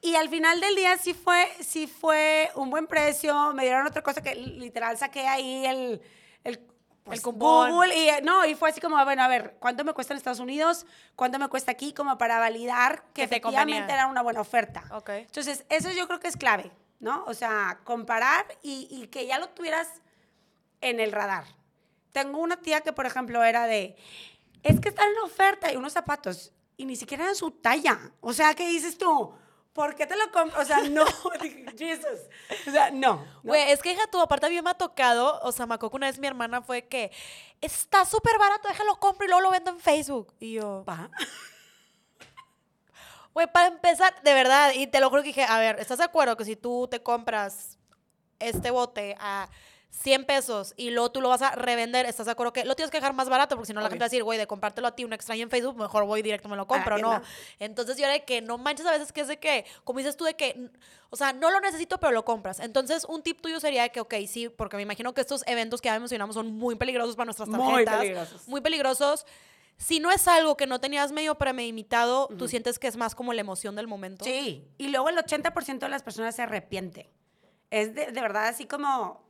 Y 0.01 0.15
al 0.15 0.29
final 0.29 0.61
del 0.61 0.77
día 0.77 0.97
sí 0.99 1.15
fue, 1.15 1.49
sí 1.61 1.87
fue 1.87 2.51
un 2.55 2.71
buen 2.71 2.87
precio, 2.87 3.53
me 3.55 3.65
dieron 3.65 3.87
otra 3.87 4.03
cosa 4.03 4.23
que 4.23 4.35
literal 4.35 4.97
saqué 4.99 5.27
ahí 5.27 5.67
el, 5.67 6.01
el, 6.47 6.59
pues, 7.05 7.25
El. 7.25 7.33
Google 7.33 7.97
y 7.97 8.09
eh, 8.09 8.21
no, 8.23 8.45
y 8.45 8.55
fue 8.55 8.71
así 8.71 8.81
como, 8.81 9.03
bueno, 9.05 9.23
a 9.23 9.29
ver, 9.29 9.57
¿cuánto 9.61 9.85
me 9.85 9.93
cuesta 9.93 10.15
en 10.15 10.19
Estados 10.19 10.41
Unidos? 10.41 10.87
¿Cuánto 11.15 11.39
me 11.39 11.49
cuesta 11.49 11.71
aquí? 11.71 11.93
Como 11.93 12.19
para 12.19 12.39
validar 12.39 13.03
que, 13.13 13.23
Que 13.23 13.29
te 13.29 13.37
efectivamente 13.37 13.93
era 13.93 14.07
una 14.07 14.23
buena 14.23 14.41
oferta. 14.41 14.85
Ok. 14.91 15.11
Entonces, 15.11 15.65
eso 15.69 15.91
yo 15.93 16.07
creo 16.07 16.21
que 16.21 16.29
es 16.29 16.37
clave, 16.37 16.71
¿no? 17.01 17.25
O 17.27 17.35
sea, 17.35 17.81
comparar 17.85 18.47
y, 18.63 18.89
y 18.91 19.07
que 19.09 19.27
ya 19.27 19.39
lo 19.39 19.49
tuvieras 19.51 19.89
en 20.81 21.01
el 21.01 21.13
radar. 21.13 21.45
Tengo 22.13 22.39
una 22.39 22.57
tía 22.57 22.81
que, 22.81 22.93
por 22.93 23.07
ejemplo, 23.07 23.45
era 23.45 23.67
de, 23.67 23.97
es 24.63 24.81
que 24.81 24.89
están 24.89 25.09
en 25.11 25.19
oferta 25.25 25.73
y 25.73 25.77
unos 25.77 25.93
zapatos 25.93 26.53
y 26.77 26.85
ni 26.85 26.97
siquiera 26.97 27.25
eran 27.25 27.37
su 27.37 27.51
talla. 27.51 27.99
O 28.21 28.33
sea, 28.33 28.55
¿qué 28.55 28.67
dices 28.69 28.99
tú? 28.99 29.35
¿Por 29.77 29.95
qué 29.95 30.07
te 30.07 30.17
lo 30.17 30.33
compras? 30.33 30.63
O 30.63 30.65
sea, 30.65 30.81
no, 30.89 31.05
Jesus. 31.79 32.21
O 32.67 32.71
sea, 32.71 32.91
no. 32.91 33.17
no. 33.17 33.41
Güey, 33.43 33.71
es 33.71 33.83
que 33.83 33.93
hija 33.93 34.07
tu, 34.11 34.19
aparte 34.19 34.47
a 34.47 34.49
mí 34.49 34.61
me 34.63 34.71
ha 34.71 34.75
tocado, 34.75 35.39
o 35.43 35.53
sea, 35.53 35.67
me 35.67 35.75
acuerdo 35.75 35.91
que 35.91 35.97
una 35.97 36.07
vez 36.07 36.19
mi 36.19 36.27
hermana 36.27 36.63
fue 36.63 36.87
que 36.87 37.13
está 37.61 38.07
súper 38.07 38.39
barato, 38.39 38.69
déjalo 38.69 38.97
compro 38.97 39.27
y 39.27 39.29
luego 39.29 39.43
lo 39.43 39.51
vendo 39.51 39.71
en 39.71 39.79
Facebook. 39.79 40.33
Y 40.41 40.55
yo, 40.55 40.83
Pa. 40.87 41.11
güey, 43.35 43.53
para 43.53 43.67
empezar, 43.67 44.15
de 44.23 44.33
verdad, 44.33 44.73
y 44.75 44.87
te 44.87 44.99
lo 44.99 45.11
juro 45.11 45.21
que 45.21 45.29
dije, 45.29 45.45
a 45.45 45.59
ver, 45.59 45.79
¿estás 45.79 45.99
de 45.99 46.05
acuerdo 46.05 46.39
que 46.39 46.47
si 46.47 46.57
tú 46.57 46.89
te 46.91 47.03
compras 47.03 47.77
este 48.39 48.71
bote 48.71 49.15
a 49.21 49.51
100 49.91 50.25
pesos 50.25 50.75
y 50.77 50.91
luego 50.91 51.11
tú 51.11 51.21
lo 51.21 51.29
vas 51.29 51.43
a 51.43 51.53
revender, 51.53 52.07
¿estás 52.07 52.27
de 52.27 52.33
acuerdo 52.33 52.53
que 52.53 52.65
lo 52.65 52.77
tienes 52.77 52.91
que 52.91 52.99
dejar 52.99 53.15
más 53.15 53.29
barato? 53.29 53.57
Porque 53.57 53.69
si 53.69 53.73
no 53.73 53.81
la 53.81 53.89
gente 53.89 54.01
va 54.01 54.07
a 54.07 54.09
decir, 54.09 54.23
güey, 54.23 54.39
de 54.39 54.47
comprártelo 54.47 54.89
a 54.89 54.95
ti 54.95 55.05
un 55.05 55.13
extraño 55.13 55.43
en 55.43 55.51
Facebook, 55.51 55.77
mejor 55.77 56.05
voy 56.05 56.23
directo 56.23 56.49
me 56.49 56.57
lo 56.57 56.67
compro, 56.67 56.99
¿no? 56.99 57.23
Entonces 57.59 57.97
yo 57.97 58.05
era 58.05 58.13
de 58.13 58.25
que 58.25 58.43
no 58.43 58.59
manches 58.59 58.87
a 58.87 58.91
veces 58.91 59.13
que 59.13 59.23
es 59.23 59.29
de 59.29 59.39
que, 59.39 59.65
como 59.85 59.99
dices 59.99 60.17
tú, 60.17 60.25
de 60.25 60.35
que, 60.35 60.71
o 61.11 61.17
sea, 61.17 61.33
no 61.33 61.51
lo 61.51 61.61
necesito, 61.61 61.99
pero 61.99 62.13
lo 62.13 62.25
compras. 62.25 62.61
Entonces 62.61 63.05
un 63.09 63.23
tip 63.23 63.41
tuyo 63.41 63.59
sería 63.59 63.83
de 63.83 63.91
que, 63.91 64.01
ok, 64.01 64.15
sí, 64.29 64.49
porque 64.49 64.77
me 64.77 64.83
imagino 64.83 65.15
que 65.15 65.23
estos 65.23 65.43
eventos 65.47 65.81
que 65.81 65.89
ya 65.89 65.99
mencionamos 65.99 66.35
son 66.35 66.53
muy 66.53 66.75
peligrosos 66.77 67.17
para 67.17 67.27
nuestras 67.27 67.49
Muy 67.49 67.85
tarjetas. 67.85 67.99
peligrosos. 68.01 68.49
Muy 68.49 68.61
peligrosos. 68.61 69.27
Si 69.79 70.01
no 70.01 70.11
es 70.11 70.27
algo 70.27 70.57
que 70.57 70.67
no 70.67 70.81
tenías 70.81 71.13
medio 71.13 71.35
premeditado, 71.37 72.29
tú 72.39 72.49
sientes 72.49 72.79
que 72.79 72.87
es 72.87 72.97
más 72.97 73.15
como 73.15 73.33
la 73.35 73.43
emoción 73.43 73.77
del 73.77 73.87
momento. 73.87 74.25
Sí, 74.25 74.67
y 74.79 74.89
luego 74.89 75.11
el 75.11 75.17
80% 75.17 75.79
de 75.81 75.89
las 75.89 76.03
personas 76.03 76.35
se 76.35 76.43
arrepiente. 76.43 77.11
Es 77.71 77.95
de, 77.95 78.11
de 78.11 78.21
verdad 78.21 78.47
así 78.49 78.67
como, 78.67 79.26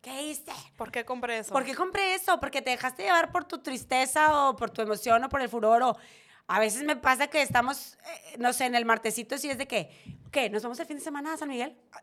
¿qué 0.00 0.22
hice? 0.22 0.52
¿Por 0.76 0.90
qué 0.90 1.04
compré 1.04 1.38
eso? 1.38 1.52
¿Por 1.52 1.64
qué 1.64 1.74
compré 1.74 2.14
eso? 2.14 2.40
Porque 2.40 2.62
te 2.62 2.70
dejaste 2.70 3.02
llevar 3.04 3.32
por 3.32 3.44
tu 3.44 3.58
tristeza 3.58 4.48
o 4.48 4.56
por 4.56 4.70
tu 4.70 4.82
emoción 4.82 5.24
o 5.24 5.28
por 5.28 5.40
el 5.40 5.48
furor 5.48 5.82
o 5.82 5.96
a 6.46 6.58
veces 6.58 6.82
me 6.82 6.96
pasa 6.96 7.28
que 7.28 7.42
estamos, 7.42 7.96
eh, 8.04 8.36
no 8.38 8.52
sé, 8.52 8.64
en 8.64 8.74
el 8.74 8.84
martesito 8.84 9.36
y 9.40 9.50
es 9.50 9.58
de 9.58 9.68
que, 9.68 9.88
¿qué? 10.32 10.50
¿Nos 10.50 10.64
vamos 10.64 10.80
el 10.80 10.86
fin 10.86 10.96
de 10.96 11.02
semana 11.02 11.34
a 11.34 11.36
San 11.36 11.48
Miguel? 11.48 11.76
Ah, 11.92 12.02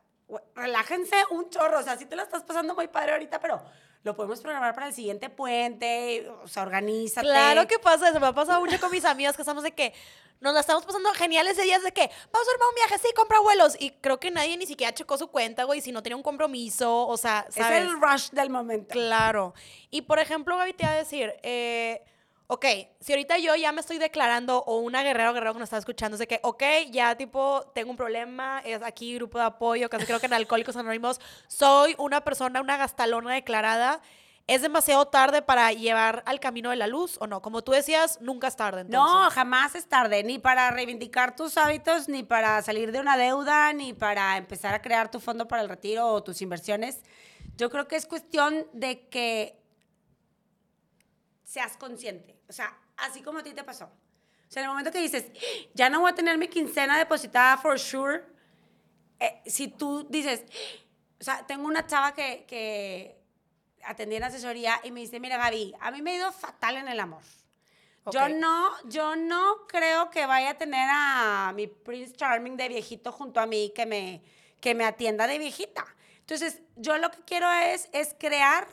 Relájense 0.55 1.15
un 1.31 1.49
chorro, 1.49 1.79
o 1.79 1.83
sea, 1.83 1.97
sí 1.97 2.05
te 2.05 2.15
la 2.15 2.23
estás 2.23 2.43
pasando 2.43 2.75
muy 2.75 2.88
padre 2.88 3.13
ahorita, 3.13 3.39
pero 3.39 3.62
lo 4.03 4.15
podemos 4.15 4.41
programar 4.41 4.73
para 4.73 4.88
el 4.88 4.93
siguiente 4.93 5.29
puente, 5.29 6.29
o 6.43 6.47
sea, 6.47 6.63
organízate. 6.63 7.25
Claro 7.27 7.67
que 7.67 7.79
pasa 7.79 8.10
eso, 8.10 8.19
me 8.19 8.27
ha 8.27 8.33
pasado 8.33 8.60
mucho 8.60 8.79
con 8.79 8.91
mis 8.91 9.05
amigas 9.05 9.36
que 9.36 9.41
estamos 9.41 9.63
de 9.63 9.71
que 9.71 9.93
nos 10.39 10.54
la 10.54 10.60
estamos 10.60 10.86
pasando 10.86 11.12
genial 11.13 11.47
ese 11.47 11.63
día 11.63 11.80
de 11.80 11.91
que 11.91 12.10
vamos 12.32 12.47
a 12.47 12.52
armar 12.52 12.67
un 12.69 12.76
viaje, 12.76 12.97
sí, 13.00 13.13
compra 13.15 13.39
vuelos. 13.39 13.76
Y 13.80 13.91
creo 13.91 14.19
que 14.19 14.32
nadie 14.32 14.58
ni 14.58 14.65
siquiera 14.65 14.93
checó 14.93 15.17
su 15.17 15.28
cuenta, 15.28 15.63
güey, 15.63 15.82
si 15.82 15.91
no 15.91 16.04
tenía 16.04 16.15
un 16.15 16.23
compromiso, 16.23 17.08
o 17.08 17.17
sea, 17.17 17.45
¿sabes? 17.50 17.80
Es 17.80 17.88
el 17.88 18.02
rush 18.02 18.30
del 18.32 18.50
momento. 18.50 18.93
Claro. 18.93 19.54
Y 19.89 20.04
por 20.04 20.19
ejemplo, 20.19 20.58
Gaby, 20.58 20.73
te 20.73 20.84
iba 20.84 20.93
a 20.93 20.97
decir, 20.97 21.34
eh, 21.43 22.04
ok, 22.47 22.65
si 23.00 23.12
ahorita 23.13 23.38
yo 23.38 23.56
ya 23.56 23.71
me 23.71 23.82
estoy 23.82 23.97
declarando, 23.97 24.63
o 24.63 24.80
una 24.80 25.04
guerrero 25.04 25.34
guerrero 25.34 25.54
que 25.54 25.60
nos 25.60 25.67
está 25.67 25.78
escuchando, 25.78 26.15
es 26.15 26.19
de 26.19 26.28
que, 26.28 26.39
ok, 26.43 26.63
ya 26.89 27.15
tipo, 27.15 27.71
tengo 27.73 27.91
un 27.91 27.97
problema, 27.97 28.62
es 28.65 28.82
aquí 28.82 29.15
grupo 29.15 29.38
de 29.38 29.45
apoyo, 29.45 29.89
casi 29.89 30.06
creo 30.06 30.19
que 30.19 30.28
en 30.28 30.34
Alcohólicos 30.34 30.76
Anónimos, 30.76 31.19
soy 31.47 31.95
una 31.97 32.21
persona, 32.23 32.62
una 32.62 32.78
gastalona 32.78 33.34
declarada. 33.34 34.02
¿Es 34.47 34.62
demasiado 34.62 35.05
tarde 35.07 35.41
para 35.41 35.73
llevar 35.73 36.23
al 36.25 36.39
camino 36.39 36.69
de 36.69 36.77
la 36.77 36.88
luz 36.88 37.17
o 37.19 37.27
no? 37.27 37.41
Como 37.41 37.65
tú 37.65 37.73
decías, 37.73 38.21
nunca 38.21 38.47
es 38.47 38.55
tarde. 38.55 38.81
Entonces. 38.81 39.13
No, 39.13 39.29
jamás 39.29 39.75
es 39.75 39.88
tarde, 39.89 40.23
ni 40.23 40.39
para 40.39 40.71
reivindicar 40.71 41.36
tus 41.36 41.57
hábitos, 41.57 42.07
ni 42.07 42.23
para 42.23 42.62
salir 42.62 42.93
de 42.93 43.01
una 43.01 43.17
deuda, 43.17 43.73
ni 43.73 43.91
para 43.91 44.38
empezar 44.38 44.73
a 44.73 44.81
crear 44.81 45.12
tu 45.12 45.19
fondo 45.19 45.49
para 45.49 45.62
el 45.62 45.67
retiro 45.67 46.07
o 46.07 46.23
tus 46.23 46.41
inversiones. 46.41 47.01
Yo 47.57 47.69
creo 47.69 47.89
que 47.89 47.97
es 47.97 48.05
cuestión 48.05 48.65
de 48.71 49.10
que 49.10 49.62
seas 51.43 51.75
consciente. 51.75 52.39
O 52.47 52.53
sea, 52.53 52.77
así 52.95 53.21
como 53.21 53.39
a 53.39 53.43
ti 53.43 53.53
te 53.53 53.65
pasó. 53.65 53.86
O 53.86 54.49
sea, 54.51 54.62
en 54.62 54.65
el 54.65 54.69
momento 54.69 54.91
que 54.91 55.01
dices, 55.01 55.25
ya 55.73 55.89
no 55.89 55.99
voy 55.99 56.12
a 56.12 56.15
tener 56.15 56.38
mi 56.38 56.47
quincena 56.47 56.97
depositada 56.97 57.57
for 57.57 57.77
sure, 57.77 58.23
eh, 59.19 59.41
si 59.45 59.67
tú 59.67 60.07
dices, 60.10 60.45
o 61.19 61.23
sea, 61.23 61.45
tengo 61.45 61.67
una 61.67 61.86
chava 61.86 62.13
que, 62.13 62.45
que 62.47 63.16
atendí 63.88 64.17
en 64.17 64.23
asesoría 64.23 64.80
y 64.84 64.91
me 64.91 65.00
dice, 65.00 65.19
mira 65.19 65.38
Gaby, 65.38 65.73
a 65.80 65.91
mí 65.91 66.02
me 66.02 66.12
ha 66.12 66.15
ido 66.15 66.32
fatal 66.32 66.76
en 66.78 66.88
el 66.88 67.00
amor. 67.00 67.23
Yo, 68.12 68.30
no, 68.30 68.69
yo 68.86 69.15
no 69.15 69.67
creo 69.67 70.10
que 70.10 70.26
vaya 70.26 70.52
a 70.52 70.54
tener 70.54 70.88
a 70.89 71.52
mi 71.56 71.67
Prince 71.67 72.15
Charming 72.15 72.56
de 72.56 72.69
viejito 72.69 73.12
junto 73.12 73.39
a 73.39 73.45
mí 73.45 73.73
que 73.76 73.86
me, 73.86 74.21
que 74.62 74.76
me 74.76 74.86
atienda 74.86 75.28
de 75.28 75.38
viejita. 75.38 75.86
Entonces, 76.19 76.62
yo 76.76 76.97
lo 76.97 77.12
que 77.12 77.19
quiero 77.26 77.52
es, 77.52 77.89
es 77.91 78.15
crear 78.17 78.67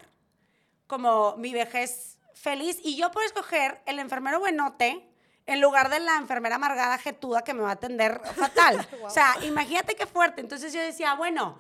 como 0.87 1.37
mi 1.37 1.53
vejez 1.53 2.19
feliz 2.35 2.79
y 2.83 2.97
yo 2.97 3.11
puedo 3.11 3.27
escoger 3.27 3.81
el 3.87 3.99
enfermero 3.99 4.39
buenote 4.39 5.09
en 5.47 5.61
lugar 5.61 5.91
de 5.91 6.01
la 6.01 6.17
enfermera 6.17 6.57
amargada 6.57 6.99
jetuda 6.99 7.43
que 7.43 7.55
me 7.55 7.63
va 7.63 7.71
a 7.71 7.73
atender 7.73 8.21
fatal. 8.37 8.87
O 9.03 9.11
sea, 9.11 9.37
imagínate 9.43 9.95
qué 9.95 10.07
fuerte. 10.07 10.41
Entonces 10.41 10.73
yo 10.73 10.81
decía, 10.81 11.15
bueno, 11.15 11.59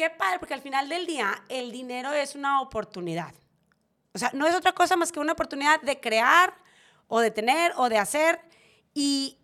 qué 0.00 0.08
padre, 0.08 0.38
porque 0.38 0.54
al 0.54 0.62
final 0.62 0.88
del 0.88 1.04
día 1.04 1.42
el 1.50 1.70
dinero 1.70 2.10
es 2.14 2.34
una 2.34 2.62
oportunidad. 2.62 3.34
O 4.14 4.18
sea, 4.18 4.30
no 4.32 4.46
es 4.46 4.54
otra 4.54 4.72
cosa 4.72 4.96
más 4.96 5.12
que 5.12 5.20
una 5.20 5.34
oportunidad 5.34 5.78
de 5.82 6.00
crear 6.00 6.54
o 7.06 7.20
de 7.20 7.30
tener 7.30 7.74
o 7.76 7.90
de 7.90 7.98
hacer. 7.98 8.40
Y 8.94 9.36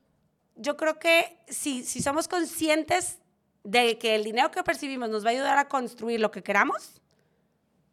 yo 0.55 0.79
creo 0.79 0.99
que 0.99 1.39
si, 1.47 1.85
si 1.85 2.01
somos 2.01 2.27
conscientes 2.27 3.19
de 3.65 3.99
que 3.99 4.15
el 4.15 4.25
dinero 4.25 4.51
que 4.51 4.63
percibimos 4.63 5.11
nos 5.11 5.27
va 5.27 5.29
a 5.29 5.33
ayudar 5.33 5.59
a 5.59 5.69
construir 5.69 6.21
lo 6.21 6.31
que 6.31 6.43
queramos, 6.43 7.03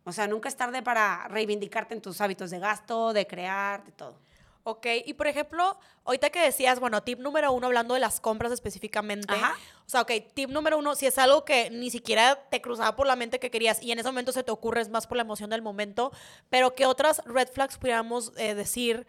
o 0.06 0.14
sea, 0.14 0.28
nunca 0.28 0.48
es 0.48 0.56
tarde 0.56 0.82
para 0.82 1.28
reivindicarte 1.28 1.96
en 1.96 2.02
tus 2.02 2.22
hábitos 2.22 2.50
de 2.50 2.60
gasto, 2.60 3.12
de 3.12 3.28
crear, 3.28 3.84
de 3.84 3.92
todo. 3.92 4.22
Ok, 4.66 4.88
y 5.06 5.14
por 5.14 5.28
ejemplo, 5.28 5.78
ahorita 6.06 6.30
que 6.30 6.40
decías, 6.40 6.80
bueno, 6.80 7.04
tip 7.04 7.20
número 7.20 7.52
uno, 7.52 7.68
hablando 7.68 7.96
de 7.96 8.00
las 8.00 8.22
compras 8.22 8.52
específicamente. 8.54 9.34
Ajá. 9.34 9.58
O 9.86 9.90
sea, 9.90 10.02
ok, 10.02 10.12
tip 10.34 10.50
número 10.50 10.78
uno, 10.78 10.96
si 10.96 11.06
es 11.06 11.18
algo 11.18 11.44
que 11.44 11.70
ni 11.70 11.92
siquiera 11.92 12.36
te 12.50 12.62
cruzaba 12.62 12.96
por 12.96 13.06
la 13.06 13.18
mente 13.18 13.40
que 13.40 13.52
querías 13.52 13.84
y 13.84 13.92
en 13.92 14.00
ese 14.00 14.08
momento 14.08 14.32
se 14.32 14.44
te 14.44 14.52
ocurre, 14.52 14.80
es 14.80 14.90
más 14.90 15.06
por 15.06 15.18
la 15.18 15.24
emoción 15.24 15.50
del 15.50 15.62
momento, 15.62 16.14
pero 16.50 16.76
¿qué 16.76 16.86
otras 16.86 17.22
red 17.26 17.50
flags 17.50 17.78
pudiéramos 17.78 18.32
eh, 18.38 18.56
decir 18.56 19.06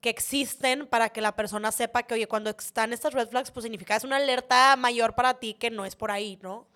que 0.00 0.10
existen 0.10 0.88
para 0.88 1.10
que 1.10 1.20
la 1.20 1.36
persona 1.36 1.70
sepa 1.70 2.02
que, 2.02 2.14
oye, 2.14 2.26
cuando 2.26 2.50
están 2.50 2.92
estas 2.92 3.14
red 3.14 3.28
flags, 3.28 3.52
pues 3.52 3.62
significa 3.62 3.94
es 3.94 4.04
una 4.04 4.16
alerta 4.16 4.74
mayor 4.76 5.14
para 5.14 5.34
ti 5.34 5.54
que 5.54 5.70
no 5.70 5.84
es 5.84 5.94
por 5.94 6.10
ahí, 6.10 6.38
¿no? 6.42 6.66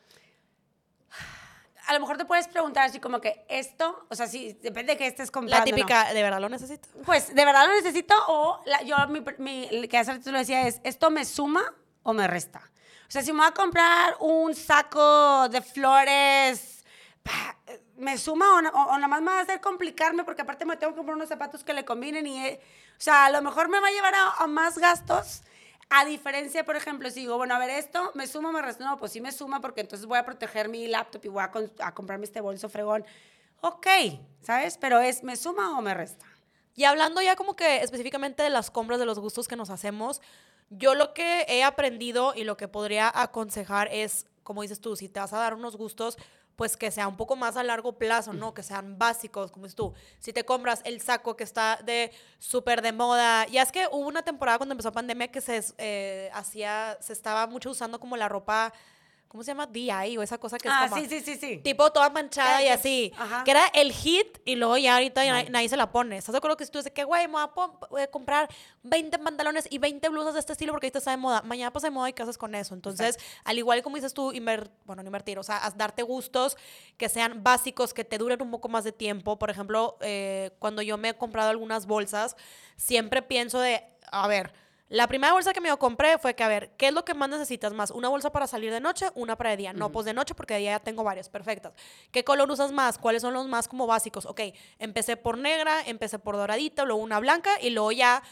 A 1.91 1.93
lo 1.93 1.99
mejor 1.99 2.17
te 2.17 2.25
puedes 2.25 2.47
preguntar 2.47 2.85
así 2.87 3.01
como 3.01 3.21
que 3.21 3.45
esto, 3.49 4.07
o 4.09 4.15
sea, 4.15 4.29
sí, 4.29 4.57
depende 4.63 4.93
de 4.93 4.97
qué 4.97 5.09
estés 5.09 5.29
comprando. 5.33 5.59
La 5.59 5.65
típica, 5.65 6.15
¿de 6.15 6.23
verdad 6.23 6.41
lo 6.41 6.49
necesito? 6.49 6.89
Pues, 7.05 7.35
¿de 7.35 7.45
verdad 7.45 7.67
lo 7.67 7.75
necesito? 7.75 8.15
O 8.29 8.63
la, 8.65 8.81
yo, 8.83 8.97
mi, 9.09 9.25
mi, 9.39 9.89
que 9.89 9.99
hace 9.99 10.13
rato 10.13 10.31
lo 10.31 10.39
decía 10.39 10.69
es, 10.69 10.81
¿esto 10.85 11.11
me 11.11 11.25
suma 11.25 11.65
o 12.05 12.13
me 12.13 12.29
resta? 12.29 12.61
O 13.09 13.11
sea, 13.11 13.23
si 13.23 13.33
me 13.33 13.39
voy 13.39 13.49
a 13.49 13.55
comprar 13.55 14.15
un 14.21 14.55
saco 14.55 15.49
de 15.49 15.61
flores, 15.63 16.85
¿me 17.97 18.17
suma 18.19 18.47
o, 18.55 18.59
o, 18.59 18.83
o, 18.93 18.95
nada 18.95 19.09
más 19.09 19.21
me 19.21 19.33
va 19.33 19.39
a 19.39 19.43
hacer 19.43 19.61
complicarme? 19.61 20.23
Porque 20.23 20.43
aparte 20.43 20.65
me 20.65 20.77
tengo 20.77 20.93
que 20.93 20.99
comprar 20.99 21.17
unos 21.17 21.29
zapatos 21.29 21.65
que 21.65 21.75
le 21.75 21.85
combinen 21.85 22.25
y, 22.25 22.47
eh, 22.47 22.61
o 22.93 23.01
sea, 23.01 23.25
a 23.25 23.31
lo 23.31 23.43
mejor 23.43 23.69
me 23.69 23.81
va 23.81 23.89
a 23.89 23.91
llevar 23.91 24.15
a, 24.15 24.31
a 24.39 24.47
más 24.47 24.79
gastos 24.79 25.43
a 25.91 26.05
diferencia, 26.05 26.65
por 26.65 26.77
ejemplo, 26.77 27.11
si 27.11 27.21
digo, 27.21 27.37
bueno, 27.37 27.55
a 27.55 27.59
ver, 27.59 27.71
esto 27.71 28.13
me 28.15 28.29
suma, 28.29 28.53
me 28.53 28.63
resta. 28.63 28.85
No, 28.85 28.97
pues 28.97 29.11
sí 29.11 29.21
me 29.21 29.33
suma 29.33 29.61
porque 29.61 29.81
entonces 29.81 30.07
voy 30.07 30.19
a 30.19 30.25
proteger 30.25 30.69
mi 30.69 30.87
laptop 30.87 31.25
y 31.25 31.29
voy 31.29 31.43
a, 31.43 31.51
a 31.81 31.95
comprarme 31.95 32.25
este 32.25 32.41
bolso 32.41 32.69
fregón. 32.69 33.05
Ok, 33.61 33.87
¿sabes? 34.41 34.79
Pero 34.79 35.01
es, 35.01 35.25
¿me 35.25 35.37
suma 35.37 35.77
o 35.77 35.83
me 35.83 35.93
resta? 35.93 36.25
Y 36.77 36.85
hablando 36.85 37.21
ya 37.21 37.35
como 37.35 37.57
que 37.57 37.83
específicamente 37.83 38.43
de 38.43 38.51
las 38.51 38.71
compras, 38.71 39.01
de 39.01 39.05
los 39.05 39.19
gustos 39.19 39.49
que 39.49 39.57
nos 39.57 39.69
hacemos, 39.69 40.23
yo 40.71 40.95
lo 40.95 41.13
que 41.13 41.45
he 41.49 41.65
aprendido 41.65 42.35
y 42.37 42.45
lo 42.45 42.57
que 42.57 42.69
podría 42.69 43.11
aconsejar 43.13 43.89
es, 43.91 44.27
como 44.45 44.63
dices 44.63 44.81
tú, 44.81 44.95
si 44.95 45.09
te 45.09 45.19
vas 45.19 45.33
a 45.33 45.39
dar 45.39 45.55
unos 45.55 45.77
gustos, 45.77 46.17
pues 46.61 46.77
que 46.77 46.91
sea 46.91 47.09
un 47.09 47.17
poco 47.17 47.37
más 47.37 47.57
a 47.57 47.63
largo 47.63 47.97
plazo, 47.97 48.35
¿no? 48.35 48.53
Que 48.53 48.63
sean 48.63 48.99
básicos, 48.99 49.51
como 49.51 49.65
es 49.65 49.75
tú. 49.75 49.95
Si 50.19 50.31
te 50.35 50.45
compras 50.45 50.83
el 50.85 51.01
saco 51.01 51.35
que 51.35 51.43
está 51.43 51.79
de 51.83 52.13
súper 52.39 52.83
de 52.83 52.93
moda, 52.93 53.47
ya 53.47 53.63
es 53.63 53.73
que 53.73 53.87
hubo 53.91 54.07
una 54.07 54.21
temporada 54.21 54.59
cuando 54.59 54.75
empezó 54.75 54.89
la 54.89 54.93
pandemia 54.93 55.29
que 55.29 55.41
se 55.41 55.65
eh, 55.79 56.29
hacía, 56.35 56.99
se 57.01 57.15
estaba 57.15 57.47
mucho 57.47 57.71
usando 57.71 57.99
como 57.99 58.15
la 58.19 58.29
ropa 58.29 58.75
¿cómo 59.31 59.45
se 59.45 59.53
llama? 59.53 59.65
DI 59.69 60.19
o 60.19 60.23
esa 60.23 60.39
cosa 60.39 60.59
que 60.59 60.67
es 60.67 60.75
ah, 60.77 60.89
como 60.89 61.01
sí, 61.01 61.09
sí, 61.09 61.21
sí, 61.21 61.37
sí. 61.37 61.59
tipo 61.59 61.93
toda 61.93 62.11
manchada 62.11 62.65
y 62.65 62.67
así. 62.67 63.13
Ajá. 63.17 63.45
Que 63.45 63.53
era 63.53 63.65
el 63.75 63.93
hit 63.93 64.39
y 64.45 64.57
luego 64.57 64.77
ya 64.77 64.95
ahorita 64.95 65.25
ya 65.25 65.33
nadie, 65.33 65.51
nadie 65.51 65.69
se 65.69 65.77
la 65.77 65.93
pone. 65.93 66.17
¿Estás 66.17 66.33
de 66.33 66.39
acuerdo 66.39 66.57
que 66.57 66.67
si 66.67 66.73
tú 66.73 66.79
dices 66.79 66.93
que, 66.93 67.05
güey, 67.05 67.29
me 67.29 67.35
voy 67.35 67.43
a, 67.43 67.87
voy 67.89 68.03
a, 68.03 68.11
comprar 68.11 68.49
20 68.83 69.21
pantalones 69.21 69.69
y 69.71 69.79
20 69.79 70.09
blusas 70.09 70.35
de 70.35 70.41
este 70.41 70.55
estilo 70.55 70.73
porque 70.73 70.89
ahorita 70.89 70.99
está 70.99 71.13
de 71.13 71.17
moda? 71.17 71.43
Mañana 71.43 71.73
pasa 71.73 71.87
de 71.87 71.93
moda 71.93 72.09
y 72.09 72.13
qué 72.13 72.25
haces 72.25 72.37
con 72.39 72.57
eso. 72.57 72.75
Entonces, 72.75 73.15
Exacto. 73.15 73.41
al 73.45 73.59
igual 73.59 73.83
como 73.85 73.95
dices 73.95 74.15
tú, 74.15 74.33
inver, 74.33 74.69
bueno, 74.85 75.05
no 75.05 75.09
invertir, 75.09 75.39
o 75.39 75.45
sea, 75.45 75.61
darte 75.77 76.03
gustos 76.03 76.57
que 76.97 77.09
sean 77.09 77.45
básicos, 77.45 77.95
que 77.95 78.05
te 78.05 78.19
duren 78.19 78.43
un 78.43 78.51
poco 78.51 78.69
más 78.69 78.83
de 78.83 78.91
tiempo. 78.91 79.39
Por 79.39 79.49
ejemplo, 79.49 79.97
eh, 80.01 80.51
cuando 80.59 80.83
yo 80.83 80.99
me 80.99 81.11
he 81.11 81.15
comprado 81.15 81.51
algunas 81.51 81.87
bolsas, 81.87 82.35
siempre 82.77 83.23
pienso 83.23 83.61
de, 83.61 83.85
a 84.11 84.27
ver, 84.27 84.53
la 84.91 85.07
primera 85.07 85.33
bolsa 85.33 85.53
que 85.53 85.61
me 85.61 85.75
compré 85.79 86.19
fue 86.19 86.35
que, 86.35 86.43
a 86.43 86.49
ver, 86.49 86.73
¿qué 86.77 86.89
es 86.89 86.93
lo 86.93 87.05
que 87.05 87.15
más 87.15 87.29
necesitas 87.29 87.73
más? 87.73 87.93
¿Una 87.93 88.09
bolsa 88.09 88.31
para 88.33 88.49
salir 88.49 88.73
de 88.73 88.81
noche? 88.81 89.07
¿Una 89.15 89.37
para 89.37 89.51
de 89.51 89.57
día? 89.57 89.71
Uh 89.71 89.75
-huh. 89.75 89.79
No, 89.79 89.93
pues 89.93 90.05
de 90.05 90.13
noche 90.13 90.35
porque 90.35 90.55
de 90.55 90.61
día 90.61 90.71
ya 90.73 90.81
tengo 90.81 91.05
varias, 91.05 91.29
perfectas. 91.29 91.73
¿Qué 92.11 92.25
color 92.25 92.51
usas 92.51 92.73
más? 92.73 92.99
¿Cuáles 92.99 93.23
son 93.23 93.33
los 93.33 93.47
más 93.47 93.69
como 93.69 93.87
básicos? 93.87 94.27
Ok, 94.27 94.41
empecé 94.81 95.17
por 95.17 95.39
negra, 95.39 95.81
empecé 95.87 96.19
por 96.19 96.37
doradita, 96.37 96.85
luego 96.85 97.01
una 97.01 97.21
blanca 97.21 97.51
y 97.63 97.71
luego 97.71 97.93
ya... 97.93 98.23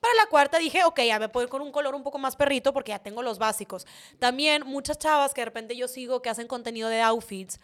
Para 0.00 0.14
la 0.22 0.26
cuarta 0.26 0.58
dije, 0.58 0.84
ok, 0.84 1.00
ya 1.00 1.18
me 1.18 1.30
puedo 1.30 1.44
ir 1.44 1.50
con 1.50 1.62
un 1.62 1.72
color 1.72 1.94
un 1.94 2.02
poco 2.02 2.18
más 2.18 2.36
perrito 2.36 2.74
porque 2.74 2.90
ya 2.90 2.98
tengo 2.98 3.22
los 3.22 3.38
básicos. 3.38 3.86
También 4.18 4.62
muchas 4.66 4.98
chavas 4.98 5.32
que 5.32 5.40
de 5.40 5.46
repente 5.46 5.74
yo 5.76 5.88
sigo 5.88 6.20
que 6.20 6.28
hacen 6.28 6.46
contenido 6.46 6.90
de 6.90 7.00
outfits, 7.00 7.58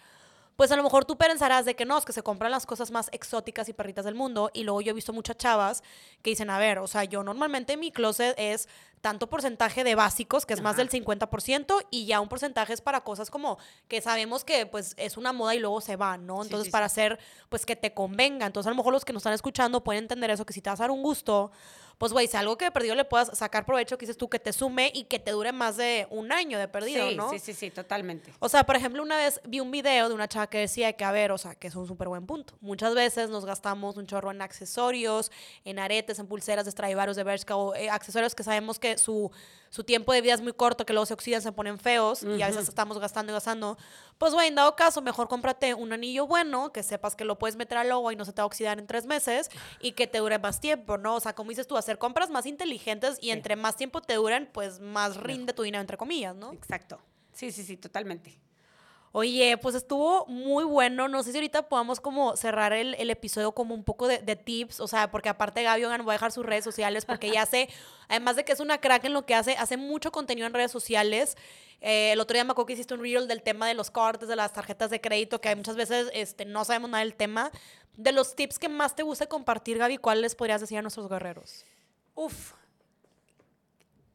pues 0.56 0.70
a 0.72 0.76
lo 0.76 0.82
mejor 0.82 1.04
tú 1.04 1.16
pensarás 1.16 1.64
de 1.64 1.74
que 1.74 1.84
no, 1.84 1.96
es 1.96 2.04
que 2.04 2.12
se 2.12 2.22
compran 2.22 2.50
las 2.50 2.66
cosas 2.66 2.90
más 2.90 3.08
exóticas 3.12 3.68
y 3.68 3.72
perritas 3.72 4.04
del 4.04 4.14
mundo. 4.14 4.50
Y 4.52 4.64
luego 4.64 4.80
yo 4.80 4.90
he 4.90 4.94
visto 4.94 5.12
muchas 5.12 5.36
chavas 5.36 5.82
que 6.22 6.30
dicen, 6.30 6.50
a 6.50 6.58
ver, 6.58 6.78
o 6.78 6.86
sea, 6.86 7.04
yo 7.04 7.22
normalmente 7.22 7.76
mi 7.76 7.90
closet 7.90 8.34
es 8.38 8.68
tanto 9.00 9.28
porcentaje 9.28 9.84
de 9.84 9.94
básicos, 9.94 10.46
que 10.46 10.54
es 10.54 10.60
Ajá. 10.60 10.68
más 10.68 10.76
del 10.76 10.90
50%, 10.90 11.86
y 11.90 12.06
ya 12.06 12.20
un 12.20 12.28
porcentaje 12.28 12.72
es 12.72 12.80
para 12.80 13.02
cosas 13.02 13.30
como 13.30 13.58
que 13.88 14.00
sabemos 14.00 14.44
que 14.44 14.66
pues 14.66 14.94
es 14.96 15.16
una 15.16 15.32
moda 15.32 15.54
y 15.54 15.58
luego 15.58 15.80
se 15.80 15.96
va, 15.96 16.18
¿no? 16.18 16.42
Entonces, 16.42 16.64
sí, 16.64 16.64
sí, 16.66 16.70
para 16.70 16.88
sí. 16.88 16.92
hacer, 17.00 17.18
pues 17.48 17.66
que 17.66 17.76
te 17.76 17.94
convenga. 17.94 18.46
Entonces, 18.46 18.68
a 18.68 18.70
lo 18.70 18.76
mejor 18.76 18.92
los 18.92 19.04
que 19.04 19.12
nos 19.12 19.20
están 19.20 19.32
escuchando 19.32 19.82
pueden 19.82 20.04
entender 20.04 20.30
eso, 20.30 20.44
que 20.44 20.52
si 20.52 20.60
te 20.60 20.70
vas 20.70 20.80
a 20.80 20.84
dar 20.84 20.90
un 20.90 21.02
gusto, 21.02 21.50
pues, 22.00 22.14
güey, 22.14 22.26
si 22.28 22.36
algo 22.38 22.56
que 22.56 22.64
de 22.64 22.70
perdido 22.70 22.94
le 22.94 23.04
puedas 23.04 23.36
sacar 23.36 23.66
provecho, 23.66 23.98
que 23.98 24.06
dices 24.06 24.16
tú, 24.16 24.30
que 24.30 24.38
te 24.38 24.54
sume 24.54 24.90
y 24.94 25.04
que 25.04 25.18
te 25.18 25.32
dure 25.32 25.52
más 25.52 25.76
de 25.76 26.06
un 26.08 26.32
año 26.32 26.58
de 26.58 26.66
perdido, 26.66 27.10
sí, 27.10 27.14
¿no? 27.14 27.28
Sí, 27.28 27.38
sí, 27.38 27.52
sí, 27.52 27.70
totalmente. 27.70 28.32
O 28.38 28.48
sea, 28.48 28.64
por 28.64 28.74
ejemplo, 28.74 29.02
una 29.02 29.18
vez 29.18 29.38
vi 29.46 29.60
un 29.60 29.70
video 29.70 30.08
de 30.08 30.14
una 30.14 30.26
chava 30.26 30.46
que 30.46 30.56
decía 30.56 30.94
que, 30.94 31.04
a 31.04 31.12
ver, 31.12 31.30
o 31.30 31.36
sea, 31.36 31.54
que 31.54 31.68
es 31.68 31.74
un 31.74 31.86
súper 31.86 32.08
buen 32.08 32.24
punto. 32.24 32.54
Muchas 32.62 32.94
veces 32.94 33.28
nos 33.28 33.44
gastamos 33.44 33.98
un 33.98 34.06
chorro 34.06 34.30
en 34.30 34.40
accesorios, 34.40 35.30
en 35.66 35.78
aretes, 35.78 36.18
en 36.18 36.26
pulseras 36.26 36.64
de 36.64 36.70
Stradivarius, 36.70 37.18
de 37.18 37.24
Bershka, 37.24 37.54
o 37.56 37.74
eh, 37.74 37.90
accesorios 37.90 38.34
que 38.34 38.44
sabemos 38.44 38.78
que 38.78 38.89
su 38.98 39.30
su 39.70 39.84
tiempo 39.84 40.12
de 40.12 40.20
vida 40.20 40.34
es 40.34 40.40
muy 40.40 40.52
corto, 40.52 40.84
que 40.84 40.92
luego 40.92 41.06
se 41.06 41.14
oxidan, 41.14 41.40
se 41.40 41.52
ponen 41.52 41.78
feos 41.78 42.24
uh 42.24 42.26
-huh. 42.26 42.38
y 42.38 42.42
a 42.42 42.48
veces 42.48 42.68
estamos 42.68 42.98
gastando 42.98 43.32
y 43.32 43.34
gastando. 43.34 43.78
Pues, 44.18 44.34
güey, 44.34 44.48
en 44.48 44.56
dado 44.56 44.74
caso, 44.74 45.00
mejor 45.00 45.28
cómprate 45.28 45.74
un 45.74 45.92
anillo 45.92 46.26
bueno, 46.26 46.72
que 46.72 46.82
sepas 46.82 47.14
que 47.14 47.24
lo 47.24 47.38
puedes 47.38 47.56
meter 47.56 47.78
al 47.78 47.90
agua 47.90 48.12
y 48.12 48.16
no 48.16 48.24
se 48.24 48.32
te 48.32 48.42
va 48.42 48.44
a 48.44 48.46
oxidar 48.46 48.80
en 48.80 48.88
tres 48.88 49.06
meses 49.06 49.48
y 49.80 49.92
que 49.92 50.08
te 50.08 50.18
dure 50.18 50.38
más 50.40 50.60
tiempo, 50.60 50.98
¿no? 50.98 51.14
O 51.14 51.20
sea, 51.20 51.34
como 51.34 51.50
dices 51.50 51.68
tú, 51.68 51.76
hacer 51.76 51.98
compras 51.98 52.30
más 52.30 52.46
inteligentes 52.46 53.16
y 53.20 53.26
sí. 53.26 53.30
entre 53.30 53.54
más 53.54 53.76
tiempo 53.76 54.02
te 54.02 54.14
duren, 54.14 54.50
pues 54.52 54.80
más 54.80 55.16
rinde 55.16 55.52
tu 55.52 55.62
dinero, 55.62 55.80
entre 55.80 55.96
comillas, 55.96 56.34
¿no? 56.34 56.52
Exacto. 56.52 57.00
Sí, 57.32 57.52
sí, 57.52 57.62
sí, 57.62 57.76
totalmente. 57.76 58.40
Oye, 59.12 59.58
pues 59.58 59.74
estuvo 59.74 60.24
muy 60.26 60.62
bueno. 60.62 61.08
No 61.08 61.22
sé 61.22 61.32
si 61.32 61.38
ahorita 61.38 61.68
podamos 61.68 62.00
como 62.00 62.36
cerrar 62.36 62.72
el, 62.72 62.94
el 62.94 63.10
episodio 63.10 63.52
como 63.52 63.74
un 63.74 63.82
poco 63.82 64.06
de, 64.06 64.18
de, 64.18 64.36
tips. 64.36 64.78
O 64.78 64.86
sea, 64.86 65.10
porque 65.10 65.28
aparte 65.28 65.64
Gaby 65.64 65.84
Ogan 65.84 66.04
voy 66.04 66.12
a 66.12 66.14
dejar 66.14 66.30
sus 66.30 66.46
redes 66.46 66.62
sociales 66.62 67.04
porque 67.04 67.26
ella 67.26 67.42
hace, 67.42 67.68
además 68.08 68.36
de 68.36 68.44
que 68.44 68.52
es 68.52 68.60
una 68.60 68.78
crack 68.78 69.04
en 69.04 69.12
lo 69.12 69.26
que 69.26 69.34
hace, 69.34 69.56
hace 69.56 69.76
mucho 69.76 70.12
contenido 70.12 70.46
en 70.46 70.54
redes 70.54 70.70
sociales. 70.70 71.36
Eh, 71.80 72.12
el 72.12 72.20
otro 72.20 72.34
día 72.34 72.44
me 72.44 72.52
acuerdo 72.52 72.66
que 72.66 72.74
hiciste 72.74 72.94
un 72.94 73.00
reel 73.00 73.26
del 73.26 73.42
tema 73.42 73.66
de 73.66 73.74
los 73.74 73.90
cortes, 73.90 74.28
de 74.28 74.36
las 74.36 74.52
tarjetas 74.52 74.90
de 74.90 75.00
crédito, 75.00 75.40
que 75.40 75.48
hay 75.48 75.56
muchas 75.56 75.76
veces 75.76 76.08
este, 76.12 76.44
no 76.44 76.64
sabemos 76.64 76.90
nada 76.90 77.02
del 77.02 77.14
tema. 77.14 77.50
De 77.96 78.12
los 78.12 78.36
tips 78.36 78.60
que 78.60 78.68
más 78.68 78.94
te 78.94 79.02
gusta 79.02 79.26
compartir, 79.26 79.78
Gaby, 79.78 79.98
¿cuáles 79.98 80.22
les 80.22 80.34
podrías 80.36 80.60
decir 80.60 80.78
a 80.78 80.82
nuestros 80.82 81.08
guerreros? 81.08 81.64
Uf, 82.14 82.52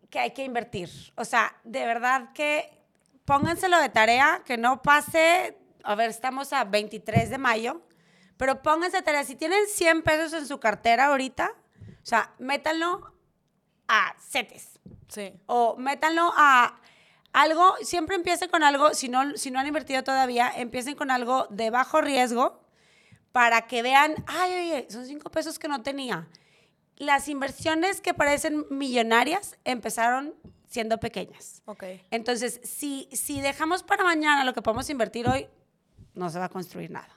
que 0.10 0.20
hay 0.20 0.32
que 0.32 0.46
invertir. 0.46 0.90
O 1.18 1.26
sea, 1.26 1.54
de 1.66 1.86
verdad 1.86 2.32
que 2.34 2.72
pónganselo 3.26 3.80
de 3.80 3.90
tarea, 3.90 4.42
que 4.46 4.58
no 4.58 4.82
pase, 4.82 5.58
a 5.84 5.96
ver, 5.96 6.10
estamos 6.10 6.54
a 6.54 6.64
23 6.64 7.30
de 7.30 7.38
mayo, 7.38 7.82
pero 8.38 8.62
pónganse 8.62 8.98
de 8.98 9.04
tarea, 9.04 9.24
si 9.24 9.36
tienen 9.36 9.60
100 9.68 10.04
pesos 10.04 10.34
en 10.34 10.48
su 10.48 10.60
cartera 10.60 11.08
ahorita, 11.08 11.52
o 11.82 12.06
sea, 12.06 12.34
métanlo 12.38 13.14
a 13.88 14.16
CETES. 14.20 14.80
Sí. 15.08 15.34
O 15.48 15.76
métanlo 15.78 16.32
a 16.36 16.80
algo, 17.34 17.76
siempre 17.82 18.16
empiecen 18.16 18.50
con 18.50 18.64
algo, 18.64 18.94
si 18.94 19.10
no, 19.10 19.36
si 19.38 19.52
no 19.52 19.60
han 19.60 19.68
invertido 19.68 20.04
todavía, 20.04 20.52
empiecen 20.56 20.96
con 20.96 21.12
algo 21.12 21.48
de 21.50 21.70
bajo 21.70 22.02
riesgo 22.02 22.62
para 23.32 23.68
que 23.68 23.82
vean, 23.82 24.16
ay, 24.28 24.54
oye, 24.54 24.88
son 24.90 25.06
5 25.06 25.30
pesos 25.32 25.60
que 25.60 25.68
no 25.68 25.84
tenía. 25.84 26.28
Las 26.96 27.28
inversiones 27.28 28.00
que 28.00 28.14
parecen 28.14 28.66
millonarias 28.70 29.58
empezaron 29.66 30.34
siendo 30.76 31.00
pequeñas. 31.00 31.62
Ok. 31.66 31.84
Entonces, 32.12 32.60
si, 32.64 33.08
si 33.14 33.40
dejamos 33.40 33.82
para 33.82 34.04
mañana 34.04 34.44
lo 34.44 34.54
que 34.54 34.62
podemos 34.62 34.90
invertir 34.90 35.26
hoy, 35.26 35.48
no 36.14 36.30
se 36.30 36.38
va 36.38 36.46
a 36.46 36.50
construir 36.50 36.92
nada. 36.92 37.08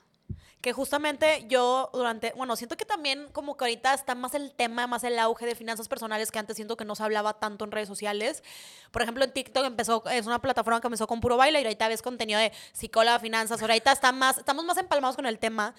Que 0.61 0.73
justamente 0.73 1.45
yo 1.49 1.91
durante, 1.93 2.33
bueno, 2.37 2.55
siento 2.55 2.77
que 2.77 2.85
también 2.85 3.29
como 3.33 3.57
que 3.57 3.65
ahorita 3.65 3.95
está 3.95 4.15
más 4.15 4.35
el 4.35 4.53
tema, 4.53 4.87
más 4.87 5.03
el 5.03 5.19
auge 5.19 5.45
de 5.45 5.57
finanzas 5.57 5.89
personales 5.89 6.31
que 6.31 6.39
antes 6.39 6.55
siento 6.55 6.77
que 6.77 6.85
no 6.85 6.95
se 6.95 7.03
hablaba 7.03 7.41
tanto 7.41 7.65
en 7.65 7.73
redes 7.73 7.89
sociales. 7.89 8.45
Por 8.93 9.03
ejemplo, 9.03 9.25
en 9.25 9.33
TikTok 9.33 9.65
empezó, 9.65 10.05
es 10.09 10.27
una 10.27 10.41
plataforma 10.41 10.81
que 10.81 10.87
empezó 10.87 11.09
con 11.09 11.21
puro 11.21 11.37
baile 11.37 11.61
y 11.61 11.65
ahorita 11.65 11.89
ves 11.89 12.01
contenido 12.01 12.39
de 12.39 12.53
psicóloga, 12.73 13.19
finanzas, 13.19 13.61
ahorita 13.61 13.91
está 13.91 14.13
más, 14.13 14.39
estamos 14.39 14.65
más 14.65 14.79
empalmados 14.79 15.17
con 15.17 15.27
el 15.27 15.41
tema. 15.41 15.75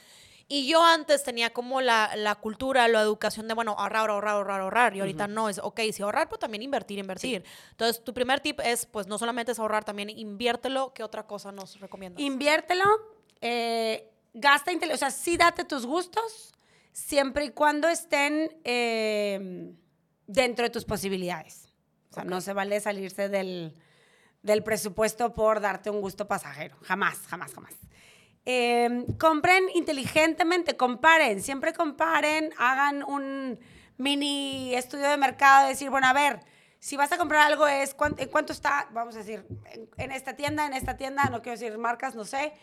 Y 0.51 0.67
yo 0.67 0.83
antes 0.83 1.23
tenía 1.23 1.51
como 1.51 1.79
la, 1.79 2.15
la, 2.15 2.33
cultura, 2.33 2.87
la 2.87 3.01
educación 3.01 3.47
de, 3.47 3.53
bueno, 3.53 3.75
ahorrar, 3.77 4.09
ahorrar, 4.09 4.33
ahorrar, 4.33 4.61
ahorrar. 4.61 4.95
Y 4.95 4.99
ahorita 4.99 5.25
uh 5.25 5.27
-huh. 5.27 5.33
no, 5.33 5.47
es, 5.47 5.59
ok, 5.59 5.79
si 5.93 6.01
ahorrar, 6.01 6.27
pues 6.27 6.39
también 6.39 6.63
invertir, 6.63 6.97
invertir. 6.97 7.43
Sí. 7.45 7.51
Entonces, 7.69 8.03
tu 8.03 8.15
primer 8.15 8.39
tip 8.39 8.59
es, 8.61 8.87
pues 8.87 9.05
no 9.05 9.19
solamente 9.19 9.51
es 9.51 9.59
ahorrar, 9.59 9.85
también 9.85 10.09
inviértelo. 10.09 10.91
¿Qué 10.91 11.03
otra 11.03 11.27
cosa 11.27 11.51
nos 11.51 11.79
recomiendas? 11.79 12.19
Inviértelo, 12.19 12.83
eh, 13.41 14.09
gasta, 14.33 14.71
o 14.91 14.97
sea, 14.97 15.11
sí 15.11 15.37
date 15.37 15.65
tus 15.65 15.85
gustos, 15.85 16.55
siempre 16.91 17.45
y 17.45 17.49
cuando 17.51 17.87
estén 17.87 18.59
eh, 18.63 19.71
dentro 20.25 20.63
de 20.63 20.71
tus 20.71 20.83
posibilidades. 20.83 21.69
O 22.09 22.13
sea, 22.15 22.23
okay. 22.23 22.29
no 22.31 22.41
se 22.41 22.53
vale 22.53 22.79
salirse 22.79 23.29
del, 23.29 23.75
del 24.41 24.63
presupuesto 24.63 25.31
por 25.31 25.61
darte 25.61 25.91
un 25.91 26.01
gusto 26.01 26.27
pasajero. 26.27 26.75
Jamás, 26.81 27.19
jamás, 27.27 27.53
jamás. 27.53 27.75
Eh, 28.45 29.05
compren 29.19 29.65
inteligentemente, 29.75 30.77
comparen, 30.77 31.41
siempre 31.41 31.73
comparen, 31.73 32.51
hagan 32.57 33.03
un 33.03 33.59
mini 33.97 34.73
estudio 34.73 35.09
de 35.09 35.17
mercado, 35.17 35.67
decir, 35.67 35.89
bueno, 35.89 36.07
a 36.07 36.13
ver, 36.13 36.39
si 36.79 36.95
vas 36.95 37.11
a 37.11 37.17
comprar 37.17 37.41
algo 37.41 37.67
es 37.67 37.95
en 38.17 38.29
cuánto 38.29 38.53
está, 38.53 38.87
vamos 38.91 39.15
a 39.15 39.19
decir, 39.19 39.45
en, 39.97 40.11
esta 40.11 40.35
tienda, 40.35 40.65
en 40.65 40.73
esta 40.73 40.95
tienda, 40.95 41.25
no 41.25 41.41
quiero 41.41 41.59
decir 41.59 41.77
marcas, 41.77 42.15
no 42.15 42.23
sé, 42.23 42.53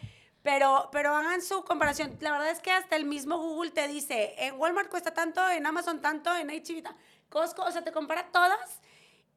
pero, 0.43 0.89
pero 0.93 1.15
hagan 1.15 1.43
su 1.43 1.65
comparación. 1.65 2.17
La 2.21 2.33
verdad 2.33 2.51
es 2.51 2.61
que 2.61 2.71
hasta 2.71 2.97
el 2.97 3.05
mismo 3.05 3.37
Google 3.37 3.71
te 3.71 3.87
dice, 3.89 4.35
en 4.39 4.59
Walmart 4.59 4.89
cuesta 4.89 5.13
tanto, 5.13 5.47
en 5.51 5.67
Amazon 5.67 6.01
tanto, 6.01 6.35
en 6.35 6.51
H&M, 6.51 6.89
Costco, 7.29 7.63
o 7.63 7.71
sea, 7.71 7.85
te 7.85 7.93
compara 7.93 8.31
todas 8.33 8.81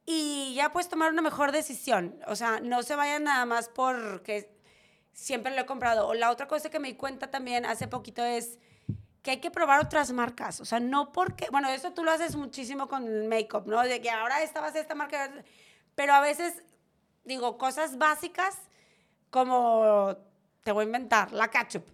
y 0.06 0.54
ya 0.54 0.72
puedes 0.72 0.88
tomar 0.88 1.12
una 1.12 1.22
mejor 1.22 1.52
decisión. 1.52 2.18
O 2.26 2.36
sea, 2.36 2.60
no 2.60 2.82
se 2.82 2.94
vayan 2.96 3.24
nada 3.24 3.44
más 3.44 3.68
porque 3.68 4.59
siempre 5.12 5.54
lo 5.54 5.62
he 5.62 5.66
comprado. 5.66 6.08
O 6.08 6.14
la 6.14 6.30
otra 6.30 6.46
cosa 6.46 6.70
que 6.70 6.78
me 6.78 6.88
di 6.88 6.94
cuenta 6.94 7.30
también 7.30 7.64
hace 7.66 7.88
poquito 7.88 8.24
es 8.24 8.58
que 9.22 9.32
hay 9.32 9.40
que 9.40 9.50
probar 9.50 9.80
otras 9.80 10.12
marcas. 10.12 10.60
O 10.60 10.64
sea, 10.64 10.80
no 10.80 11.12
porque, 11.12 11.48
bueno, 11.50 11.68
eso 11.68 11.92
tú 11.92 12.04
lo 12.04 12.10
haces 12.10 12.36
muchísimo 12.36 12.88
con 12.88 13.06
el 13.06 13.28
make-up, 13.28 13.66
¿no? 13.66 13.82
De 13.82 14.00
que 14.00 14.10
ahora 14.10 14.42
esta 14.42 14.60
va 14.60 14.68
a 14.68 14.72
ser 14.72 14.82
esta 14.82 14.94
marca, 14.94 15.30
pero 15.94 16.14
a 16.14 16.20
veces, 16.20 16.62
digo, 17.24 17.58
cosas 17.58 17.98
básicas 17.98 18.56
como, 19.30 20.16
te 20.62 20.72
voy 20.72 20.82
a 20.82 20.86
inventar, 20.86 21.32
la 21.32 21.48
ketchup. 21.48 21.84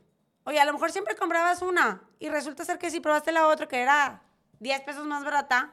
Oye, 0.44 0.60
a 0.60 0.64
lo 0.64 0.72
mejor 0.72 0.92
siempre 0.92 1.16
comprabas 1.16 1.62
una 1.62 2.02
y 2.20 2.28
resulta 2.28 2.64
ser 2.64 2.78
que 2.78 2.90
si 2.90 3.00
probaste 3.00 3.32
la 3.32 3.48
otra 3.48 3.66
que 3.66 3.80
era 3.80 4.22
10 4.60 4.82
pesos 4.82 5.04
más 5.04 5.24
barata, 5.24 5.72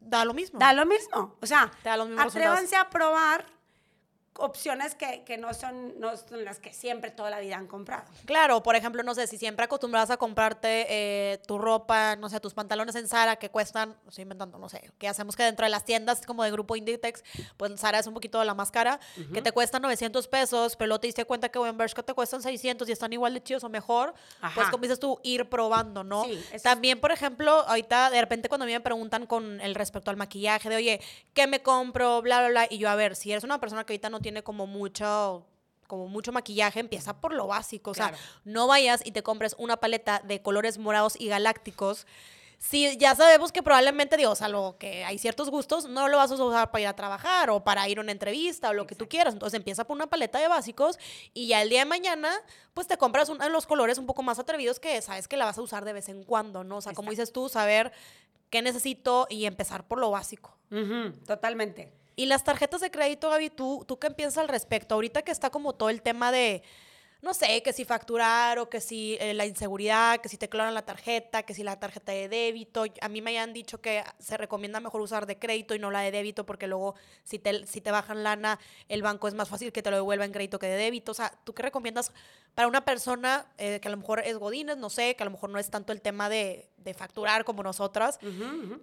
da 0.00 0.24
lo 0.24 0.34
mismo. 0.34 0.58
Da 0.58 0.72
lo 0.72 0.84
mismo. 0.84 1.36
O 1.40 1.46
sea, 1.46 1.70
atrévanse 2.18 2.76
a 2.76 2.90
probar 2.90 3.46
opciones 4.38 4.94
que, 4.94 5.22
que, 5.24 5.38
no, 5.38 5.52
son, 5.54 5.98
no 6.00 6.16
son 6.16 6.44
las 6.44 6.58
que 6.58 6.72
siempre 6.72 7.10
toda 7.10 7.30
la 7.30 7.40
vida 7.40 7.56
han 7.56 7.66
comprado. 7.66 8.04
Claro, 8.24 8.62
por 8.62 8.76
ejemplo, 8.76 9.02
no 9.02 9.14
sé, 9.14 9.26
si 9.26 9.38
siempre 9.38 9.64
acostumbrabas 9.64 10.10
a 10.10 10.16
comprarte 10.16 10.86
eh, 10.88 11.38
tu 11.46 11.58
ropa, 11.58 12.16
no 12.16 12.28
sé, 12.28 12.40
tus 12.40 12.54
pantalones 12.54 12.94
en 12.94 13.08
Zara 13.08 13.36
que 13.36 13.50
cuestan, 13.50 13.96
estoy 14.08 14.22
inventando, 14.22 14.58
no 14.58 14.68
sé, 14.68 14.90
que 14.98 15.08
hacemos 15.08 15.36
que 15.36 15.42
dentro 15.42 15.64
de 15.64 15.70
las 15.70 15.84
tiendas 15.84 16.24
como 16.26 16.44
de 16.44 16.50
grupo 16.50 16.76
Inditex, 16.76 17.22
pues 17.56 17.78
Zara 17.80 17.98
es 17.98 18.06
un 18.06 18.14
poquito 18.14 18.42
la 18.44 18.54
más 18.54 18.70
cara, 18.70 19.00
uh 19.16 19.20
-huh. 19.20 19.32
que 19.32 19.42
te 19.42 19.52
cuestan 19.52 19.82
900 19.82 20.28
pesos, 20.28 20.76
pero 20.76 20.88
luego 20.88 21.00
te 21.00 21.06
diste 21.08 21.24
cuenta 21.24 21.48
que 21.48 21.58
en 21.58 21.76
Bershka 21.76 22.02
te 22.02 22.14
cuestan 22.14 22.42
600 22.42 22.88
y 22.88 22.92
están 22.92 23.12
igual 23.12 23.34
de 23.34 23.42
chidos 23.42 23.64
o 23.64 23.68
mejor, 23.68 24.14
Ajá. 24.40 24.54
pues 24.54 24.68
como 24.68 24.82
dices 24.82 25.00
tú, 25.00 25.18
ir 25.22 25.48
probando, 25.48 26.04
¿no? 26.04 26.24
Sí, 26.24 26.44
También, 26.62 27.00
por 27.00 27.12
ejemplo, 27.12 27.50
ahorita 27.66 28.10
de 28.10 28.20
repente 28.20 28.48
cuando 28.48 28.64
a 28.64 28.66
mí 28.66 28.72
me 28.72 28.80
preguntan 28.80 29.26
con 29.26 29.60
el 29.60 29.74
respecto 29.74 30.10
al 30.10 30.16
maquillaje, 30.16 30.68
de 30.68 30.76
oye, 30.76 31.00
¿qué 31.34 31.46
me 31.46 31.62
compro? 31.62 32.22
Bla, 32.22 32.40
bla, 32.40 32.48
bla, 32.48 32.66
y 32.70 32.78
yo, 32.78 32.88
a 32.88 32.94
ver, 32.94 33.16
si 33.16 33.32
eres 33.32 33.44
una 33.44 33.60
persona 33.60 33.84
que 33.84 33.92
ahorita 33.92 34.10
no 34.10 34.20
tiene 34.26 34.42
como 34.42 34.66
mucho 34.66 35.46
como 35.86 36.08
mucho 36.08 36.32
maquillaje, 36.32 36.80
empieza 36.80 37.20
por 37.20 37.32
lo 37.32 37.46
básico. 37.46 37.92
O 37.92 37.94
Claro. 37.94 38.16
sea, 38.16 38.26
no 38.44 38.66
vayas 38.66 39.02
y 39.06 39.12
te 39.12 39.22
compres 39.22 39.54
una 39.56 39.76
paleta 39.76 40.20
de 40.24 40.42
colores 40.42 40.78
morados 40.78 41.14
y 41.16 41.28
galácticos. 41.28 42.08
Si 42.58 42.96
ya 42.98 43.14
sabemos 43.14 43.52
que 43.52 43.62
probablemente, 43.62 44.16
digo, 44.16 44.34
salvo 44.34 44.78
que 44.78 45.04
hay 45.04 45.16
ciertos 45.18 45.48
gustos, 45.48 45.88
no 45.88 46.08
lo 46.08 46.16
vas 46.16 46.32
a 46.32 46.34
usar 46.34 46.72
para 46.72 46.80
ir 46.82 46.88
a 46.88 46.96
trabajar 46.96 47.50
o 47.50 47.62
para 47.62 47.88
ir 47.88 47.98
a 47.98 48.00
una 48.00 48.10
entrevista 48.10 48.70
o 48.70 48.72
lo 48.72 48.84
que 48.88 48.96
tú 48.96 49.08
quieras. 49.08 49.32
Entonces 49.34 49.56
empieza 49.56 49.84
por 49.84 49.94
una 49.94 50.08
paleta 50.08 50.40
de 50.40 50.48
básicos 50.48 50.98
y 51.32 51.46
ya 51.46 51.62
el 51.62 51.68
día 51.68 51.78
de 51.80 51.84
mañana, 51.84 52.32
pues 52.74 52.88
te 52.88 52.96
compras 52.98 53.28
los 53.28 53.66
colores 53.68 53.96
un 53.98 54.06
poco 54.06 54.24
más 54.24 54.40
atrevidos 54.40 54.80
que 54.80 55.00
sabes 55.02 55.28
que 55.28 55.36
la 55.36 55.44
vas 55.44 55.56
a 55.56 55.62
usar 55.62 55.84
de 55.84 55.92
vez 55.92 56.08
en 56.08 56.24
cuando, 56.24 56.64
¿no? 56.64 56.78
O 56.78 56.80
sea, 56.80 56.94
como 56.94 57.12
Exacto. 57.12 57.20
dices 57.22 57.32
tú, 57.32 57.48
saber 57.48 57.92
qué 58.50 58.60
necesito 58.60 59.28
y 59.30 59.46
empezar 59.46 59.86
por 59.86 60.00
lo 60.00 60.10
básico. 60.10 60.56
Ujú, 60.72 61.12
totalmente. 61.26 61.92
Y 62.16 62.26
las 62.26 62.44
tarjetas 62.44 62.80
de 62.80 62.90
crédito, 62.90 63.28
Gaby, 63.28 63.50
¿tú, 63.50 63.84
¿tú 63.86 63.98
qué 63.98 64.10
piensas 64.10 64.38
al 64.38 64.48
respecto? 64.48 64.94
Ahorita 64.94 65.22
que 65.22 65.30
está 65.30 65.50
como 65.50 65.74
todo 65.74 65.90
el 65.90 66.00
tema 66.00 66.32
de, 66.32 66.62
no 67.22 67.34
sé, 67.34 67.62
que 67.62 67.72
si 67.72 67.84
facturar 67.84 68.58
o 68.58 68.68
que 68.68 68.80
si 68.80 69.16
eh, 69.20 69.34
la 69.34 69.46
inseguridad, 69.46 70.20
que 70.20 70.28
si 70.28 70.36
te 70.36 70.48
clonan 70.48 70.74
la 70.74 70.84
tarjeta, 70.84 71.42
que 71.44 71.54
si 71.54 71.62
la 71.62 71.78
tarjeta 71.78 72.12
de 72.12 72.28
débito. 72.28 72.84
A 73.00 73.08
mí 73.08 73.22
me 73.22 73.38
han 73.38 73.52
dicho 73.52 73.80
que 73.80 74.04
se 74.18 74.36
recomienda 74.36 74.80
mejor 74.80 75.00
usar 75.00 75.26
de 75.26 75.38
crédito 75.38 75.74
y 75.74 75.78
no 75.78 75.90
la 75.90 76.00
de 76.00 76.10
débito 76.10 76.44
porque 76.44 76.66
luego 76.66 76.94
si 77.24 77.38
te, 77.38 77.66
si 77.66 77.80
te 77.80 77.90
bajan 77.90 78.22
lana, 78.22 78.58
el 78.88 79.02
banco 79.02 79.28
es 79.28 79.34
más 79.34 79.48
fácil 79.48 79.72
que 79.72 79.82
te 79.82 79.90
lo 79.90 79.96
devuelva 79.96 80.24
en 80.24 80.32
crédito 80.32 80.58
que 80.58 80.66
de 80.66 80.76
débito. 80.76 81.12
O 81.12 81.14
sea, 81.14 81.32
¿tú 81.44 81.54
qué 81.54 81.62
recomiendas 81.62 82.12
para 82.54 82.68
una 82.68 82.84
persona 82.84 83.46
eh, 83.58 83.80
que 83.80 83.88
a 83.88 83.90
lo 83.90 83.96
mejor 83.96 84.20
es 84.20 84.36
godines, 84.36 84.76
no 84.76 84.90
sé, 84.90 85.16
que 85.16 85.22
a 85.22 85.26
lo 85.26 85.32
mejor 85.32 85.50
no 85.50 85.58
es 85.58 85.70
tanto 85.70 85.92
el 85.92 86.02
tema 86.02 86.28
de, 86.28 86.68
de 86.76 86.94
facturar 86.94 87.44
como 87.44 87.62
nosotras? 87.62 88.18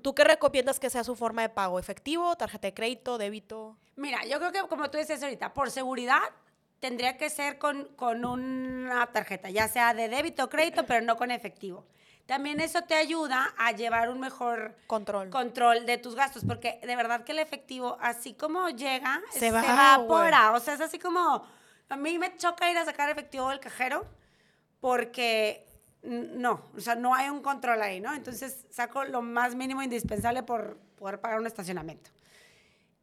¿Tú 0.01 0.15
qué 0.15 0.23
recomiendas 0.23 0.79
que 0.79 0.89
sea 0.89 1.03
su 1.03 1.15
forma 1.15 1.43
de 1.43 1.49
pago? 1.49 1.79
¿Efectivo, 1.79 2.35
tarjeta 2.35 2.67
de 2.67 2.73
crédito, 2.73 3.17
débito? 3.17 3.77
Mira, 3.95 4.25
yo 4.25 4.39
creo 4.39 4.51
que 4.51 4.61
como 4.67 4.89
tú 4.89 4.97
dices 4.97 5.21
ahorita, 5.21 5.53
por 5.53 5.69
seguridad 5.69 6.21
tendría 6.83 7.15
que 7.15 7.29
ser 7.29 7.59
con, 7.59 7.85
con 7.95 8.25
una 8.25 9.05
tarjeta, 9.13 9.49
ya 9.49 9.69
sea 9.69 9.93
de 9.93 10.09
débito 10.09 10.43
o 10.43 10.49
crédito, 10.49 10.85
pero 10.85 10.99
no 10.99 11.15
con 11.15 11.31
efectivo. 11.31 11.85
También 12.25 12.59
eso 12.59 12.81
te 12.81 12.93
ayuda 12.93 13.53
a 13.57 13.71
llevar 13.71 14.09
un 14.09 14.19
mejor 14.19 14.75
Control. 14.85 15.29
control 15.29 15.85
de 15.85 15.97
tus 15.97 16.13
gastos, 16.13 16.43
porque 16.43 16.81
de 16.83 16.95
verdad 16.97 17.23
que 17.23 17.31
el 17.31 17.39
efectivo, 17.39 17.97
así 18.01 18.33
como 18.33 18.67
llega, 18.67 19.21
Se 19.31 19.49
va, 19.49 19.63
evapora. 19.63 20.51
O 20.51 20.59
sea, 20.59 20.73
es 20.73 20.81
así 20.81 20.99
como, 20.99 21.47
a 21.87 21.95
mí 21.95 22.19
me 22.19 22.35
choca 22.35 22.69
ir 22.69 22.77
a 22.77 22.83
sacar 22.83 23.09
efectivo 23.09 23.47
del 23.47 23.61
cajero 23.61 24.05
porque 24.81 25.65
no, 26.01 26.63
o 26.75 26.81
sea, 26.81 26.95
no 26.95 27.15
hay 27.15 27.29
un 27.29 27.41
control 27.41 27.81
ahí, 27.81 28.01
¿no? 28.01 28.13
Entonces 28.13 28.65
saco 28.71 29.05
lo 29.05 29.21
más 29.21 29.55
mínimo 29.55 29.81
indispensable 29.81 30.43
por 30.43 30.75
poder 30.99 31.21
pagar 31.21 31.39
un 31.39 31.47
estacionamiento. 31.47 32.09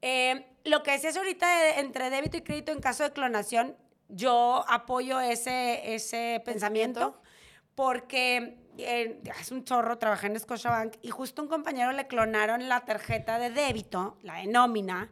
Eh, 0.02 0.46
lo 0.64 0.82
que 0.82 0.92
decías 0.92 1.16
ahorita 1.16 1.46
de- 1.48 1.80
entre 1.80 2.10
débito 2.10 2.36
y 2.36 2.42
crédito 2.42 2.72
en 2.72 2.80
caso 2.80 3.02
de 3.04 3.12
clonación, 3.12 3.76
yo 4.08 4.64
apoyo 4.68 5.20
ese, 5.20 5.94
ese 5.94 6.42
pensamiento 6.44 7.20
porque 7.74 8.58
eh, 8.78 9.20
es 9.40 9.50
un 9.52 9.64
chorro, 9.64 9.98
trabajé 9.98 10.26
en 10.26 10.38
Scotiabank 10.38 10.94
y 11.02 11.10
justo 11.10 11.42
un 11.42 11.48
compañero 11.48 11.92
le 11.92 12.06
clonaron 12.06 12.68
la 12.68 12.80
tarjeta 12.84 13.38
de 13.38 13.50
débito, 13.50 14.18
la 14.22 14.34
de 14.36 14.46
nómina, 14.46 15.10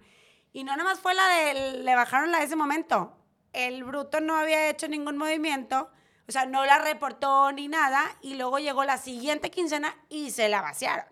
y 0.53 0.65
no 0.65 0.73
nada 0.73 0.85
más 0.85 0.99
fue 1.01 1.15
la 1.15 1.29
de, 1.29 1.79
le 1.83 1.95
bajaron 1.95 2.31
la 2.33 2.39
de 2.39 2.45
ese 2.45 2.57
momento, 2.57 3.17
el 3.53 3.85
bruto 3.85 4.21
no 4.21 4.37
había 4.37 4.69
hecho 4.69 4.89
ningún 4.89 5.17
movimiento, 5.17 5.91
o 6.27 6.33
sea, 6.33 6.45
no 6.47 6.65
la 6.67 6.79
reportó 6.79 7.53
ni 7.53 7.69
nada, 7.69 8.05
y 8.21 8.35
luego 8.35 8.59
llegó 8.59 8.85
la 8.85 8.99
siguiente 8.99 9.51
quincena 9.51 9.95
y 10.09 10.31
se 10.31 10.49
la 10.49 10.61
vaciaron. 10.61 11.07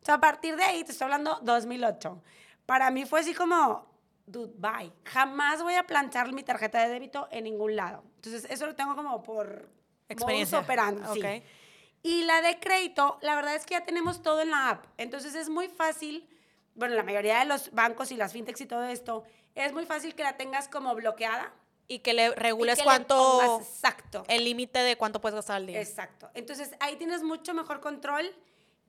O 0.00 0.04
sea, 0.04 0.14
a 0.14 0.20
partir 0.20 0.56
de 0.56 0.64
ahí, 0.64 0.84
te 0.84 0.92
estoy 0.92 1.06
hablando 1.06 1.38
2008. 1.42 2.22
Para 2.68 2.90
mí 2.90 3.06
fue 3.06 3.20
así 3.20 3.32
como, 3.32 3.86
dude, 4.26 4.52
bye. 4.58 4.92
Jamás 5.06 5.62
voy 5.62 5.72
a 5.72 5.86
planchar 5.86 6.30
mi 6.34 6.42
tarjeta 6.42 6.82
de 6.82 6.90
débito 6.90 7.26
en 7.30 7.44
ningún 7.44 7.76
lado. 7.76 8.04
Entonces, 8.16 8.46
eso 8.50 8.66
lo 8.66 8.74
tengo 8.74 8.94
como 8.94 9.22
por 9.22 9.70
Experiencia. 10.06 10.58
modus 10.58 10.66
operandi, 10.66 11.02
sí. 11.14 11.42
Y 12.02 12.24
la 12.24 12.42
de 12.42 12.60
crédito, 12.60 13.16
la 13.22 13.36
verdad 13.36 13.54
es 13.54 13.64
que 13.64 13.72
ya 13.72 13.86
tenemos 13.86 14.20
todo 14.20 14.42
en 14.42 14.50
la 14.50 14.68
app. 14.68 14.84
Entonces 14.98 15.34
es 15.34 15.48
muy 15.48 15.68
fácil, 15.68 16.28
bueno, 16.74 16.94
la 16.94 17.02
mayoría 17.04 17.38
de 17.38 17.46
los 17.46 17.72
bancos 17.72 18.12
y 18.12 18.16
las 18.18 18.34
fintechs 18.34 18.60
y 18.60 18.66
todo 18.66 18.84
esto, 18.84 19.24
es 19.54 19.72
muy 19.72 19.86
fácil 19.86 20.14
que 20.14 20.22
la 20.22 20.36
tengas 20.36 20.68
como 20.68 20.94
bloqueada. 20.94 21.50
Y 21.88 22.00
que 22.00 22.12
le 22.12 22.34
regules 22.34 22.74
que 22.74 22.82
le 22.82 22.84
cuánto, 22.84 23.16
pongas- 23.16 23.66
exacto. 23.66 24.24
el 24.28 24.44
límite 24.44 24.80
de 24.80 24.96
cuánto 24.98 25.22
puedes 25.22 25.36
gastar 25.36 25.56
al 25.56 25.66
día. 25.66 25.80
Exacto. 25.80 26.28
Entonces 26.34 26.72
ahí 26.80 26.96
tienes 26.96 27.22
mucho 27.22 27.54
mejor 27.54 27.80
control. 27.80 28.30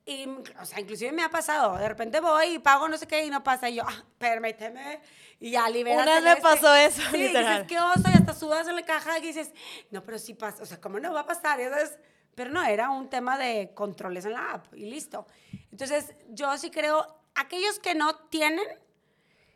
Y, 0.06 0.26
o 0.60 0.64
sea, 0.64 0.80
inclusive 0.80 1.12
me 1.12 1.22
ha 1.22 1.30
pasado. 1.30 1.76
De 1.76 1.88
repente 1.88 2.20
voy 2.20 2.54
y 2.54 2.58
pago 2.58 2.88
no 2.88 2.96
sé 2.96 3.06
qué 3.06 3.24
y 3.24 3.30
no 3.30 3.42
pasa. 3.42 3.68
Y 3.68 3.76
yo, 3.76 3.84
ah, 3.86 4.04
permíteme. 4.18 5.00
Y 5.38 5.52
ya 5.52 5.68
liberas 5.68 6.02
Una 6.02 6.20
vez 6.20 6.24
me 6.24 6.36
pasó 6.42 6.74
eso, 6.74 7.02
Sí, 7.10 7.18
literal. 7.18 7.62
dices, 7.62 7.68
qué 7.68 7.80
oso. 7.80 8.10
Y 8.10 8.16
hasta 8.16 8.34
sudas 8.34 8.66
en 8.68 8.76
la 8.76 8.84
caja 8.84 9.18
y 9.18 9.22
dices, 9.22 9.52
no, 9.90 10.02
pero 10.04 10.18
sí 10.18 10.34
pasa. 10.34 10.62
O 10.62 10.66
sea, 10.66 10.80
¿cómo 10.80 10.98
no 10.98 11.12
va 11.12 11.20
a 11.20 11.26
pasar? 11.26 11.60
Y 11.60 11.64
entonces, 11.64 11.98
pero 12.34 12.50
no, 12.50 12.62
era 12.64 12.90
un 12.90 13.08
tema 13.08 13.38
de 13.38 13.72
controles 13.74 14.24
en 14.24 14.32
la 14.32 14.52
app 14.52 14.74
y 14.74 14.86
listo. 14.86 15.26
Entonces, 15.70 16.14
yo 16.28 16.56
sí 16.58 16.70
creo, 16.70 17.22
aquellos 17.34 17.78
que 17.78 17.94
no 17.94 18.16
tienen, 18.16 18.66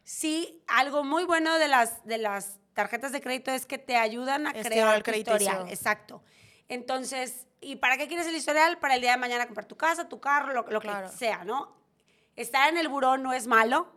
sí, 0.05 0.63
algo 0.67 1.05
muy 1.05 1.25
bueno 1.25 1.59
de 1.59 1.69
las, 1.69 2.05
de 2.05 2.19
las 2.19 2.59
tarjetas 2.75 3.13
de 3.13 3.21
crédito 3.21 3.51
es 3.51 3.67
que 3.67 3.79
te 3.79 3.97
ayudan 3.97 4.47
a 4.47 4.51
Estirar 4.51 4.73
crear 4.73 4.97
el 4.97 5.03
tu 5.03 5.11
historial. 5.13 5.69
Exacto. 5.69 6.23
Entonces, 6.69 7.47
¿y 7.65 7.77
para 7.77 7.97
qué 7.97 8.07
quieres 8.09 8.27
el 8.27 8.35
historial? 8.37 8.79
Para 8.79 8.95
el 8.95 9.01
día 9.01 9.12
de 9.12 9.17
mañana 9.17 9.47
comprar 9.47 9.67
tu 9.67 9.77
casa, 9.77 10.09
tu 10.09 10.21
carro, 10.21 10.53
lo, 10.53 10.62
lo 10.69 10.81
Claro. 10.81 11.11
que 11.11 11.17
sea, 11.17 11.45
¿no? 11.45 11.75
Estar 12.37 12.69
en 12.69 12.77
el 12.79 12.89
buró 12.89 13.17
no 13.17 13.33
es 13.33 13.47
malo. 13.47 13.89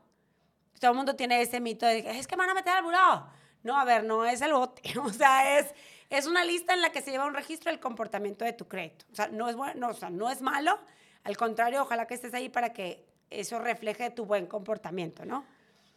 Todo 0.79 0.91
el 0.91 0.97
mundo 0.97 1.15
tiene 1.15 1.41
ese 1.41 1.59
mito 1.59 1.85
de 1.85 1.99
es 2.17 2.27
que 2.27 2.35
me 2.35 2.41
van 2.41 2.51
a 2.51 2.53
meter 2.53 2.73
al 2.73 2.83
buró. 2.83 3.27
No, 3.63 3.79
a 3.79 3.83
ver, 3.83 4.03
no 4.03 4.25
es 4.25 4.41
el 4.41 4.53
bote. 4.53 4.81
O 5.03 5.09
sea, 5.09 5.57
es, 5.59 5.73
es 6.09 6.27
una 6.27 6.43
lista 6.43 6.73
en 6.73 6.81
la 6.81 6.91
que 6.91 7.01
se 7.01 7.11
lleva 7.11 7.25
un 7.25 7.33
registro 7.33 7.71
del 7.71 7.79
comportamiento 7.79 8.45
de 8.45 8.53
tu 8.53 8.67
crédito. 8.67 9.05
O 9.11 9.15
sea, 9.15 9.27
no 9.27 9.49
es, 9.49 9.55
bueno, 9.55 9.73
no, 9.75 9.87
o 9.89 9.93
sea, 9.93 10.09
no 10.09 10.29
es 10.29 10.41
malo. 10.41 10.79
Al 11.23 11.35
contrario, 11.35 11.81
ojalá 11.81 12.05
que 12.07 12.13
estés 12.13 12.33
ahí 12.33 12.47
para 12.49 12.71
que 12.73 13.05
eso 13.29 13.59
refleje 13.59 14.09
tu 14.11 14.25
buen 14.25 14.45
comportamiento, 14.45 15.25
¿no? 15.25 15.45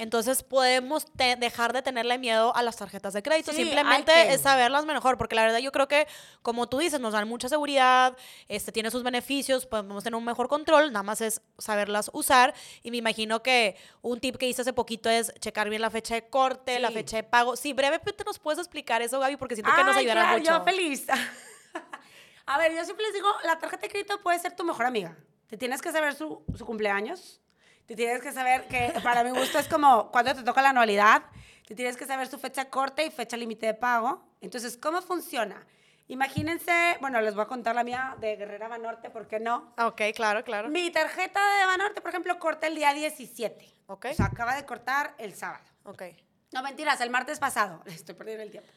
Entonces 0.00 0.42
podemos 0.42 1.04
dejar 1.14 1.74
de 1.74 1.82
tenerle 1.82 2.16
miedo 2.16 2.56
a 2.56 2.62
las 2.62 2.76
tarjetas 2.76 3.12
de 3.12 3.22
crédito. 3.22 3.52
Sí, 3.52 3.64
Simplemente 3.64 4.32
es 4.32 4.40
saberlas 4.40 4.86
mejor, 4.86 5.18
porque 5.18 5.34
la 5.34 5.42
verdad 5.42 5.58
yo 5.58 5.72
creo 5.72 5.88
que, 5.88 6.06
como 6.40 6.70
tú 6.70 6.78
dices, 6.78 6.98
nos 7.00 7.12
dan 7.12 7.28
mucha 7.28 7.50
seguridad, 7.50 8.16
este, 8.48 8.72
tiene 8.72 8.90
sus 8.90 9.02
beneficios, 9.02 9.66
podemos 9.66 10.02
tener 10.02 10.16
un 10.16 10.24
mejor 10.24 10.48
control, 10.48 10.90
nada 10.90 11.02
más 11.02 11.20
es 11.20 11.42
saberlas 11.58 12.10
usar. 12.14 12.54
Y 12.82 12.90
me 12.90 12.96
imagino 12.96 13.42
que 13.42 13.76
un 14.00 14.20
tip 14.20 14.36
que 14.36 14.48
hice 14.48 14.62
hace 14.62 14.72
poquito 14.72 15.10
es 15.10 15.34
checar 15.38 15.68
bien 15.68 15.82
la 15.82 15.90
fecha 15.90 16.14
de 16.14 16.30
corte, 16.30 16.78
la 16.78 16.90
fecha 16.90 17.18
de 17.18 17.24
pago. 17.24 17.54
Sí, 17.54 17.74
brevemente 17.74 18.24
nos 18.24 18.38
puedes 18.38 18.58
explicar 18.58 19.02
eso, 19.02 19.20
Gaby, 19.20 19.36
porque 19.36 19.54
siento 19.54 19.70
que 19.76 19.84
nos 19.84 19.94
Ay, 19.96 20.04
ayudará 20.04 20.22
claro, 20.22 20.38
mucho. 20.38 20.50
Yo 20.50 20.64
feliz. 20.64 21.08
a 22.46 22.56
ver, 22.56 22.74
yo 22.74 22.82
siempre 22.86 23.04
les 23.04 23.12
digo, 23.12 23.28
la 23.44 23.58
tarjeta 23.58 23.82
de 23.82 23.90
crédito 23.90 24.18
puede 24.22 24.38
ser 24.38 24.56
tu 24.56 24.64
mejor 24.64 24.86
amiga. 24.86 25.14
Te 25.46 25.58
tienes 25.58 25.82
que 25.82 25.92
saber 25.92 26.14
su, 26.14 26.42
su 26.56 26.64
cumpleaños. 26.64 27.42
Te 27.90 27.96
tienes 27.96 28.22
que 28.22 28.30
saber 28.30 28.68
que, 28.68 28.94
para 29.02 29.24
mi 29.24 29.30
gusto, 29.30 29.58
es 29.58 29.66
como 29.66 30.12
cuando 30.12 30.32
te 30.32 30.44
toca 30.44 30.62
la 30.62 30.70
anualidad. 30.70 31.24
Te 31.66 31.74
tienes 31.74 31.96
que 31.96 32.06
saber 32.06 32.28
su 32.28 32.38
fecha 32.38 32.66
corte 32.66 33.04
y 33.04 33.10
fecha 33.10 33.36
límite 33.36 33.66
de 33.66 33.74
pago. 33.74 34.22
Entonces, 34.40 34.76
¿cómo 34.76 35.02
funciona? 35.02 35.66
Imagínense, 36.06 36.98
bueno, 37.00 37.20
les 37.20 37.34
voy 37.34 37.42
a 37.42 37.46
contar 37.46 37.74
la 37.74 37.82
mía 37.82 38.14
de 38.20 38.36
Guerrera 38.36 38.68
Banorte, 38.68 39.10
¿por 39.10 39.26
qué 39.26 39.40
no? 39.40 39.74
Ok, 39.76 40.02
claro, 40.14 40.44
claro. 40.44 40.68
Mi 40.68 40.92
tarjeta 40.92 41.40
de 41.58 41.66
Banorte, 41.66 42.00
por 42.00 42.10
ejemplo, 42.10 42.38
corta 42.38 42.68
el 42.68 42.76
día 42.76 42.94
17. 42.94 43.68
Ok. 43.88 44.06
O 44.12 44.14
sea, 44.14 44.26
acaba 44.26 44.54
de 44.54 44.64
cortar 44.64 45.16
el 45.18 45.34
sábado. 45.34 45.64
Ok. 45.82 46.04
No, 46.52 46.62
mentiras, 46.62 47.00
el 47.00 47.10
martes 47.10 47.40
pasado. 47.40 47.82
Estoy 47.86 48.14
perdiendo 48.14 48.44
el 48.44 48.52
tiempo. 48.52 48.70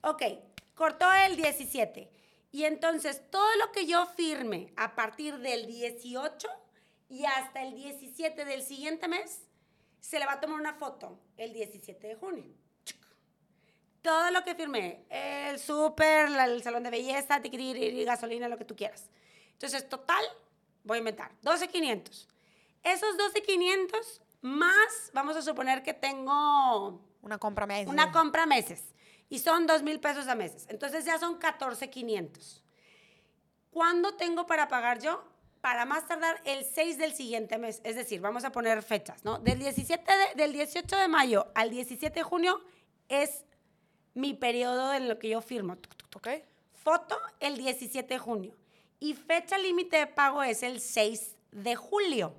Ok, 0.00 0.22
cortó 0.74 1.06
el 1.12 1.36
17. 1.36 2.10
Y 2.50 2.64
entonces 2.64 3.22
todo 3.30 3.54
lo 3.60 3.70
que 3.70 3.86
yo 3.86 4.04
firme 4.06 4.72
a 4.76 4.96
partir 4.96 5.38
del 5.38 5.68
18 5.68 6.48
y 7.08 7.24
hasta 7.24 7.62
el 7.62 7.74
17 7.74 8.44
del 8.44 8.62
siguiente 8.62 9.08
mes, 9.08 9.42
se 10.00 10.18
le 10.18 10.26
va 10.26 10.34
a 10.34 10.40
tomar 10.40 10.60
una 10.60 10.74
foto 10.74 11.18
el 11.36 11.52
17 11.52 12.06
de 12.06 12.14
junio. 12.14 12.44
Todo 14.02 14.30
lo 14.30 14.44
que 14.44 14.54
firmé, 14.54 15.04
el 15.10 15.58
súper, 15.58 16.28
el 16.28 16.62
salón 16.62 16.82
de 16.84 16.90
belleza, 16.90 17.42
tiquiriri, 17.42 18.04
gasolina, 18.04 18.48
lo 18.48 18.56
que 18.56 18.64
tú 18.64 18.76
quieras. 18.76 19.10
Entonces, 19.52 19.88
total, 19.88 20.24
voy 20.84 20.96
a 20.96 20.98
inventar, 20.98 21.32
12,500. 21.42 22.28
Esos 22.84 23.16
12,500 23.16 24.22
más, 24.40 25.10
vamos 25.12 25.36
a 25.36 25.42
suponer 25.42 25.82
que 25.82 25.94
tengo 25.94 27.00
Una 27.22 27.38
compra 27.38 27.66
me 27.66 27.86
una 27.86 28.12
compra 28.12 28.44
a 28.44 28.46
meses 28.46 28.94
y 29.28 29.40
son 29.40 29.66
dos 29.66 29.82
mil 29.82 30.00
pesos 30.00 30.28
a 30.28 30.34
meses. 30.34 30.66
Entonces 30.68 31.04
ya 31.04 31.18
son 31.18 31.38
14,500. 31.38 32.62
¿Cuándo 33.70 34.14
tengo 34.14 34.46
para 34.46 34.68
pagar 34.68 35.00
yo? 35.00 35.22
Para 35.60 35.84
más 35.84 36.06
tardar 36.06 36.40
el 36.44 36.64
6 36.64 36.98
del 36.98 37.12
siguiente 37.14 37.58
mes. 37.58 37.80
Es 37.84 37.96
decir, 37.96 38.20
vamos 38.20 38.44
a 38.44 38.52
poner 38.52 38.82
fechas, 38.82 39.24
¿no? 39.24 39.38
Del, 39.38 39.58
17 39.58 40.04
de- 40.12 40.34
del 40.36 40.52
18 40.52 40.96
de 40.96 41.08
mayo 41.08 41.46
al 41.54 41.70
17 41.70 42.20
de 42.20 42.22
junio 42.22 42.60
es 43.08 43.44
mi 44.14 44.34
periodo 44.34 44.94
en 44.94 45.08
lo 45.08 45.18
que 45.18 45.28
yo 45.30 45.40
firmo. 45.40 45.76
Tuc, 45.76 45.94
tuc, 45.96 46.10
tuc. 46.10 46.26
Ok. 46.26 46.42
Foto 46.84 47.18
el 47.40 47.56
17 47.56 48.14
de 48.14 48.18
junio. 48.18 48.54
Y 49.00 49.14
fecha 49.14 49.58
límite 49.58 49.96
de 49.98 50.06
pago 50.06 50.42
es 50.42 50.62
el 50.62 50.80
6 50.80 51.36
de 51.52 51.74
julio. 51.76 52.34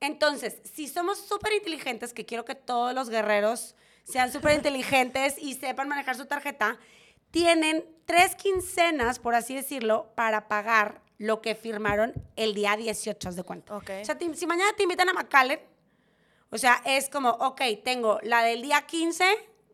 Entonces, 0.00 0.60
si 0.74 0.88
somos 0.88 1.18
súper 1.18 1.52
inteligentes, 1.54 2.12
que 2.12 2.26
quiero 2.26 2.44
que 2.44 2.54
todos 2.54 2.94
los 2.94 3.08
guerreros 3.08 3.74
sean 4.04 4.30
súper 4.32 4.54
inteligentes 4.54 5.36
y 5.38 5.54
sepan 5.54 5.88
manejar 5.88 6.16
su 6.16 6.26
tarjeta, 6.26 6.78
tienen 7.30 7.84
tres 8.04 8.34
quincenas, 8.36 9.18
por 9.18 9.34
así 9.34 9.54
decirlo, 9.54 10.12
para 10.14 10.48
pagar 10.48 11.02
lo 11.18 11.40
que 11.40 11.54
firmaron 11.54 12.12
el 12.36 12.54
día 12.54 12.76
18 12.76 13.28
haz 13.28 13.36
de 13.36 13.42
cuenta. 13.42 13.76
Ok. 13.76 13.90
O 14.02 14.04
sea, 14.04 14.16
te- 14.18 14.34
si 14.34 14.46
mañana 14.46 14.70
te 14.76 14.82
invitan 14.82 15.08
a 15.08 15.12
McAllen, 15.14 15.60
o 16.50 16.58
sea, 16.58 16.80
es 16.84 17.08
como, 17.08 17.30
ok, 17.30 17.60
tengo 17.84 18.18
la 18.22 18.42
del 18.42 18.62
día 18.62 18.82
15, 18.82 19.24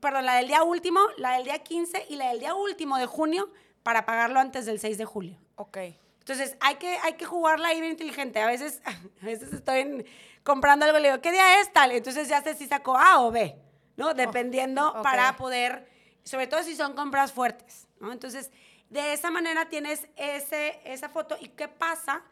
perdón, 0.01 0.25
la 0.27 0.37
del 0.37 0.47
día 0.49 0.63
último, 0.63 1.01
la 1.19 1.35
del 1.35 1.45
día 1.45 1.59
15 1.59 2.07
y 2.09 2.17
la 2.17 2.29
del 2.31 2.41
día 2.41 2.55
último 2.55 2.97
de 2.99 3.07
junio 3.07 3.51
para 3.83 4.07
pagarlo 4.07 4.41
antes 4.41 4.67
del 4.67 4.79
6 4.81 4.97
de 4.99 5.05
julio. 5.05 5.37
Ok. 5.57 5.79
Entonces, 6.21 6.57
hay 6.61 6.77
que, 6.77 6.97
hay 7.03 7.15
que 7.15 7.25
jugarla 7.25 7.69
ahí 7.69 7.81
bien 7.81 7.93
inteligente. 7.93 8.41
A 8.41 8.47
veces, 8.47 8.81
a 9.23 9.25
veces 9.27 9.53
estoy 9.53 9.81
en- 9.81 10.07
comprando 10.45 10.87
algo 10.87 10.99
y 10.99 11.03
le 11.03 11.09
digo, 11.11 11.21
¿qué 11.21 11.33
día 11.33 11.61
es 11.61 11.73
tal? 11.73 11.91
Entonces 11.93 12.29
ya 12.29 12.41
sé 12.43 12.55
si 12.55 12.67
saco 12.67 12.97
A 12.97 13.21
o 13.21 13.31
B, 13.33 13.57
¿no? 13.97 14.15
Dependiendo 14.15 14.89
ok. 14.91 15.03
para 15.03 15.37
poder, 15.37 15.89
sobre 16.23 16.47
todo 16.47 16.63
si 16.63 16.75
son 16.77 16.95
compras 16.95 17.33
fuertes, 17.33 17.87
¿no? 18.01 18.13
Entonces, 18.13 18.51
de 18.93 19.15
esa 19.15 19.31
manera 19.31 19.71
tienes 19.71 20.07
ese, 20.17 20.79
esa 20.85 21.09
foto. 21.09 21.37
¿Y 21.41 21.49
qué 21.49 21.67
pasa 21.67 22.23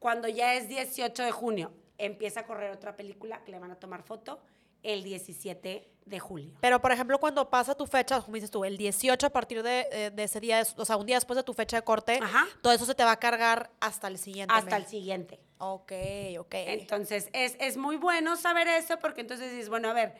cuando 0.00 0.26
ya 0.26 0.54
es 0.54 0.68
18 0.68 1.22
de 1.22 1.30
junio? 1.30 1.72
Empieza 1.98 2.40
a 2.40 2.46
correr 2.46 2.72
otra 2.72 2.96
película 2.96 3.44
que 3.44 3.52
le 3.52 3.60
van 3.60 3.70
a 3.70 3.76
tomar 3.76 4.02
foto 4.02 4.40
el 4.82 5.04
17 5.04 5.88
de 6.06 6.18
julio. 6.18 6.56
Pero, 6.60 6.80
por 6.80 6.90
ejemplo, 6.90 7.20
cuando 7.20 7.48
pasa 7.48 7.76
tu 7.76 7.86
fecha, 7.86 8.20
como 8.22 8.34
dices 8.34 8.50
tú, 8.50 8.64
el 8.64 8.76
18 8.76 9.24
a 9.24 9.30
partir 9.30 9.62
de, 9.62 9.86
eh, 9.92 10.10
de 10.10 10.24
ese 10.24 10.40
día, 10.40 10.62
o 10.76 10.84
sea, 10.84 10.96
un 10.96 11.06
día 11.06 11.16
después 11.16 11.36
de 11.36 11.44
tu 11.44 11.54
fecha 11.54 11.76
de 11.76 11.82
corte, 11.84 12.18
Ajá. 12.20 12.48
todo 12.60 12.72
eso 12.72 12.86
se 12.86 12.96
te 12.96 13.04
va 13.04 13.12
a 13.12 13.18
cargar 13.20 13.70
hasta 13.78 14.08
el 14.08 14.18
siguiente 14.18 14.52
Hasta 14.52 14.76
mes. 14.78 14.84
el 14.86 14.90
siguiente. 14.90 15.38
Ok, 15.58 15.92
ok. 16.40 16.54
Entonces, 16.54 17.28
es, 17.32 17.56
es 17.60 17.76
muy 17.76 17.96
bueno 17.96 18.34
saber 18.36 18.66
eso 18.66 18.98
porque 18.98 19.20
entonces 19.20 19.52
dices, 19.52 19.68
bueno, 19.68 19.90
a 19.90 19.92
ver, 19.92 20.14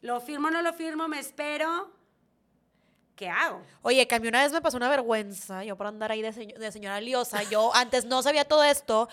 ¿lo 0.00 0.20
firmo 0.20 0.48
o 0.48 0.50
no 0.50 0.62
lo 0.62 0.72
firmo? 0.72 1.06
¿Me 1.06 1.20
espero? 1.20 1.92
¿Qué 3.16 3.30
hago? 3.30 3.62
Oye, 3.80 4.06
que 4.06 4.14
a 4.14 4.20
mí 4.20 4.28
una 4.28 4.42
vez 4.42 4.52
me 4.52 4.60
pasó 4.60 4.76
una 4.76 4.90
vergüenza, 4.90 5.64
yo 5.64 5.74
por 5.74 5.86
andar 5.86 6.12
ahí 6.12 6.20
de, 6.20 6.32
de 6.32 6.70
señora 6.70 7.00
liosa, 7.00 7.42
yo 7.44 7.70
antes 7.74 8.04
no 8.04 8.22
sabía 8.22 8.44
todo 8.44 8.62
esto, 8.62 9.08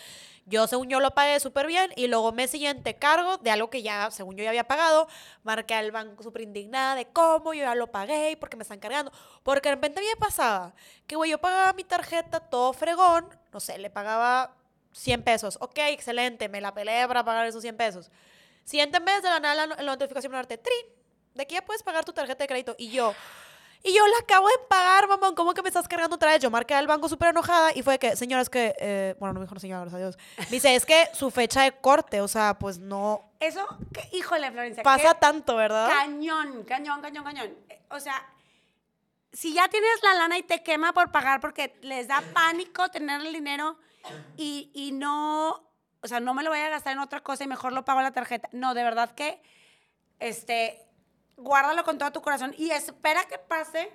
yo 0.45 0.67
según 0.67 0.89
yo 0.89 0.99
lo 0.99 1.11
pagué 1.11 1.39
súper 1.39 1.67
bien 1.67 1.89
y 1.95 2.07
luego 2.07 2.33
mes 2.33 2.51
siguiente 2.51 2.95
cargo 2.97 3.37
de 3.37 3.49
algo 3.49 3.69
que 3.69 3.81
ya, 3.81 4.11
según 4.11 4.35
yo 4.35 4.43
ya 4.43 4.49
había 4.49 4.65
pagado, 4.65 5.07
marqué 5.43 5.73
al 5.73 5.91
banco 5.93 6.21
súper 6.21 6.41
indignada 6.41 6.95
de 6.95 7.07
cómo 7.07 7.53
yo 7.53 7.61
ya 7.61 7.75
lo 7.75 7.87
pagué 7.87 8.31
y 8.31 8.35
por 8.35 8.49
qué 8.49 8.57
me 8.57 8.63
están 8.63 8.79
cargando, 8.79 9.09
porque 9.41 9.69
de 9.69 9.75
repente 9.75 10.01
a 10.01 10.03
mí 10.03 10.09
me 10.09 10.17
pasaba 10.17 10.73
que, 11.07 11.15
güey, 11.15 11.31
yo 11.31 11.37
pagaba 11.39 11.71
mi 11.71 11.85
tarjeta 11.85 12.41
todo 12.41 12.73
fregón, 12.73 13.29
no 13.53 13.61
sé, 13.61 13.77
le 13.77 13.89
pagaba 13.89 14.53
100 14.91 15.23
pesos, 15.23 15.57
ok, 15.61 15.77
excelente, 15.77 16.49
me 16.49 16.59
la 16.59 16.73
peleé 16.73 17.07
para 17.07 17.23
pagar 17.23 17.45
esos 17.47 17.61
100 17.61 17.77
pesos. 17.77 18.11
Siguiente 18.65 18.99
mes 18.99 19.23
de 19.23 19.29
la 19.29 19.39
nada 19.39 19.65
la, 19.65 19.75
la 19.75 19.91
notificación 19.93 20.33
me 20.33 20.41
de 20.41 21.47
que 21.47 21.55
ya 21.55 21.65
puedes 21.65 21.83
pagar 21.83 22.03
tu 22.03 22.11
tarjeta 22.11 22.43
de 22.43 22.47
crédito 22.49 22.75
y 22.77 22.89
yo... 22.89 23.15
Y 23.85 23.93
yo 23.93 24.07
la 24.07 24.17
acabo 24.19 24.47
de 24.47 24.53
pagar, 24.69 25.09
mamón. 25.09 25.35
¿Cómo 25.35 25.53
que 25.53 25.61
me 25.61 25.67
estás 25.67 25.89
cargando 25.89 26.15
otra 26.15 26.31
vez? 26.31 26.39
Yo 26.41 26.49
marqué 26.49 26.73
al 26.73 26.87
banco 26.87 27.09
súper 27.09 27.29
enojada 27.29 27.71
y 27.75 27.83
fue 27.83 27.99
que, 27.99 28.15
señora, 28.15 28.41
es 28.41 28.49
que, 28.49 28.73
eh, 28.79 29.15
bueno, 29.19 29.33
no 29.33 29.39
me 29.41 29.45
dijo, 29.45 29.53
no, 29.55 29.59
señora, 29.59 29.81
gracias 29.81 29.95
a 29.99 30.03
Dios. 30.05 30.17
Me 30.37 30.45
dice, 30.51 30.73
es 30.73 30.85
que 30.85 31.09
su 31.13 31.29
fecha 31.31 31.63
de 31.63 31.73
corte, 31.73 32.21
o 32.21 32.29
sea, 32.29 32.57
pues 32.57 32.79
no 32.79 33.33
Eso, 33.41 33.67
que, 33.93 34.15
híjole, 34.15 34.49
Florencia. 34.51 34.83
pasa 34.83 35.15
tanto, 35.15 35.57
¿verdad? 35.57 35.89
Cañón, 35.89 36.63
cañón, 36.63 37.01
cañón, 37.01 37.25
cañón. 37.25 37.57
O 37.89 37.99
sea, 37.99 38.25
si 39.33 39.53
ya 39.53 39.67
tienes 39.67 40.01
la 40.01 40.13
lana 40.13 40.37
y 40.37 40.43
te 40.43 40.63
quema 40.63 40.93
por 40.93 41.11
pagar 41.11 41.41
porque 41.41 41.77
les 41.81 42.07
da 42.07 42.23
pánico 42.33 42.89
tener 42.89 43.19
el 43.19 43.33
dinero 43.33 43.77
y, 44.37 44.71
y 44.73 44.93
no, 44.93 45.61
o 46.01 46.07
sea, 46.07 46.21
no 46.21 46.33
me 46.33 46.43
lo 46.43 46.51
voy 46.51 46.59
a 46.59 46.69
gastar 46.69 46.93
en 46.93 46.99
otra 46.99 47.19
cosa 47.19 47.43
y 47.43 47.47
mejor 47.47 47.73
lo 47.73 47.83
pago 47.83 47.99
en 47.99 48.05
la 48.05 48.13
tarjeta. 48.13 48.47
No, 48.53 48.73
de 48.73 48.83
verdad 48.83 49.13
que, 49.13 49.41
este, 50.19 50.79
guárdalo 51.37 51.83
con 51.83 51.97
todo 51.97 52.11
tu 52.11 52.21
corazón 52.21 52.53
y 52.57 52.71
espera 52.71 53.25
que 53.25 53.37
pase 53.37 53.91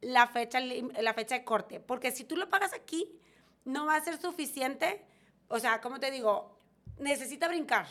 la 0.00 0.26
fecha, 0.26 0.60
la 0.60 1.14
fecha 1.14 1.36
de 1.36 1.44
corte. 1.44 1.80
Porque 1.80 2.10
si 2.10 2.24
tú 2.24 2.36
lo 2.36 2.48
pagas 2.48 2.72
aquí, 2.72 3.18
no 3.64 3.86
va 3.86 3.96
a 3.96 4.00
ser 4.00 4.20
suficiente. 4.20 5.04
O 5.48 5.58
sea, 5.58 5.80
como 5.80 6.00
te 6.00 6.10
digo, 6.10 6.58
necesita 6.98 7.48
brincar. 7.48 7.86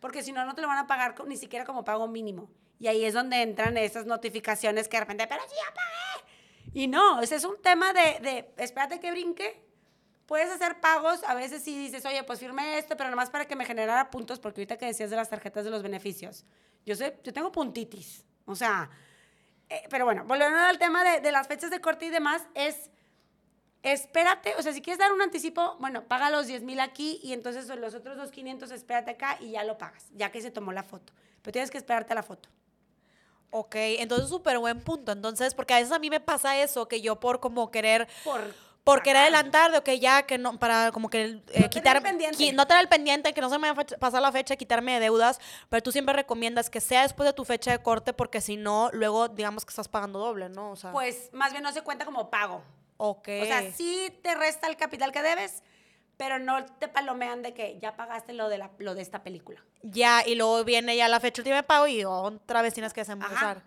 Porque 0.00 0.22
si 0.22 0.32
no, 0.32 0.44
no 0.44 0.54
te 0.54 0.62
lo 0.62 0.68
van 0.68 0.78
a 0.78 0.86
pagar 0.86 1.14
ni 1.26 1.36
siquiera 1.36 1.64
como 1.64 1.84
pago 1.84 2.08
mínimo. 2.08 2.50
Y 2.78 2.88
ahí 2.88 3.04
es 3.04 3.14
donde 3.14 3.40
entran 3.40 3.76
esas 3.76 4.06
notificaciones 4.06 4.88
que 4.88 4.96
de 4.96 5.00
repente, 5.02 5.26
pero 5.26 5.42
sí 5.48 5.54
ya 5.56 5.74
pagué. 5.74 6.32
Y 6.74 6.88
no, 6.88 7.20
ese 7.20 7.36
es 7.36 7.44
un 7.44 7.60
tema 7.62 7.92
de, 7.92 8.18
de 8.20 8.52
espérate 8.58 8.98
que 8.98 9.10
brinque. 9.10 9.64
Puedes 10.26 10.50
hacer 10.50 10.80
pagos, 10.80 11.22
a 11.24 11.34
veces 11.34 11.62
sí 11.62 11.78
dices, 11.78 12.04
oye, 12.06 12.24
pues 12.24 12.40
firme 12.40 12.78
esto, 12.78 12.96
pero 12.96 13.10
nomás 13.10 13.30
para 13.30 13.46
que 13.46 13.56
me 13.56 13.66
generara 13.66 14.10
puntos, 14.10 14.40
porque 14.40 14.62
ahorita 14.62 14.78
que 14.78 14.86
decías 14.86 15.10
de 15.10 15.16
las 15.16 15.28
tarjetas 15.28 15.64
de 15.64 15.70
los 15.70 15.82
beneficios, 15.82 16.46
yo 16.84 16.94
sé, 16.94 17.18
yo 17.22 17.32
tengo 17.32 17.50
puntitis, 17.52 18.24
o 18.44 18.54
sea, 18.54 18.90
eh, 19.68 19.82
pero 19.90 20.04
bueno, 20.04 20.24
volviendo 20.24 20.58
al 20.58 20.78
tema 20.78 21.04
de, 21.04 21.20
de 21.20 21.32
las 21.32 21.46
fechas 21.46 21.70
de 21.70 21.80
corte 21.80 22.06
y 22.06 22.10
demás, 22.10 22.42
es, 22.54 22.90
espérate, 23.82 24.54
o 24.56 24.62
sea, 24.62 24.72
si 24.72 24.82
quieres 24.82 24.98
dar 24.98 25.12
un 25.12 25.22
anticipo, 25.22 25.76
bueno, 25.80 26.04
paga 26.04 26.30
los 26.30 26.46
10 26.46 26.62
mil 26.62 26.80
aquí 26.80 27.20
y 27.22 27.32
entonces 27.32 27.66
los 27.78 27.94
otros 27.94 28.16
2,500 28.16 28.70
espérate 28.70 29.12
acá 29.12 29.38
y 29.40 29.52
ya 29.52 29.64
lo 29.64 29.78
pagas, 29.78 30.06
ya 30.12 30.30
que 30.30 30.40
se 30.40 30.50
tomó 30.50 30.72
la 30.72 30.82
foto, 30.82 31.12
pero 31.42 31.52
tienes 31.52 31.70
que 31.70 31.78
esperarte 31.78 32.12
a 32.12 32.16
la 32.16 32.22
foto. 32.22 32.48
Ok, 33.56 33.76
entonces 33.76 34.28
súper 34.28 34.58
buen 34.58 34.80
punto. 34.80 35.12
Entonces, 35.12 35.54
porque 35.54 35.74
a 35.74 35.76
veces 35.76 35.92
a 35.92 36.00
mí 36.00 36.10
me 36.10 36.18
pasa 36.18 36.60
eso, 36.60 36.88
que 36.88 37.00
yo 37.00 37.20
por 37.20 37.38
como 37.38 37.70
querer, 37.70 38.08
Por, 38.24 38.52
por 38.84 39.02
querer 39.02 39.22
pagar. 39.22 39.34
adelantar, 39.34 39.72
de 39.72 39.82
que 39.82 39.98
ya, 39.98 40.22
que 40.24 40.36
no, 40.38 40.58
para 40.58 40.92
como 40.92 41.08
que 41.08 41.22
eh, 41.24 41.42
tener 41.48 41.70
quitar, 41.70 42.02
pendiente. 42.02 42.36
qui- 42.38 42.52
no 42.54 42.66
tener 42.66 42.82
el 42.82 42.88
pendiente, 42.88 43.32
que 43.32 43.40
no 43.40 43.48
se 43.50 43.58
me 43.58 43.72
vaya 43.72 43.86
a 43.96 43.98
pasar 43.98 44.20
la 44.22 44.30
fecha, 44.30 44.56
quitarme 44.56 44.92
de 44.94 45.00
deudas, 45.00 45.40
pero 45.70 45.82
tú 45.82 45.90
siempre 45.90 46.14
recomiendas 46.14 46.68
que 46.70 46.80
sea 46.82 47.02
después 47.02 47.26
de 47.26 47.32
tu 47.32 47.44
fecha 47.44 47.70
de 47.70 47.78
corte, 47.82 48.12
porque 48.12 48.40
si 48.42 48.56
no, 48.56 48.90
luego 48.92 49.28
digamos 49.28 49.64
que 49.64 49.70
estás 49.70 49.88
pagando 49.88 50.18
doble, 50.18 50.50
¿no? 50.50 50.72
O 50.72 50.76
sea, 50.76 50.92
Pues 50.92 51.30
más 51.32 51.52
bien 51.52 51.62
no 51.64 51.72
se 51.72 51.80
cuenta 51.82 52.04
como 52.04 52.28
pago. 52.30 52.62
ok. 52.98 53.28
O 53.42 53.44
sea, 53.46 53.72
sí 53.72 54.16
te 54.22 54.34
resta 54.34 54.66
el 54.68 54.76
capital 54.76 55.12
que 55.12 55.22
debes, 55.22 55.62
pero 56.16 56.38
no 56.38 56.64
te 56.64 56.86
palomean 56.86 57.42
de 57.42 57.54
que 57.54 57.78
ya 57.80 57.96
pagaste 57.96 58.34
lo 58.34 58.48
de, 58.48 58.58
la, 58.58 58.70
lo 58.78 58.94
de 58.94 59.02
esta 59.02 59.22
película. 59.24 59.64
Ya, 59.82 60.22
y 60.24 60.34
luego 60.36 60.62
viene 60.62 60.96
ya 60.96 61.08
la 61.08 61.18
fecha 61.20 61.40
última 61.42 61.56
de 61.56 61.62
pago 61.64 61.86
y 61.88 62.04
otra 62.04 62.62
vez 62.62 62.72
tienes 62.74 62.92
que 62.92 63.00
desembolsar. 63.00 63.62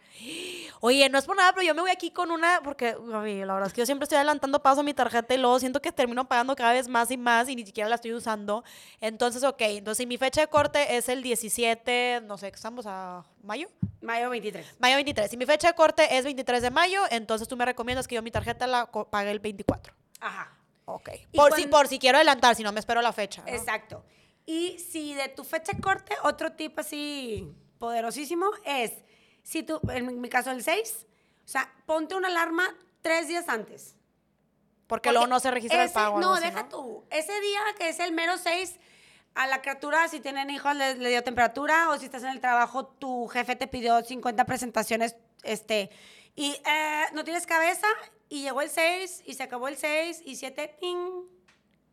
Oye, 0.79 1.09
no 1.09 1.17
es 1.17 1.25
por 1.25 1.35
nada, 1.35 1.53
pero 1.53 1.65
yo 1.65 1.73
me 1.73 1.81
voy 1.81 1.91
aquí 1.91 2.11
con 2.11 2.31
una, 2.31 2.61
porque 2.63 2.95
mí, 2.95 3.43
la 3.43 3.53
verdad 3.53 3.67
es 3.67 3.73
que 3.73 3.81
yo 3.81 3.85
siempre 3.85 4.03
estoy 4.03 4.17
adelantando 4.17 4.61
paso 4.61 4.81
a 4.81 4.83
mi 4.83 4.93
tarjeta 4.93 5.33
y 5.33 5.37
luego 5.37 5.59
siento 5.59 5.81
que 5.81 5.91
termino 5.91 6.27
pagando 6.27 6.55
cada 6.55 6.73
vez 6.73 6.87
más 6.87 7.09
y 7.11 7.17
más 7.17 7.49
y 7.49 7.55
ni 7.55 7.65
siquiera 7.65 7.89
la 7.89 7.95
estoy 7.95 8.13
usando. 8.13 8.63
Entonces, 9.01 9.43
ok, 9.43 9.61
entonces 9.61 9.97
si 9.97 10.05
mi 10.05 10.17
fecha 10.17 10.41
de 10.41 10.47
corte 10.47 10.97
es 10.97 11.09
el 11.09 11.23
17, 11.23 12.21
no 12.23 12.37
sé, 12.37 12.51
¿qué 12.51 12.55
estamos 12.55 12.85
a 12.87 13.23
mayo? 13.43 13.69
Mayo 14.01 14.29
23. 14.29 14.75
Mayo 14.79 14.95
23. 14.95 15.29
Si 15.29 15.37
mi 15.37 15.45
fecha 15.45 15.69
de 15.69 15.73
corte 15.73 16.17
es 16.17 16.23
23 16.23 16.61
de 16.61 16.71
mayo, 16.71 17.01
entonces 17.09 17.47
tú 17.47 17.57
me 17.57 17.65
recomiendas 17.65 18.07
que 18.07 18.15
yo 18.15 18.21
mi 18.21 18.31
tarjeta 18.31 18.67
la 18.67 18.85
pague 19.09 19.31
el 19.31 19.39
24. 19.39 19.93
Ajá. 20.19 20.53
Ok. 20.85 21.09
Por 21.33 21.53
si, 21.53 21.67
por 21.67 21.87
si 21.87 21.99
quiero 21.99 22.17
adelantar, 22.17 22.55
si 22.55 22.63
no 22.63 22.71
me 22.71 22.79
espero 22.79 23.01
la 23.01 23.11
fecha. 23.11 23.41
¿no? 23.41 23.49
Exacto. 23.49 24.03
Y 24.45 24.79
si 24.79 25.13
de 25.13 25.27
tu 25.27 25.43
fecha 25.43 25.73
de 25.73 25.81
corte, 25.81 26.15
otro 26.23 26.53
tip 26.53 26.79
así 26.79 27.53
poderosísimo 27.77 28.45
es, 28.63 28.93
si 29.47 29.63
tú, 29.63 29.79
en 29.89 30.19
mi 30.19 30.27
caso 30.27 30.51
el 30.51 30.61
6, 30.61 31.05
o 31.45 31.47
sea, 31.47 31.71
ponte 31.85 32.15
una 32.15 32.27
alarma 32.27 32.75
tres 33.01 33.29
días 33.29 33.47
antes. 33.47 33.95
Porque, 34.87 35.11
luego 35.11 35.25
no 35.27 35.39
se 35.39 35.51
registra 35.51 35.79
el 35.83 35.85
ese- 35.85 35.93
pago. 35.93 36.15
o 36.15 36.17
algo 36.17 36.29
No, 36.29 36.33
así, 36.35 36.43
deja 36.43 36.67
tú. 36.67 37.05
Ese 37.09 37.39
día 37.39 37.61
que 37.77 37.87
es 37.89 37.99
el 37.99 38.11
mero 38.11 38.37
6, 38.37 38.75
a 39.35 39.47
la 39.47 39.61
criatura, 39.61 40.07
si 40.09 40.19
tienen 40.19 40.49
hijos, 40.49 40.75
le, 40.75 40.95
le 40.95 41.09
dio 41.09 41.23
temperatura, 41.23 41.89
o 41.91 41.97
si 41.97 42.05
estás 42.05 42.23
en 42.23 42.29
el 42.29 42.41
trabajo, 42.41 42.85
tu 42.87 43.27
jefe 43.27 43.55
te 43.55 43.67
pidió 43.67 44.03
50 44.03 44.43
presentaciones, 44.45 45.15
este, 45.43 45.89
y 46.35 46.51
eh, 46.65 47.03
no 47.13 47.23
tienes 47.23 47.45
cabeza, 47.45 47.87
y 48.27 48.41
llegó 48.41 48.61
el 48.61 48.69
6, 48.69 49.23
y 49.25 49.33
se 49.35 49.43
acabó 49.43 49.69
el 49.69 49.77
6, 49.77 50.23
y 50.25 50.35
7, 50.35 50.75
¡ting! 50.81 51.23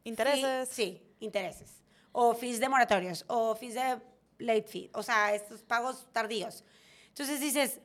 Intereses. 0.03 0.69
Sí, 0.71 0.75
sí, 0.75 1.15
intereses. 1.21 1.83
O 2.11 2.35
fees 2.35 2.59
de 2.59 2.69
moratorios, 2.69 3.25
o 3.29 3.55
fees 3.55 3.75
de 3.75 4.01
late 4.39 4.65
fee, 4.69 4.91
o 4.93 5.03
sea, 5.05 5.35
estos 5.35 5.63
pagos 5.63 6.07
tardíos. 6.13 6.65
Entonces 7.15 7.39
dices, 7.41 7.81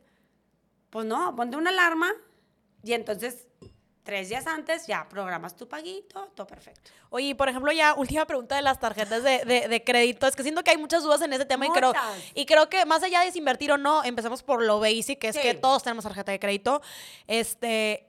pues 0.89 1.05
no, 1.05 1.35
ponte 1.35 1.55
una 1.55 1.69
alarma 1.69 2.11
y 2.83 2.93
entonces 2.93 3.45
tres 4.01 4.27
días 4.29 4.47
antes 4.47 4.87
ya 4.87 5.07
programas 5.07 5.55
tu 5.55 5.67
paguito, 5.67 6.31
todo 6.33 6.47
perfecto. 6.47 6.89
Oye, 7.11 7.35
por 7.35 7.47
ejemplo, 7.47 7.71
ya 7.71 7.93
última 7.93 8.25
pregunta 8.25 8.55
de 8.55 8.63
las 8.63 8.79
tarjetas 8.79 9.21
de, 9.21 9.45
de- 9.45 9.67
de 9.67 9.83
crédito. 9.83 10.25
Es 10.25 10.35
que 10.35 10.41
siento 10.41 10.63
que 10.63 10.71
hay 10.71 10.77
muchas 10.77 11.03
dudas 11.03 11.21
en 11.21 11.31
ese 11.31 11.45
tema 11.45 11.67
y 11.67 11.69
creo, 11.69 11.93
y 12.33 12.45
creo 12.47 12.69
que 12.69 12.87
más 12.87 13.03
allá 13.03 13.21
de 13.21 13.31
si 13.31 13.37
invertir 13.37 13.71
o 13.71 13.77
no, 13.77 14.03
empecemos 14.03 14.41
por 14.41 14.63
lo 14.63 14.79
basic, 14.79 15.19
que 15.19 15.27
es 15.27 15.35
Sí. 15.35 15.41
que 15.43 15.53
todos 15.53 15.83
tenemos 15.83 16.05
tarjeta 16.05 16.31
de 16.31 16.39
crédito. 16.39 16.81
Este, 17.27 18.07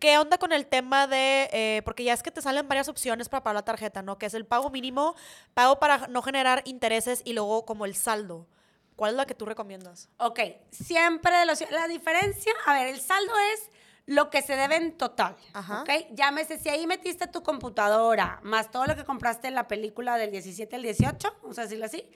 ¿qué 0.00 0.18
onda 0.18 0.36
con 0.38 0.50
el 0.52 0.66
tema 0.66 1.06
de, 1.06 1.48
eh, 1.52 1.82
porque 1.84 2.02
ya 2.02 2.12
es 2.12 2.24
que 2.24 2.32
te 2.32 2.42
salen 2.42 2.66
varias 2.66 2.88
opciones 2.88 3.28
para 3.28 3.44
pagar 3.44 3.54
la 3.54 3.64
tarjeta, 3.64 4.02
¿no? 4.02 4.18
Que 4.18 4.26
es 4.26 4.34
el 4.34 4.46
pago 4.46 4.70
mínimo, 4.70 5.14
pago 5.54 5.78
para 5.78 6.08
no 6.08 6.22
generar 6.22 6.62
intereses 6.64 7.22
y 7.24 7.34
luego 7.34 7.64
como 7.64 7.84
el 7.84 7.94
saldo. 7.94 8.48
¿Cuál 8.96 9.12
es 9.12 9.16
la 9.18 9.26
que 9.26 9.34
tú 9.34 9.44
recomiendas? 9.44 10.08
Ok, 10.16 10.40
siempre 10.70 11.36
de 11.36 11.46
los, 11.46 11.70
la 11.70 11.86
diferencia, 11.86 12.52
a 12.64 12.72
ver, 12.72 12.88
el 12.88 12.98
saldo 12.98 13.32
es 13.52 13.70
lo 14.06 14.30
que 14.30 14.40
se 14.40 14.56
debe 14.56 14.76
en 14.76 14.96
total. 14.96 15.36
Ajá. 15.52 15.82
Ok, 15.82 15.90
llámese, 16.12 16.58
si 16.58 16.70
ahí 16.70 16.86
metiste 16.86 17.26
tu 17.26 17.42
computadora, 17.42 18.40
más 18.42 18.70
todo 18.70 18.86
lo 18.86 18.96
que 18.96 19.04
compraste 19.04 19.48
en 19.48 19.54
la 19.54 19.68
película 19.68 20.16
del 20.16 20.30
17 20.30 20.76
al 20.76 20.82
18, 20.82 21.36
vamos 21.42 21.58
a 21.58 21.62
decirlo 21.62 21.84
así, 21.84 22.08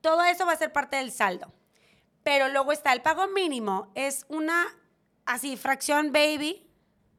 todo 0.00 0.24
eso 0.24 0.46
va 0.46 0.52
a 0.52 0.56
ser 0.56 0.72
parte 0.72 0.96
del 0.96 1.12
saldo. 1.12 1.52
Pero 2.22 2.48
luego 2.48 2.72
está 2.72 2.92
el 2.94 3.02
pago 3.02 3.28
mínimo, 3.28 3.92
es 3.94 4.24
una, 4.28 4.66
así, 5.26 5.58
fracción 5.58 6.12
baby 6.12 6.66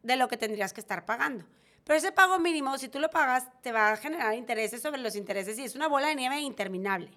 de 0.02 0.16
lo 0.16 0.28
que 0.28 0.38
tendrías 0.38 0.74
que 0.74 0.82
estar 0.82 1.06
pagando. 1.06 1.46
Pero 1.84 1.98
ese 2.00 2.12
pago 2.12 2.40
mínimo, 2.40 2.80
si 2.80 2.90
tú 2.90 3.00
lo 3.00 3.12
pagas, 3.12 3.46
te 3.62 3.72
va 3.72 3.92
a 3.92 3.98
generar 3.98 4.34
intereses 4.34 4.82
sobre 4.82 5.00
los 5.02 5.16
intereses 5.16 5.60
y 5.60 5.64
es 5.64 5.76
una 5.76 5.88
bola 5.88 6.08
de 6.08 6.16
nieve 6.16 6.40
interminable. 6.40 7.12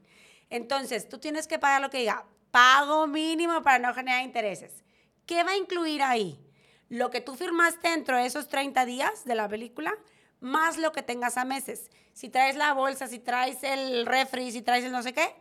Entonces, 0.51 1.09
tú 1.09 1.18
tienes 1.18 1.46
que 1.46 1.59
pagar 1.59 1.80
lo 1.80 1.90
que 1.90 1.99
diga 1.99 2.24
pago 2.51 3.07
mínimo 3.07 3.62
para 3.62 3.78
no 3.78 3.92
generar 3.94 4.22
intereses. 4.24 4.82
¿Qué 5.26 5.44
va 5.44 5.51
a 5.53 5.57
incluir 5.57 6.03
ahí? 6.03 6.40
Lo 6.88 7.11
que 7.11 7.20
tú 7.20 7.34
firmaste 7.36 7.90
dentro 7.90 8.16
de 8.16 8.24
esos 8.26 8.49
30 8.49 8.86
días 8.86 9.24
de 9.26 9.34
la 9.34 9.46
película, 9.49 9.92
más 10.40 10.78
lo 10.78 10.92
que 10.92 11.03
tengas 11.03 11.36
a 11.36 11.44
meses. 11.44 11.90
Si 12.14 12.30
traes 12.30 12.57
la 12.57 12.72
bolsa, 12.72 13.07
si 13.09 13.18
traes 13.18 13.62
el 13.62 14.07
refri, 14.07 14.51
si 14.51 14.62
traes 14.62 14.84
el 14.84 14.92
no 14.92 15.03
sé 15.03 15.12
qué, 15.12 15.34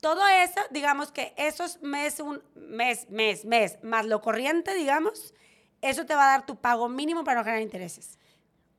todo 0.00 0.26
eso, 0.28 0.60
digamos 0.70 1.10
que 1.12 1.34
esos 1.36 1.80
mes, 1.82 2.20
un 2.20 2.42
mes, 2.54 3.08
mes, 3.10 3.44
mes, 3.44 3.78
más 3.82 4.06
lo 4.06 4.20
corriente, 4.20 4.74
digamos, 4.74 5.34
eso 5.82 6.06
te 6.06 6.14
va 6.14 6.24
a 6.24 6.36
dar 6.38 6.46
tu 6.46 6.56
pago 6.56 6.88
mínimo 6.88 7.24
para 7.24 7.40
no 7.40 7.44
generar 7.44 7.62
intereses. 7.62 8.18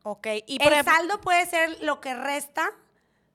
Ok, 0.04 0.28
y 0.48 0.58
el 0.62 0.74
ejemplo- 0.74 0.94
saldo 0.94 1.22
puede 1.22 1.46
ser 1.46 1.82
lo 1.84 2.02
que 2.02 2.16
resta 2.16 2.72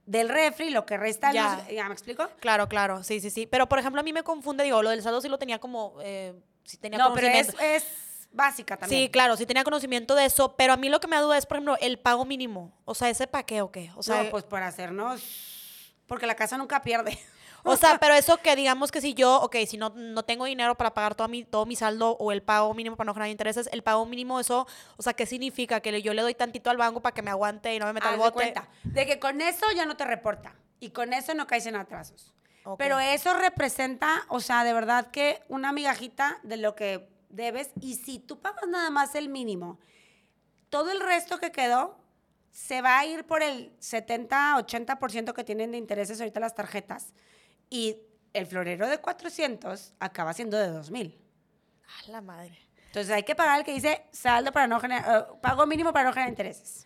del 0.07 0.29
refri, 0.29 0.71
lo 0.71 0.87
que 0.87 0.97
resta... 0.97 1.33
Ya. 1.33 1.67
¿Ya 1.71 1.87
me 1.89 1.93
explico? 1.93 2.29
Claro, 2.41 2.69
claro, 2.69 3.03
sí, 3.03 3.21
sí, 3.21 3.31
sí. 3.31 3.47
Pero 3.47 3.69
por 3.69 3.79
ejemplo, 3.79 4.01
a 4.01 4.05
mí 4.05 4.13
me 4.13 4.23
confunde, 4.23 4.65
digo, 4.65 4.83
lo 4.83 4.91
del 4.91 5.03
saldo 5.03 5.21
sí 5.21 5.29
lo 5.29 5.39
tenía 5.39 5.59
como, 5.59 5.97
eh, 6.03 6.35
sí 6.65 6.79
tenía 6.79 6.99
No, 6.99 7.13
pero 7.13 7.27
es, 7.27 7.55
es 7.61 8.29
básica 8.33 8.77
también. 8.77 9.03
Sí, 9.03 9.11
claro, 9.11 9.37
sí 9.37 9.45
tenía 9.45 9.65
conocimiento 9.65 10.15
de 10.15 10.25
eso, 10.25 10.57
pero 10.57 10.73
a 10.73 10.77
mí 10.77 10.89
lo 10.89 11.01
que 11.01 11.09
me 11.09 11.17
da 11.17 11.23
duda 11.23 11.37
es, 11.37 11.45
por 11.45 11.57
ejemplo, 11.57 11.77
el 11.81 11.99
pago 11.99 12.25
mínimo. 12.25 12.73
O 12.85 12.95
sea, 12.95 13.11
¿ese 13.11 13.27
para 13.27 13.45
qué 13.45 13.63
o 13.63 13.71
qué? 13.71 13.91
O 13.97 14.03
sea, 14.03 14.23
no, 14.23 14.31
pues 14.31 14.45
por 14.45 14.63
hacernos... 14.63 15.23
Porque 16.07 16.27
la 16.29 16.37
casa 16.37 16.57
nunca 16.57 16.83
pierde. 16.83 17.19
O 17.67 17.77
sea, 17.77 17.99
pero 17.99 18.15
eso 18.15 18.37
que 18.39 18.57
digamos 18.57 18.91
que 18.91 19.01
si 19.01 19.15
yo, 19.15 19.37
ok, 19.43 19.57
si 19.67 19.77
no, 19.77 19.91
no 19.91 20.25
tengo 20.25 20.45
dinero 20.45 20.75
para 20.77 20.95
pagar 20.95 21.15
todo 21.15 21.29
mi, 21.29 21.45
todo 21.45 21.67
mi 21.67 21.77
saldo 21.77 22.17
o 22.19 22.33
el 22.33 22.43
pago 22.43 22.73
mínimo 22.75 22.97
para 22.97 23.07
no 23.07 23.15
generar 23.15 23.31
intereses, 23.31 23.69
el 23.73 23.83
pago 23.83 24.07
mínimo, 24.07 24.41
eso, 24.41 24.67
o 24.97 25.03
sea, 25.03 25.13
¿qué 25.13 25.27
significa? 25.27 25.81
Que 25.81 26.01
yo 26.03 26.15
le 26.15 26.23
doy 26.23 26.35
tantito 26.35 26.71
al 26.71 26.77
banco 26.77 27.01
para 27.01 27.15
que 27.15 27.23
me 27.23 27.31
aguante 27.31 27.75
y 27.75 27.79
no 27.79 27.87
me 27.87 27.93
meta 27.93 28.07
Haz 28.07 28.15
el 28.15 28.19
de 28.19 28.25
bote. 28.25 28.35
cuenta. 28.35 28.69
De 28.85 29.07
que 29.07 29.19
con 29.19 29.41
eso 29.41 29.67
ya 29.75 29.85
no 29.87 29.97
te 29.97 30.05
reporta. 30.05 30.55
Y 30.81 30.91
con 30.91 31.13
eso 31.13 31.35
no 31.35 31.47
caes 31.47 31.67
en 31.67 31.77
atrasos. 31.77 32.33
Pero 32.79 32.99
eso 32.99 33.33
representa, 33.35 34.25
o 34.29 34.41
sea, 34.41 34.65
de 34.65 34.73
verdad 34.73 35.11
que 35.11 35.43
una 35.49 35.73
migajita 35.73 36.39
de 36.43 36.57
lo 36.57 36.75
que 36.75 37.09
debes. 37.29 37.71
Y 37.81 37.95
si 37.95 38.19
tú 38.19 38.41
pagas 38.41 38.67
nada 38.69 38.91
más 38.91 39.15
el 39.15 39.29
mínimo, 39.29 39.79
todo 40.69 40.91
el 40.91 41.01
resto 41.01 41.39
que 41.39 41.53
quedó 41.53 41.97
se 42.51 42.83
va 42.83 42.99
a 42.99 43.07
ir 43.07 43.25
por 43.25 43.43
el 43.43 43.79
70-80% 43.81 45.33
que 45.33 45.45
tienen 45.45 45.73
de 45.73 45.79
intereses 45.79 46.21
ahorita 46.21 46.41
las 46.41 46.55
tarjetas. 46.55 47.13
Y 47.71 47.97
el 48.33 48.47
florero 48.47 48.89
de 48.89 48.99
400 48.99 49.95
acaba 49.99 50.33
siendo 50.33 50.57
de 50.59 50.69
2000. 50.69 51.19
A 51.87 52.11
la 52.11 52.21
madre. 52.21 52.59
Entonces 52.87 53.15
hay 53.15 53.23
que 53.25 53.35
pagar 53.35 53.59
el 53.59 53.65
que 53.65 53.73
dice 53.73 54.07
saldo 54.13 54.53
para 54.53 54.67
no 54.67 54.81
generar, 54.81 55.29
eh, 55.31 55.39
pago 55.43 55.67
mínimo 55.67 55.93
para 55.93 56.07
no 56.07 56.13
generar 56.13 56.31
intereses. 56.31 56.86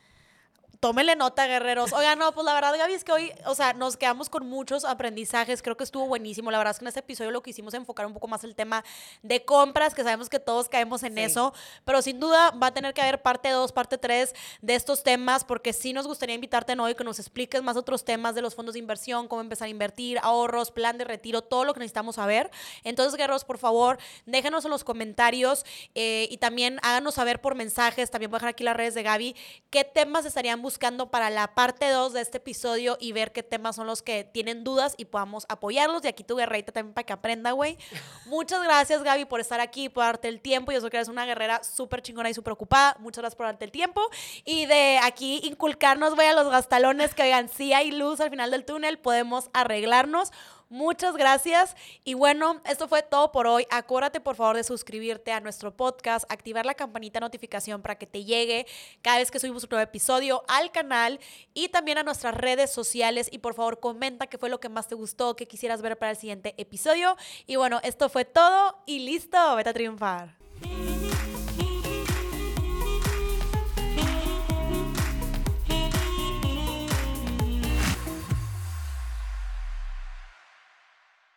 Tómenle 0.81 1.15
nota, 1.15 1.47
guerreros. 1.47 1.93
Oigan, 1.93 2.19
no, 2.19 2.33
pues 2.33 2.47
la 2.47 2.55
verdad, 2.55 2.75
Gaby, 2.77 2.95
es 2.95 3.05
que 3.05 3.13
hoy, 3.13 3.33
o 3.45 3.55
sea, 3.55 3.75
nos 3.75 3.99
quedamos 3.99 4.31
con 4.31 4.49
muchos 4.49 4.87
aprendizajes. 4.87 5.61
Creo 5.61 5.77
que 5.77 5.85
estuvo 5.85 6.07
buenísimo. 6.07 6.51
La 6.51 6.57
verdad 6.57 6.71
es 6.73 6.79
que 6.79 6.85
en 6.85 6.89
este 6.89 7.01
episodio 7.01 7.31
lo 7.31 7.43
que 7.43 7.51
hicimos 7.51 7.75
es 7.75 7.81
enfocar 7.81 8.07
un 8.07 8.15
poco 8.15 8.29
más 8.29 8.45
el 8.45 8.55
tema 8.55 8.83
de 9.23 9.45
compras, 9.45 9.95
que 9.95 10.03
sabemos 10.03 10.31
que 10.31 10.41
todos 10.41 10.71
caemos 10.71 11.03
en 11.03 11.19
eso. 11.19 11.53
Pero 11.85 12.01
sin 12.01 12.19
duda 12.19 12.51
va 12.53 12.69
a 12.69 12.75
tener 12.75 12.95
que 12.95 13.03
haber 13.03 13.21
parte 13.21 13.51
2, 13.51 13.73
parte 13.73 13.99
3 13.99 14.35
de 14.63 14.75
estos 14.75 15.03
temas, 15.03 15.45
porque 15.45 15.75
sí 15.75 15.93
nos 15.93 16.07
gustaría 16.07 16.35
invitarte 16.35 16.71
hoy 16.81 16.95
que 16.95 17.05
nos 17.05 17.19
expliques 17.19 17.63
más 17.63 17.77
otros 17.77 18.05
temas 18.05 18.35
de 18.35 18.41
los 18.41 18.55
fondos 18.55 18.73
de 18.73 18.79
inversión, 18.79 19.29
cómo 19.29 19.43
empezar 19.43 19.67
a 19.67 19.69
invertir, 19.69 20.19
ahorros, 20.23 20.71
plan 20.71 20.97
de 20.97 21.05
retiro, 21.05 21.43
todo 21.43 21.65
lo 21.65 21.75
que 21.75 21.81
necesitamos 21.81 22.15
saber. 22.15 22.51
Entonces, 22.85 23.17
guerreros, 23.17 23.45
por 23.45 23.59
favor, 23.59 23.99
déjenos 24.25 24.65
en 24.65 24.71
los 24.71 24.85
comentarios 24.85 25.67
eh, 25.95 26.27
y 26.31 26.39
también 26.39 26.79
háganos 26.83 27.17
saber 27.17 27.41
por 27.43 27.55
mensajes. 27.55 28.11
También 28.11 28.31
voy 28.31 28.37
a 28.37 28.39
dejar 28.39 28.51
aquí 28.51 28.65
las 28.65 28.77
redes 28.77 28.95
de 28.95 29.03
Gaby 29.03 29.37
qué 29.69 29.85
temas 29.85 30.25
estarían 30.25 30.63
buscando 30.63 30.70
para 30.79 31.31
la 31.31 31.55
parte 31.55 31.89
2 31.89 32.13
de 32.13 32.21
este 32.21 32.39
episodio 32.39 32.97
y 33.01 33.13
ver 33.13 33.33
qué 33.33 33.43
temas 33.43 33.77
son 33.77 33.87
los 33.87 34.03
que 34.03 34.25
tienen 34.25 34.65
dudas 34.65 34.95
y 34.97 35.07
podamos 35.07 35.47
apoyarlos. 35.49 36.05
Y 36.05 36.09
aquí 36.09 36.25
tu 36.25 36.37
guerrita 36.37 36.73
también 36.73 36.95
para 36.95 37.07
que 37.07 37.13
aprenda, 37.13 37.53
güey. 37.53 37.79
Muchas 38.27 38.63
gracias, 38.63 39.03
Gaby, 39.03 39.25
por 39.25 39.41
estar 39.41 39.61
aquí, 39.61 39.89
por 39.89 40.05
darte 40.05 40.29
el 40.29 40.41
tiempo. 40.41 40.73
Yo 40.73 40.81
sé 40.81 40.91
que 40.91 40.97
eres 40.97 41.09
una 41.09 41.27
guerrera 41.27 41.63
súper 41.65 42.03
chingona 42.03 42.31
y 42.31 42.35
súper 42.35 42.53
ocupada. 42.53 42.97
Muchas 43.01 43.23
gracias 43.23 43.37
por 43.37 43.47
darte 43.47 43.65
el 43.65 43.73
tiempo. 43.73 44.03
Y 44.45 44.67
de 44.67 44.99
aquí 45.03 45.41
inculcarnos, 45.45 46.15
güey, 46.15 46.29
a 46.29 46.35
los 46.35 46.49
gastalones 46.49 47.15
que 47.15 47.23
oigan, 47.23 47.49
si 47.49 47.73
hay 47.73 47.91
luz 47.91 48.21
al 48.21 48.31
final 48.31 48.51
del 48.51 48.65
túnel, 48.65 48.99
podemos 48.99 49.51
arreglarnos. 49.53 50.33
Muchas 50.71 51.17
gracias. 51.17 51.75
Y 52.05 52.15
bueno, 52.15 52.63
esto 52.65 52.87
fue 52.87 53.03
todo 53.03 53.33
por 53.33 53.49
hoy. 53.49 53.67
Acuérdate 53.71 54.21
por 54.21 54.37
favor 54.37 54.55
de 54.55 54.63
suscribirte 54.63 55.33
a 55.33 55.41
nuestro 55.41 55.77
podcast, 55.77 56.25
activar 56.31 56.65
la 56.65 56.75
campanita 56.75 57.19
de 57.19 57.27
notificación 57.27 57.83
para 57.83 57.97
que 57.97 58.07
te 58.07 58.25
llegue 58.25 58.67
cada 59.03 59.19
vez 59.19 59.33
que 59.33 59.41
subimos 59.41 59.65
un 59.65 59.71
nuevo 59.71 59.83
episodio 59.83 60.45
al 60.47 60.71
canal 60.71 61.19
y 61.55 61.71
también 61.71 61.99
a 61.99 62.05
nuestras 62.05 62.37
redes 62.37 62.71
sociales. 62.71 63.29
Y 63.33 63.39
por 63.39 63.55
favor 63.55 63.81
comenta 63.81 64.29
qué 64.29 64.39
fue 64.39 64.49
lo 64.49 64.61
que 64.61 64.69
más 64.69 64.87
te 64.87 64.95
gustó, 64.95 65.35
qué 65.35 65.49
quisieras 65.49 65.83
ver 65.83 65.99
para 65.99 66.13
el 66.13 66.17
siguiente 66.17 66.55
episodio. 66.57 67.17
Y 67.49 67.57
bueno, 67.57 67.81
esto 67.83 68.09
fue 68.09 68.25
todo 68.25 68.79
y 68.87 69.01
listo. 69.01 69.57
Vete 69.57 69.71
a 69.71 69.75
triunfar. 69.75 70.37